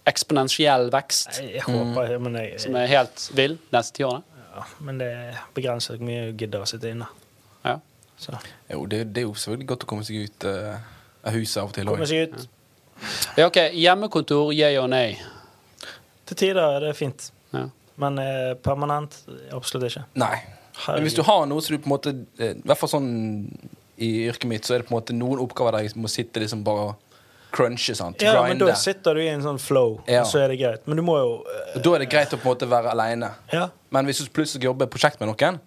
eksponentiell 0.05 0.89
vekst 0.93 1.39
jeg 1.41 1.63
håper 1.65 2.17
men, 2.21 2.37
jeg, 2.41 2.59
som 2.61 2.77
er 2.77 2.89
helt 2.89 3.27
vill 3.37 3.57
neste 3.73 3.97
ti 3.99 4.05
årene. 4.05 4.23
ja, 4.55 4.65
men 4.85 4.99
det 5.01 5.11
begrenser 5.57 5.97
hvor 5.97 6.07
mye 6.07 6.19
jeg 6.27 6.35
gidder 6.43 6.65
å 6.65 6.69
sitte 6.69 6.91
inne. 6.93 7.07
Ja. 7.65 7.79
Så 8.21 8.35
Jo, 8.71 8.85
det, 8.89 9.03
det 9.13 9.23
er 9.23 9.27
jo 9.27 9.33
selvfølgelig 9.35 9.69
godt 9.73 9.85
å 9.85 9.89
komme 9.89 10.05
seg 10.07 10.27
ut 10.29 10.45
eh, 10.49 10.75
av 11.25 11.35
huset 11.35 11.61
av 11.61 11.71
og 11.71 11.75
til 11.77 11.89
komme 11.89 12.07
seg 12.09 12.29
ut. 12.29 12.45
ja, 13.37 13.47
OK. 13.49 13.59
Hjemmekontor, 13.75 14.53
yeah 14.55 14.77
og 14.83 14.89
nei. 14.93 15.17
Til 16.25 16.39
tider 16.45 16.61
er 16.77 16.87
det 16.87 16.93
fint, 16.97 17.31
Ja. 17.53 17.67
Men 17.97 18.19
eh, 18.19 18.53
permanent 18.55 19.15
absolutt 19.51 19.89
ikke. 19.91 20.05
Nei. 20.15 20.35
Men 20.87 21.03
hvis 21.05 21.15
du 21.15 21.21
har 21.23 21.45
noe 21.47 21.61
så 21.63 21.69
du 21.71 21.77
på 21.79 21.87
en 21.87 21.93
måte 21.95 22.11
eh, 22.39 22.51
I 22.57 22.61
hvert 22.67 22.77
fall 22.81 22.89
sånn 22.89 23.11
i 23.97 24.09
yrket 24.27 24.45
mitt, 24.51 24.65
så 24.67 24.73
er 24.75 24.79
det 24.81 24.89
på 24.89 24.91
en 24.95 24.97
måte 24.99 25.13
noen 25.15 25.39
oppgaver 25.39 25.71
der 25.77 25.85
jeg 25.87 25.95
må 25.95 26.09
sitte 26.11 26.41
liksom 26.43 26.63
bare 26.67 26.89
og 26.89 26.95
crunche. 27.55 27.95
sant? 27.95 28.19
Ja, 28.21 28.41
men 28.43 28.57
da 28.59 28.73
sitter 28.75 29.15
du 29.15 29.21
i 29.23 29.29
en 29.31 29.41
sånn 29.41 29.59
flow, 29.63 30.01
Ja. 30.07 30.21
og 30.21 30.27
så 30.27 30.41
er 30.43 30.49
det 30.51 30.57
greit. 30.59 30.81
Men 30.87 30.97
du 30.97 31.03
må 31.07 31.15
jo 31.21 31.45
eh, 31.47 31.79
da 31.79 31.93
er 31.95 31.99
det 32.03 32.09
greit 32.11 32.33
å 32.35 32.37
på 32.37 32.49
en 32.49 32.51
måte 32.57 32.67
være 32.67 32.91
aleine. 32.91 33.29
Ja. 33.53 33.69
Men 33.95 34.05
hvis 34.05 34.19
du 34.19 34.27
plutselig 34.35 34.59
skal 34.59 34.73
jobbe 34.73 34.87
prosjekt 34.91 35.19
med 35.23 35.29
noen, 35.31 35.59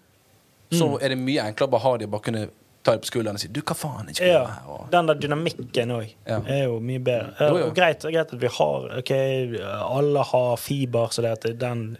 så 0.70 0.84
Mm. 0.84 0.98
er 1.02 1.08
det 1.08 1.18
mye 1.18 1.40
enklere 1.48 1.68
å 1.68 1.70
bare 1.70 1.80
ha 1.80 1.96
de 1.96 2.04
og 2.04 2.10
bare 2.10 2.20
kunne 2.28 2.48
ta 2.84 2.92
dem 2.92 3.00
på 3.00 3.06
skulderen 3.08 3.34
og 3.34 3.40
si 3.40 3.48
'du, 3.48 3.62
hva 3.62 3.74
faen', 3.74 4.10
ikke 4.10 4.26
Ja, 4.28 4.44
her. 4.46 4.68
Og, 4.68 4.90
Den 4.90 5.06
der 5.06 5.14
dynamikken 5.14 5.88
òg 5.90 6.12
Ja. 6.26 6.40
er 6.46 6.64
jo 6.64 6.78
mye 6.80 6.98
bedre. 7.02 7.32
Eh, 7.40 7.48
Jo, 7.48 7.56
jo. 7.58 7.66
Og 7.68 7.74
greit, 7.74 8.00
greit 8.02 8.32
at 8.32 8.38
vi 8.40 8.46
har 8.46 8.98
Ok, 8.98 9.10
alle 9.10 10.22
har 10.22 10.56
fiber, 10.56 11.08
så 11.08 11.22
det 11.22 11.32
at 11.46 11.58
den 11.58 11.96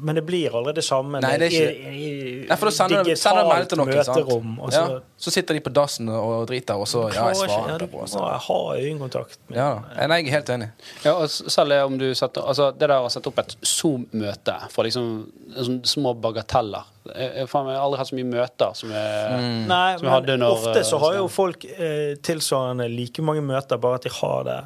Men 0.00 0.14
det 0.18 0.24
blir 0.26 0.54
aldri 0.58 0.74
det 0.78 0.84
samme 0.84 1.20
Nei, 1.20 1.36
det 1.38 1.48
er 1.48 1.56
ikke- 1.56 1.92
i, 1.92 2.06
i, 2.08 2.46
Nei, 2.48 2.56
for 2.56 2.66
da 2.66 2.72
sender 2.78 3.02
du 3.04 3.10
melding 3.10 3.68
til 3.68 3.78
noen. 3.78 4.04
sant? 4.04 4.28
Og 4.28 4.72
så, 4.72 4.82
ja, 4.94 5.00
så 5.18 5.30
sitter 5.34 5.54
de 5.54 5.60
på 5.60 5.72
dassen 5.72 6.08
og 6.08 6.46
driter, 6.48 6.74
og 6.78 6.86
så 6.86 7.04
Ja, 7.14 7.26
jeg 7.28 7.36
svarer 7.36 7.48
ikke- 7.48 7.68
ja, 7.72 7.78
du 7.78 7.86
på. 7.86 8.04
Jeg 8.08 8.20
har 8.20 8.38
ha 8.38 8.58
øyekontakt. 8.76 9.38
med- 9.48 9.56
Ja, 9.58 9.80
Nei, 10.06 10.18
jeg 10.22 10.28
er 10.28 10.30
helt 10.38 10.48
enig. 10.56 10.70
Ja, 11.04 11.12
og 11.14 11.28
selv 11.30 11.72
om 11.86 11.98
du 11.98 12.14
setter, 12.14 12.42
altså 12.42 12.70
det 12.72 12.88
der 12.88 12.98
å 13.00 13.10
sette 13.10 13.26
opp 13.28 13.38
et 13.38 13.56
Zoom-møte 13.62 14.70
for 14.70 14.84
liksom 14.84 15.26
liksom, 15.56 15.80
små 15.88 16.14
bagateller 16.20 16.84
jeg, 17.08 17.16
jeg, 17.16 17.34
jeg 17.36 17.48
har 17.48 17.68
aldri 17.80 17.98
hatt 17.98 18.10
så 18.10 18.16
mye 18.18 18.28
møter 18.28 18.74
som 18.76 18.90
jeg, 18.90 19.28
Mm. 19.38 19.66
Nei, 19.66 19.96
Som 19.96 20.04
jeg 20.06 20.12
hadde 20.12 20.26
men 20.26 20.40
når, 20.40 20.56
ofte 20.58 20.84
så 20.84 20.98
har 21.00 21.12
eh, 21.12 21.16
jo 21.16 21.28
folk 21.28 21.64
eh, 21.64 22.14
tilsvarende 22.20 22.88
like 22.94 23.22
mange 23.22 23.40
møter, 23.42 23.78
bare 23.80 23.94
at 23.94 24.02
de 24.02 24.10
har 24.10 24.44
det 24.44 24.58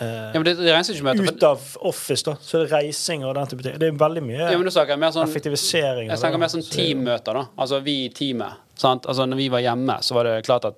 Ja, 0.00 0.32
men 0.34 0.44
det, 0.48 0.54
det 0.58 0.72
møter. 1.06 1.28
ut 1.36 1.42
av 1.46 1.60
office, 1.90 2.24
da. 2.26 2.34
Så 2.42 2.58
det 2.60 2.66
er 2.66 2.76
reising 2.80 3.24
og 3.24 3.34
den 3.38 3.46
type 3.46 3.62
ting. 3.62 3.78
Det 3.78 3.88
er 3.92 3.98
veldig 4.00 4.22
mye 4.26 4.40
ja, 4.40 4.58
snakker 4.74 4.94
jeg 4.96 5.02
mer 5.04 5.14
sånn 5.14 5.28
effektivisering. 5.28 6.08
Jeg 6.10 6.18
snakker 6.22 6.42
mer 6.42 6.52
sånn 6.52 6.64
Så- 6.66 6.74
teammøter, 6.74 7.40
da. 7.40 7.46
Altså 7.62 7.80
vi 7.84 7.96
i 8.06 8.08
teamet. 8.14 8.60
Sant? 8.74 9.06
Altså 9.06 9.26
når 9.30 9.36
vi 9.36 9.48
var 9.54 9.62
hjemme, 9.62 9.98
så 10.02 10.14
var 10.18 10.24
det 10.24 10.44
klart 10.48 10.64
at 10.72 10.74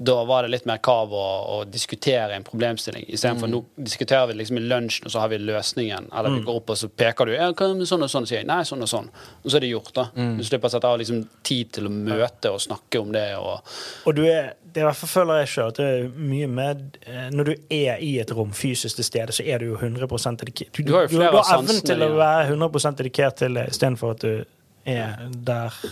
da 0.00 0.24
var 0.24 0.42
det 0.42 0.48
litt 0.52 0.66
mer 0.68 0.78
kav 0.78 1.10
å, 1.10 1.22
å 1.50 1.56
diskutere 1.66 2.36
en 2.36 2.44
problemstilling. 2.46 3.08
Istedenfor 3.08 3.48
Mm. 3.48 3.54
nå 3.56 3.84
diskuterer 3.84 4.28
vi 4.30 4.34
liksom 4.38 4.56
i 4.60 4.60
lunsjen, 4.60 5.06
og 5.06 5.12
så 5.12 5.18
har 5.24 5.28
vi 5.32 5.38
løsningen. 5.38 6.06
Eller 6.14 6.30
vi 6.30 6.44
går 6.46 6.60
opp 6.60 6.70
og 6.70 6.76
så 6.78 6.88
peker 6.88 7.26
du. 7.26 7.32
Ja, 7.34 7.48
sånn 7.50 8.04
og 8.06 8.10
sånn? 8.10 8.26
sier 8.28 8.38
jeg. 8.38 8.46
Nei, 8.46 8.60
sånn 8.62 8.84
og 8.84 8.90
sånn. 8.90 9.08
Og 9.42 9.50
så 9.50 9.56
er 9.58 9.64
det 9.64 9.70
gjort, 9.72 9.90
da. 9.96 10.04
Mm. 10.14 10.36
Du 10.38 10.44
slipper 10.46 10.70
å 10.70 10.70
sette 10.70 10.86
av 10.86 11.00
liksom 11.00 11.24
tid 11.42 11.72
til 11.74 11.88
å 11.88 11.90
møte 11.90 12.52
og 12.54 12.60
snakke 12.62 13.00
om 13.02 13.10
det. 13.12 13.24
Og, 13.40 13.72
Og 14.06 14.14
du 14.14 14.22
er, 14.26 14.52
det 14.62 14.84
i 14.84 14.86
hvert 14.86 15.00
fall 15.00 15.10
føler 15.10 15.40
jeg 15.40 15.50
sjøl 15.54 15.72
at 15.72 15.80
det 15.80 15.88
er 15.88 16.06
mye 16.14 16.50
med 16.52 16.98
eh, 17.02 17.30
Når 17.34 17.50
du 17.50 17.54
er 17.74 18.04
i 18.04 18.12
et 18.22 18.30
rom 18.30 18.52
fysisk 18.54 19.00
til 19.00 19.08
stede, 19.08 19.34
så 19.34 19.42
er 19.42 19.58
du 19.58 19.72
jo 19.72 19.80
100 19.80 20.06
dedikert. 20.44 20.70
Du, 20.78 20.82
Du 20.84 20.94
har 20.94 21.08
jo 21.08 21.16
flere 21.16 21.32
du 21.32 21.40
av 21.40 21.44
har 21.48 21.58
evnen 21.58 21.82
til 21.90 22.06
å 22.06 22.12
være 22.14 22.46
100 22.52 22.94
dedikert 23.02 23.42
til 23.42 23.58
det, 23.58 23.66
istedenfor 23.74 24.14
at 24.14 24.22
du 24.22 24.44
er 24.86 25.26
der. 25.34 25.82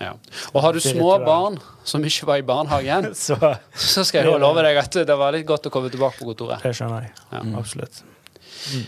Ja. 0.00 0.14
og 0.54 0.62
har 0.64 0.76
du 0.76 0.80
små 0.84 1.10
barn 1.24 1.58
som 1.84 2.04
ikke 2.04 2.28
var 2.28 2.40
i 2.40 2.46
barnehagen, 2.46 3.10
Så 3.26 3.36
så 3.74 4.04
skal 4.04 4.22
jeg 4.22 4.32
jo 4.32 4.38
love 4.40 4.64
deg 4.64 4.78
at 4.80 5.00
det 5.06 5.16
var 5.18 5.34
litt 5.36 5.46
godt 5.48 5.68
å 5.68 5.74
komme 5.74 5.90
tilbake 5.92 6.20
på 6.20 6.30
kontoret. 6.32 6.62
det 6.64 6.72
skjønner 6.76 7.08
jeg. 7.08 7.14
Ja. 7.32 7.44
Absolutt. 7.60 8.02
Nei, 8.72 8.86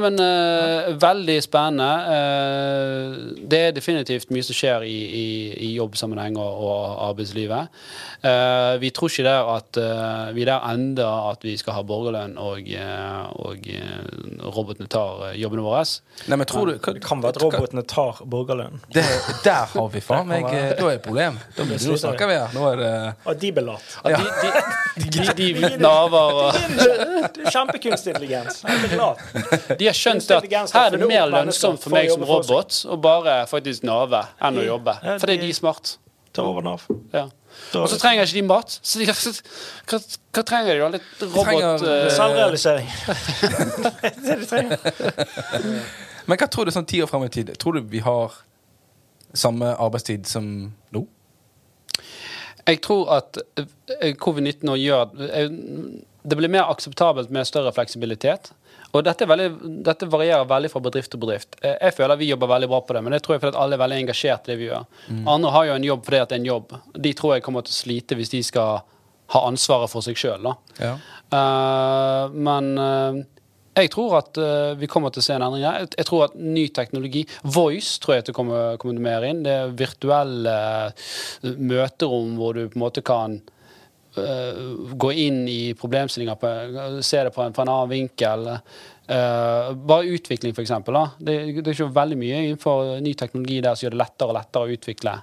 men 0.00 0.16
uh, 0.16 0.94
Veldig 0.96 1.36
spennende. 1.44 1.88
Uh, 2.08 3.34
det 3.50 3.58
er 3.68 3.74
definitivt 3.76 4.30
mye 4.32 4.44
som 4.46 4.56
skjer 4.56 4.86
i, 4.88 4.96
i, 5.20 5.26
i 5.68 5.72
jobbsammenheng 5.76 6.38
og, 6.40 6.62
og 6.64 7.02
arbeidslivet. 7.10 7.68
Uh, 8.24 8.80
vi 8.80 8.88
tror 8.96 9.12
ikke 9.12 9.26
der 9.26 9.50
at 9.54 9.76
eh, 9.76 10.30
vi 10.34 10.44
der 10.48 10.62
ender 10.70 11.30
at 11.30 11.42
vi 11.44 11.52
skal 11.60 11.76
ha 11.76 11.82
borgerlønn 11.86 12.38
og, 12.40 12.64
eh, 12.72 13.26
og 13.44 13.66
eh, 13.68 14.46
robotene 14.54 14.88
tar 14.90 15.26
eh, 15.28 15.34
jobbene 15.42 15.64
våre. 15.66 15.82
Nei, 16.30 16.38
men 16.40 16.48
tror 16.48 16.70
du 16.70 16.72
hva, 16.78 16.94
Det 16.96 17.02
kan 17.04 17.20
være 17.22 17.34
at 17.36 17.42
robotene 17.42 17.84
tar 17.90 18.22
borgerlønn. 18.30 18.80
det, 18.94 19.04
Der 19.44 19.68
har 19.74 19.90
vi 19.92 20.00
faen 20.04 20.28
meg 20.30 20.48
eh, 20.48 20.72
Da 20.78 20.88
er 20.94 21.02
problem. 21.04 21.36
Da, 21.56 21.66
Det 21.68 21.80
snakker 21.82 22.30
vi 22.30 22.38
her. 22.40 22.54
Nå 22.56 22.64
er 22.72 22.80
det 22.80 22.92
Og 23.28 23.40
de 23.42 23.52
blir 23.58 23.66
late. 23.68 24.00
At 24.04 24.16
de, 24.16 24.24
de, 24.40 25.10
de, 25.18 25.26
de, 25.42 25.48
de 25.60 25.82
naver 25.82 26.40
og 26.40 26.56
er 26.56 27.50
Kjempekunstig 27.52 28.14
intelligens. 28.14 28.62
Jeg 28.64 28.82
blir 28.86 28.96
lat. 29.00 29.73
De 29.78 29.88
har 29.88 29.96
skjønt 29.96 30.30
at 30.36 30.46
her 30.48 30.86
er 30.86 30.96
det 30.96 31.08
mer 31.08 31.28
lønnsomt 31.32 31.82
for 31.82 31.94
meg 31.94 32.10
som 32.12 32.24
robot 32.28 32.80
å 32.90 32.98
bare 33.00 33.42
faktisk 33.50 33.86
nave 33.86 34.24
enn 34.44 34.60
å 34.62 34.66
jobbe. 34.66 34.96
For 35.16 35.30
det 35.30 35.38
er 35.38 35.46
de 35.46 35.54
smart. 35.56 35.96
Ta 36.34 36.42
over 36.42 36.64
Nav. 36.66 36.86
Ja. 37.14 37.28
Og 37.78 37.86
så 37.90 37.98
trenger 38.02 38.26
ikke 38.26 38.40
de 38.40 38.46
mat. 38.48 38.72
Så 38.82 38.98
de, 38.98 39.06
hva, 39.06 40.00
hva 40.34 40.42
trenger 40.42 40.74
de 40.74 40.80
da? 40.82 40.88
Litt 40.96 41.22
robot... 41.22 41.44
trenger, 41.46 41.84
eh, 41.92 42.08
Selvrealisering. 42.16 42.88
det 43.84 43.92
er 44.08 44.16
det 44.18 44.38
de 44.40 44.48
trenger. 44.50 45.84
Men 46.26 46.40
hva 46.40 46.48
tror 46.50 46.66
du 46.66 46.74
sånn 46.74 46.88
ti 46.90 47.02
år 47.04 47.10
fram 47.10 47.26
i 47.26 47.30
tid? 47.30 47.52
Tror 47.60 47.78
du 47.78 47.84
vi 47.92 48.02
har 48.02 48.34
samme 49.34 49.74
arbeidstid 49.78 50.26
som 50.30 50.48
nå? 50.94 51.04
Jeg 52.64 52.80
tror 52.82 53.12
at 53.20 53.38
eh, 53.60 54.14
covid-19 54.18 54.66
nå 54.66 54.74
gjør 54.80 55.14
det 56.24 56.38
blir 56.40 56.48
mer 56.48 56.70
akseptabelt 56.72 57.30
med 57.34 57.44
større 57.44 57.72
fleksibilitet. 57.76 58.50
Og 58.94 59.02
dette, 59.04 59.26
veldig, 59.26 59.48
dette 59.84 60.06
varierer 60.06 60.46
veldig 60.46 60.70
fra 60.70 60.80
bedrift 60.84 61.10
til 61.10 61.20
bedrift. 61.20 61.56
Eh, 61.62 61.74
Jeg 61.80 61.94
føler 61.96 62.16
vi 62.20 62.28
jobber 62.30 62.46
veldig 62.54 62.68
bra 62.70 62.80
på 62.86 62.94
det, 62.94 63.02
men 63.02 63.12
det 63.16 63.22
tror 63.26 63.34
jeg 63.36 63.42
fordi 63.42 63.58
alle 63.58 63.74
er 63.74 63.82
veldig 63.82 63.98
engasjert 64.04 64.46
i 64.48 64.52
det 64.52 64.58
vi 64.60 64.68
gjør. 64.70 64.84
Andre 65.26 65.50
har 65.56 65.66
jo 65.66 65.74
en 65.80 65.88
jobb 65.90 66.04
fordi 66.06 66.20
at 66.22 66.28
det 66.30 66.36
er 66.38 66.42
en 66.44 66.50
jobb. 66.52 66.74
De 67.08 67.12
tror 67.18 67.34
jeg 67.34 67.42
kommer 67.42 67.66
til 67.66 67.74
å 67.74 67.80
slite 67.82 68.14
hvis 68.20 68.30
de 68.30 68.42
skal 68.46 68.82
ha 69.34 69.40
ansvaret 69.48 69.90
for 69.90 70.04
seg 70.04 70.18
sjøl. 70.20 70.46
Ja. 70.78 70.94
men 72.34 72.66
uh, 72.78 73.22
jeg 73.74 73.90
tror 73.90 74.12
at 74.20 74.38
uh, 74.38 74.74
vi 74.78 74.86
kommer 74.86 75.10
til 75.10 75.22
å 75.22 75.26
se 75.26 75.34
en 75.34 75.42
endring 75.42 75.64
her. 75.66 75.88
Jeg- 75.96 76.06
tror 76.06 76.26
at 76.28 76.36
ny 76.38 76.68
teknologi 76.68 77.24
Voice 77.42 77.98
tror 77.98 78.14
jeg 78.14 78.22
at 78.22 78.26
det 78.30 78.34
kommer, 78.36 78.76
kommer 78.78 79.00
mer 79.02 79.24
inn. 79.26 79.42
Det 79.42 79.50
er 79.50 79.72
virtuelle 79.74 80.54
møterom 81.42 82.36
hvor 82.38 82.54
du 82.54 82.68
på 82.68 82.78
en 82.78 82.84
måte 82.84 83.02
kan 83.02 83.40
gå 85.04 85.12
inn 85.24 85.44
i 85.50 85.74
problemstillinger, 85.78 86.38
på, 86.38 86.50
se 87.02 87.22
det 87.26 87.32
på 87.34 87.42
en, 87.42 87.54
på 87.56 87.64
en 87.64 87.72
annen 87.72 87.90
vinkel. 87.90 88.48
Uh, 89.04 89.74
bare 89.76 90.14
utvikling, 90.16 90.54
eksempel. 90.64 90.96
Det, 91.18 91.34
det 91.58 91.66
er 91.66 91.74
ikke 91.74 91.90
veldig 91.92 92.16
mye 92.20 92.40
innenfor 92.46 92.94
ny 93.04 93.12
teknologi 93.20 93.60
der 93.64 93.76
som 93.76 93.86
gjør 93.86 93.96
det 93.96 94.00
lettere 94.00 94.32
og 94.32 94.38
lettere 94.38 94.64
å 94.64 94.78
utvikle 94.78 95.16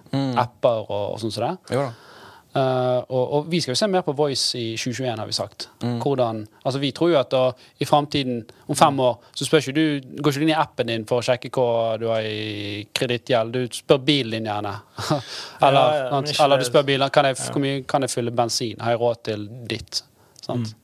apper 0.44 0.84
og, 0.86 1.06
og 1.16 1.22
sånn 1.24 1.34
som 1.34 1.48
det. 1.48 1.76
Jo 1.78 1.86
da. 1.88 2.11
Eh, 2.52 2.98
og, 3.16 3.34
og 3.38 3.46
vi 3.52 3.62
skal 3.64 3.72
jo 3.72 3.80
se 3.80 3.88
mer 3.88 4.02
på 4.04 4.12
Voice 4.18 4.60
i 4.60 4.74
2021, 4.76 5.20
har 5.22 5.30
vi 5.30 5.36
sagt. 5.36 5.70
Hvordan, 5.80 6.42
altså 6.66 6.80
Vi 6.84 6.90
tror 6.92 7.14
jo 7.14 7.20
at 7.22 7.30
da, 7.32 7.44
i 7.80 7.88
framtiden, 7.88 8.42
om 8.68 8.76
fem 8.76 9.00
år, 9.00 9.22
så 9.32 9.48
spør 9.48 9.64
ikke 9.64 9.76
du, 9.78 10.10
går 10.20 10.34
ikke 10.34 10.42
du 10.44 10.48
inn 10.48 10.52
i 10.52 10.58
appen 10.60 10.92
din 10.92 11.06
for 11.08 11.22
å 11.22 11.26
sjekke 11.26 11.52
hva 11.56 11.96
du 12.02 12.10
har 12.12 12.28
i 12.28 12.84
kredittgjeld. 12.92 13.56
Du 13.56 13.78
spør 13.80 14.02
bilen 14.04 14.36
din 14.36 14.52
gjerne. 14.52 14.74
eller, 15.62 15.80
Ja, 15.80 15.96
ja, 16.02 16.10
sant? 16.12 16.34
eller 16.44 16.60
du 16.60 16.68
spør 16.68 16.86
bilen 16.92 17.14
kan 17.16 17.30
jeg, 17.32 17.40
hvor 17.48 17.64
mye 17.64 17.80
kan 17.88 18.04
jeg 18.08 18.16
fylle 18.18 18.36
bensin. 18.36 18.84
Har 18.84 18.98
jeg 18.98 19.02
råd 19.06 19.24
til 19.32 19.48
ditt? 19.72 20.04
Sant? 20.44 20.76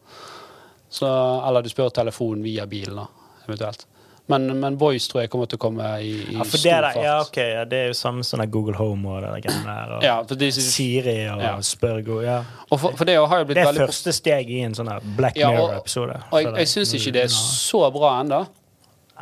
Så, 0.89 1.07
eller 1.49 1.65
du 1.65 1.70
spør 1.70 1.91
telefonen 1.91 2.45
via 2.47 2.63
bilen, 2.70 2.95
da, 3.03 3.07
eventuelt. 3.43 3.84
Men, 4.28 4.59
men 4.59 4.75
Voice 4.80 5.07
tror 5.07 5.21
jeg 5.23 5.32
kommer 5.32 5.47
til 5.47 5.55
å 5.55 5.61
komme 5.61 5.88
i, 6.03 6.09
i 6.34 6.36
Ja, 6.36 6.43
stor 6.43 6.63
der, 6.65 6.88
fart. 6.91 7.03
ja, 7.05 7.13
okay, 7.23 7.51
ja, 7.53 7.61
det 7.69 7.78
er 7.80 7.86
jo 7.93 7.95
samme 7.95 8.25
som 8.28 8.41
Google 8.51 8.75
Home 8.75 9.07
og 9.07 9.21
det 9.23 9.30
der. 9.63 9.93
Og 9.95 10.03
Ja, 10.03 10.17
de, 10.28 10.49
Siri 10.51 11.15
og 11.32 11.43
Ja. 11.45 11.53
Spørgo. 11.63 12.19
Ja. 12.25 12.41
og 12.69 12.80
for, 12.82 12.97
for 12.99 13.07
det 13.07 13.15
Det 13.47 13.63
er 13.63 13.80
første 13.80 14.11
steg 14.11 14.51
i 14.51 14.59
en 14.67 14.75
sånn 14.75 14.91
Black 15.15 15.39
Mirror-episode. 15.39 16.19
Og 16.32 16.43
jeg, 16.43 16.53
jeg 16.59 16.73
syns 16.73 16.93
ikke 16.99 17.15
det 17.15 17.23
er 17.30 17.34
så 17.38 17.86
bra 17.95 18.17
ennå, 18.19 18.41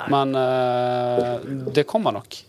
men 0.10 0.36
uh, 0.36 1.70
det 1.74 1.86
kommer 1.88 2.18
nok. 2.18 2.42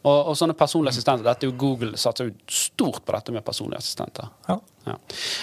Og, 0.00 0.30
og 0.30 0.36
sånne 0.38 0.54
personlige 0.56 0.94
assistenter 0.94 1.26
Dette 1.26 1.44
er 1.44 1.50
jo 1.50 1.56
Google 1.60 1.98
satser 2.00 2.30
jo 2.30 2.32
stort 2.48 3.02
på 3.04 3.12
dette 3.12 3.34
med 3.34 3.44
personlige 3.44 3.82
assistenter. 3.82 4.30
Ja. 4.48 4.56
Ja. 4.86 4.94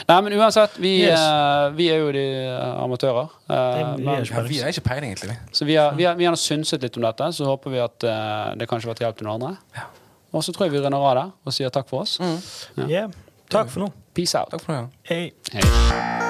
Nei, 0.10 0.16
men 0.26 0.34
uansett, 0.39 0.80
vi, 0.82 0.95
Yes. 1.05 1.20
uh, 1.22 1.68
vi 1.78 1.91
er 1.93 1.99
jo 2.01 2.08
de 2.16 2.24
eh, 2.41 2.72
amatører. 2.82 3.30
Uh, 3.45 3.53
vi 3.53 3.84
er 3.84 3.91
men, 4.01 4.24
ikke- 4.24 4.34
Ja, 4.34 4.41
vi 4.49 4.58
har 4.64 4.74
ikke 4.74 4.82
peiling, 4.88 5.14
egentlig. 5.14 5.38
så 5.53 5.66
vi 5.70 5.76
har, 5.78 5.93
vi, 5.93 6.03
har, 6.10 6.16
vi 6.18 6.26
har 6.26 6.34
synset 6.41 6.82
litt 6.82 6.97
om 6.97 7.05
dette, 7.05 7.30
så 7.38 7.45
håper 7.45 7.70
vi 7.76 7.84
at 7.86 8.03
uh, 8.10 8.55
det 8.58 8.68
kanskje 8.68 8.89
var 8.89 8.97
til 8.97 9.05
hjelp 9.05 9.18
til 9.22 9.30
noen 9.30 9.43
andre. 9.45 9.86
Og 10.34 10.43
så 10.43 10.51
tror 10.51 10.66
jeg 10.68 10.74
vi 10.74 10.82
runder 10.82 10.97
av 10.97 11.16
der 11.22 11.32
og 11.45 11.53
sier 11.53 11.70
takk 11.70 11.88
for 11.88 12.01
oss. 12.01 12.18
Yeah. 12.82 13.14
Takk 13.49 13.70
for 13.70 13.86
nå. 13.86 13.91
Peace 14.18 14.34
out. 14.36 14.49
Takk 14.51 14.66
for 14.66 14.74
nå. 14.74 14.80
ja. 14.82 14.88
Hei. 15.14 15.32
Hei. 15.53 16.26